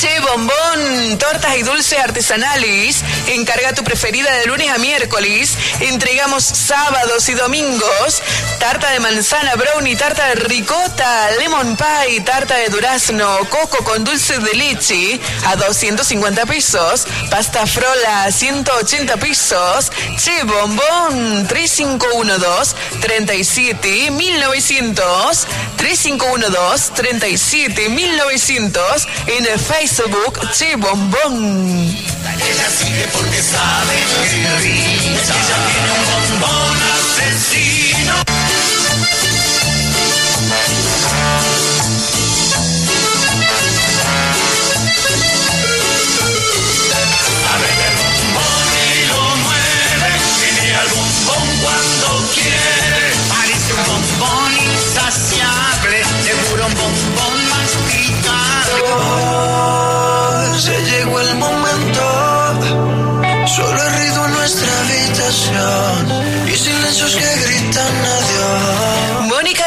Che 0.00 0.20
Bombón, 0.20 1.18
tortas 1.18 1.56
y 1.56 1.62
dulces 1.62 1.98
artesanales 1.98 3.04
Encarga 3.28 3.72
tu 3.72 3.84
preferida 3.84 4.30
de 4.38 4.46
lunes 4.46 4.68
a 4.70 4.78
miércoles. 4.78 5.56
Entregamos 5.80 6.44
sábados 6.44 7.28
y 7.28 7.34
domingos. 7.34 8.22
Tarta 8.58 8.90
de 8.90 9.00
manzana, 9.00 9.54
brownie, 9.54 9.96
tarta 9.96 10.26
de 10.28 10.34
ricota, 10.36 11.30
lemon 11.38 11.76
pie, 11.76 12.20
tarta 12.20 12.56
de 12.56 12.68
durazno, 12.68 13.38
coco 13.48 13.82
con 13.84 14.04
dulce 14.04 14.38
de 14.38 14.54
leche 14.54 15.20
a 15.46 15.56
250 15.56 16.46
pesos. 16.46 17.06
Pasta 17.30 17.66
frola 17.66 18.24
a 18.24 18.32
180 18.32 19.16
pesos. 19.16 19.90
Che 20.16 20.42
bombón 20.44 21.46
3512 21.48 22.74
37 23.00 24.10
1900 24.10 25.46
3512 25.76 26.92
37 26.94 27.88
1900 27.88 29.08
en 29.26 29.46
el 29.46 29.58
Facebook 29.58 30.38
Che 30.52 30.76
bombón. 30.76 32.21
Ella 32.30 32.70
sigue 32.70 33.08
porque 33.12 33.42
sabe 33.42 33.96
que. 34.22 34.42
Ella 34.42 35.58
tiene 35.66 35.90
un 35.90 36.40
bombón 36.40 36.78
asesino. 36.94 37.61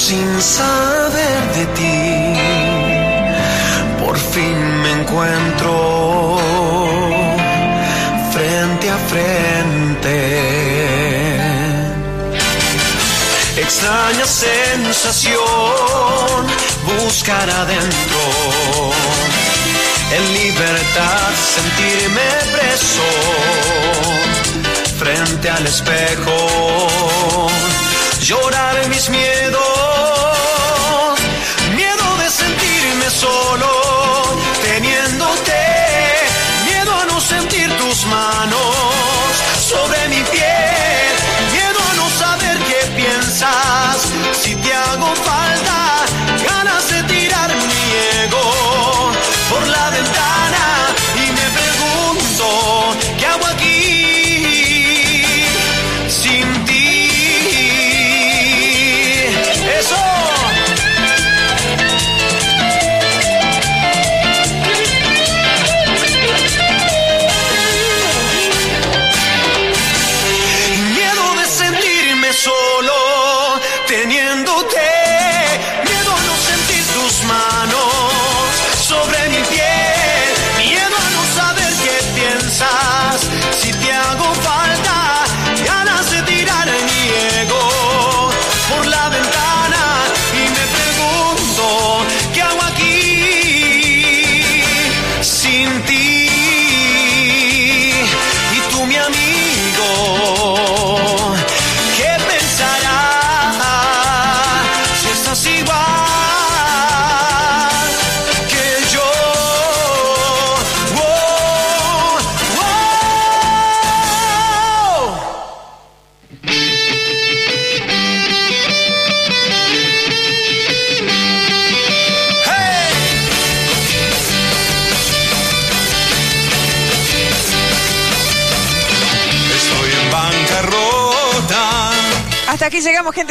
Sin 0.05 0.41
saber 0.41 1.41
de 1.57 1.65
ti, 1.77 1.99
por 3.99 4.15
fin 4.33 4.57
me 4.83 4.91
encuentro 4.99 6.37
frente 8.33 8.85
a 8.97 8.97
frente. 9.11 10.17
Extraña 13.65 14.25
sensación, 14.25 15.41
buscar 16.85 17.49
adentro. 17.49 18.21
En 20.17 20.23
libertad 20.41 21.29
sentirme 21.55 22.27
preso 22.53 23.07
frente 24.99 25.49
al 25.49 25.65
espejo. 25.65 26.37
Llorar 28.21 28.87
mis 28.89 29.09
miedos, 29.09 29.66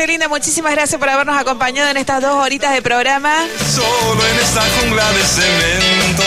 linda. 0.06 0.28
Muchísimas 0.28 0.72
gracias 0.72 0.98
por 0.98 1.08
habernos 1.08 1.36
acompañado 1.36 1.90
en 1.90 1.96
estas 1.96 2.22
dos 2.22 2.34
horitas 2.34 2.72
de 2.72 2.82
programa. 2.82 3.46
Solo 3.74 4.26
en 4.26 4.38
esta 4.38 4.62
jungla 4.80 5.12
de 5.12 5.22
cemento. 5.24 6.24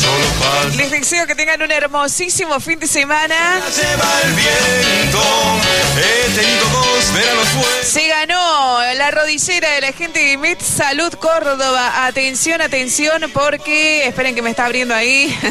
Solo 0.00 0.76
Les 0.76 0.90
deseo 0.90 1.26
que 1.26 1.34
tengan 1.34 1.62
un 1.62 1.70
hermosísimo 1.72 2.60
fin 2.60 2.78
de 2.78 2.86
semana. 2.86 3.60
Lleva 3.74 4.20
el 4.24 4.32
viento, 4.34 5.22
he 5.96 6.30
tenido 6.34 6.64
dos 6.68 7.12
veranos 7.12 7.48
fuertes. 7.48 7.88
Se 7.88 8.06
ganó 8.06 8.78
la 8.94 9.10
rodillera 9.10 9.70
de 9.72 9.80
la 9.80 9.92
gente 9.92 10.20
de 10.20 10.36
Med 10.36 10.58
Salud 10.60 11.12
Córdoba. 11.14 12.06
Atención, 12.06 12.60
atención, 12.60 13.30
porque 13.32 14.06
esperen 14.06 14.34
que 14.34 14.42
me 14.42 14.50
está 14.50 14.66
abriendo 14.66 14.94
ahí. 14.94 15.36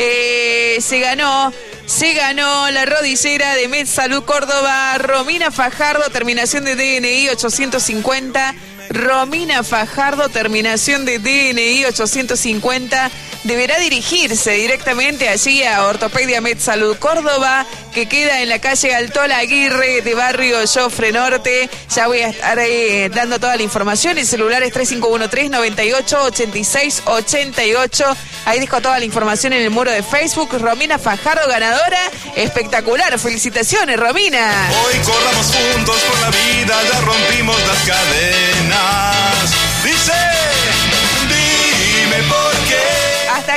Eh, 0.00 0.78
se 0.80 1.00
ganó. 1.00 1.52
Se 1.88 2.12
ganó 2.12 2.70
la 2.70 2.84
rodillera 2.84 3.54
de 3.54 3.66
Med 3.66 3.86
Salud 3.86 4.22
Córdoba. 4.24 4.98
Romina 4.98 5.50
Fajardo, 5.50 6.10
terminación 6.10 6.66
de 6.66 6.76
DNI 6.76 7.30
850. 7.30 8.54
Romina 8.90 9.64
Fajardo, 9.64 10.28
terminación 10.28 11.06
de 11.06 11.18
DNI 11.18 11.86
850, 11.86 13.10
deberá 13.48 13.78
dirigirse 13.78 14.52
directamente 14.52 15.28
allí 15.28 15.64
a 15.64 15.86
Ortopedia 15.86 16.42
Med 16.42 16.58
Salud 16.58 16.96
Córdoba, 16.98 17.64
que 17.94 18.06
queda 18.06 18.42
en 18.42 18.50
la 18.50 18.58
calle 18.58 18.94
Altola 18.94 19.38
Aguirre 19.38 20.02
de 20.02 20.14
barrio 20.14 20.58
Jofre 20.72 21.12
Norte. 21.12 21.70
Ya 21.94 22.06
voy 22.06 22.20
a 22.20 22.28
estar 22.28 22.58
eh, 22.58 23.08
dando 23.08 23.40
toda 23.40 23.56
la 23.56 23.62
información. 23.62 24.18
El 24.18 24.26
celular 24.26 24.62
es 24.62 24.72
3513 24.74 25.48
98 25.48 26.22
86 26.24 27.02
88. 27.06 28.04
Ahí 28.44 28.60
dejo 28.60 28.82
toda 28.82 28.98
la 28.98 29.06
información 29.06 29.54
en 29.54 29.62
el 29.62 29.70
muro 29.70 29.90
de 29.90 30.02
Facebook. 30.02 30.50
Romina 30.60 30.98
Fajardo, 30.98 31.48
ganadora. 31.48 32.00
Espectacular. 32.36 33.18
Felicitaciones, 33.18 33.98
Romina. 33.98 34.68
Hoy 34.84 34.98
corramos 34.98 35.46
juntos 35.46 35.96
por 35.96 36.20
la 36.20 36.30
vida, 36.30 36.82
ya 36.92 37.00
rompimos 37.00 37.56
las 37.66 37.78
cadenas. 37.78 39.54
Dice, 39.82 40.37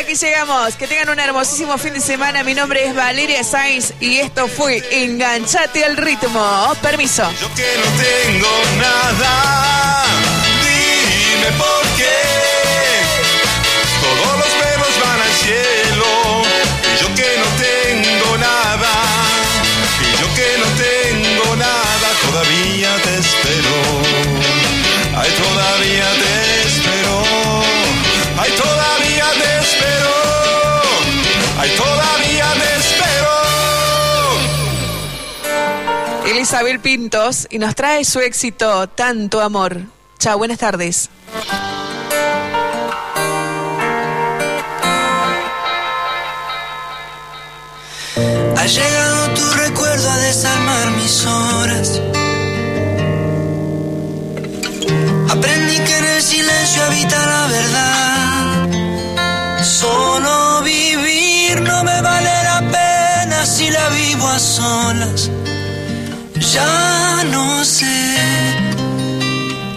aquí 0.01 0.15
llegamos. 0.15 0.75
Que 0.75 0.87
tengan 0.87 1.09
un 1.09 1.19
hermosísimo 1.19 1.77
fin 1.77 1.93
de 1.93 2.01
semana. 2.01 2.43
Mi 2.43 2.53
nombre 2.53 2.85
es 2.85 2.95
Valeria 2.95 3.43
Sainz 3.43 3.93
y 3.99 4.17
esto 4.17 4.47
fue 4.47 4.83
Enganchate 4.91 5.85
al 5.85 5.97
ritmo. 5.97 6.75
Permiso. 6.81 7.29
Yo 7.39 7.53
que 7.55 7.67
no 7.77 7.89
tengo 8.01 8.49
nada, 8.77 10.05
dime 10.63 11.51
por 11.57 11.81
qué. 11.97 12.19
Todos 14.01 14.37
los 14.39 14.47
perros 14.47 14.93
van 15.05 15.21
al 15.21 15.33
cielo 15.33 16.41
y 16.83 17.01
yo 17.01 17.07
que 17.15 17.37
no 17.37 17.47
tengo 17.61 18.37
nada, 18.37 18.91
y 20.01 20.21
yo 20.21 20.27
que 20.35 20.49
no 20.57 20.67
tengo 20.81 21.55
nada, 21.55 22.07
todavía 22.25 22.95
te 23.03 23.17
espero. 23.19 23.75
Ay, 25.15 25.29
todavía 25.31 26.07
te 26.19 26.20
Isabel 36.51 36.81
Pintos 36.81 37.47
y 37.49 37.59
nos 37.59 37.75
trae 37.75 38.03
su 38.03 38.19
éxito 38.19 38.89
Tanto 38.89 39.39
Amor. 39.39 39.83
Chao, 40.19 40.37
buenas 40.37 40.57
tardes. 40.57 41.09
Ha 48.57 48.65
llegado 48.65 49.29
tu 49.33 49.49
recuerdo 49.59 50.09
a 50.09 50.17
desarmar 50.17 50.91
mis 50.91 51.25
horas. 51.25 52.01
Aprendí 55.29 55.79
que 55.79 55.97
en 55.99 56.05
el 56.05 56.21
silencio 56.21 56.83
habita 56.83 57.25
la 57.27 57.47
verdad. 57.47 58.67
Solo 59.63 60.63
vivir 60.63 61.61
no 61.61 61.81
me 61.85 62.01
vale 62.01 62.43
la 62.43 62.59
pena 62.59 63.45
si 63.45 63.69
la 63.69 63.87
vivo 63.87 64.27
a 64.27 64.37
solas. 64.37 65.31
Ya 66.53 67.23
no 67.31 67.63
sé 67.63 67.85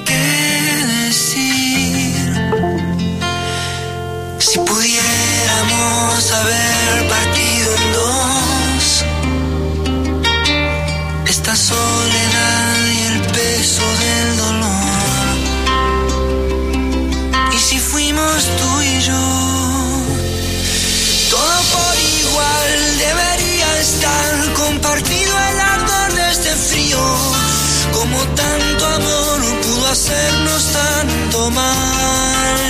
qué 0.05 0.27
decir. 1.07 2.17
Si 4.41 4.59
pudiéramos 4.59 6.33
haber 6.33 7.09
partido 7.09 7.34
tanto 28.35 28.87
amor 28.87 29.41
pudo 29.63 29.87
hacernos 29.89 30.63
tanto 30.73 31.51
mal. 31.51 32.61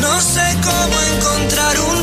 No 0.00 0.20
sé 0.20 0.46
cómo 0.62 0.96
encontrar 1.14 1.80
un 1.80 2.02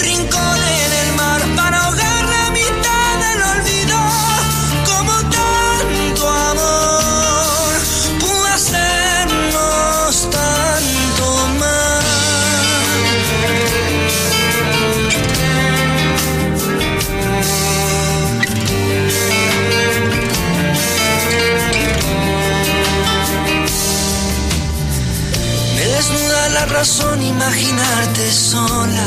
razón 26.85 27.19
imaginarte 27.19 28.31
sola. 28.31 29.05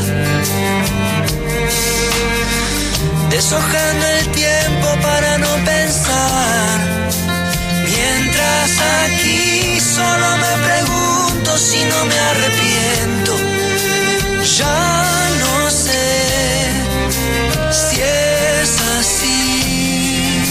Deshojando 3.29 4.05
el 4.17 4.27
tiempo 4.31 4.87
para 5.01 5.37
no 5.37 5.51
pensar. 5.63 6.77
Mientras 7.85 8.69
aquí 9.03 9.79
solo 9.79 10.27
me 10.43 10.53
pregunto 10.67 11.57
si 11.57 11.79
no 11.91 11.99
me 12.09 12.19
arrepiento. 12.31 13.31
Ya 14.57 14.81
no 15.43 15.71
sé 15.71 16.07
si 17.79 18.01
es 18.01 18.71
así. 18.99 20.43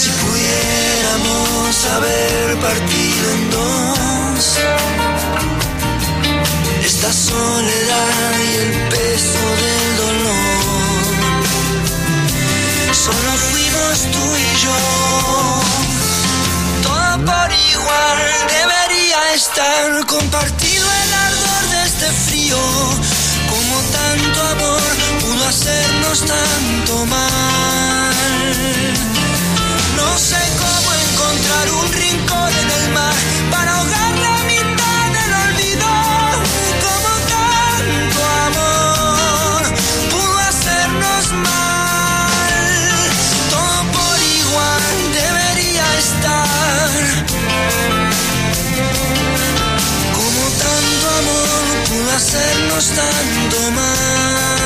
Si 0.00 0.10
pudiéramos 0.22 1.86
haber 1.94 2.56
partido 2.66 3.24
en 3.36 3.50
dos, 3.50 4.95
esta 6.96 7.12
soledad 7.12 8.32
y 8.40 8.56
el 8.56 8.72
peso 8.88 9.44
del 9.62 9.96
dolor. 9.98 11.12
Solo 13.04 13.32
fuimos 13.50 13.96
tú 14.14 14.24
y 14.36 14.48
yo, 14.64 14.78
todo 16.82 17.12
por 17.26 17.50
igual 17.52 18.18
debería 18.58 19.20
estar 19.34 20.06
compartido 20.06 20.86
el 21.02 21.12
ardor 21.26 21.62
de 21.72 21.80
este 21.84 22.08
frío. 22.28 22.58
Como 23.50 23.76
tanto 23.98 24.38
amor 24.54 24.82
pudo 25.20 25.42
hacernos 25.48 26.18
tanto 26.20 27.06
mal. 27.06 28.14
No 29.96 30.18
sé 30.18 30.42
cómo 30.62 30.88
encontrar 31.04 31.66
un 31.72 31.92
rincón 31.92 32.52
en 32.62 32.70
el 32.70 32.92
mar 32.94 33.35
costando 52.76 53.70
más. 53.70 54.65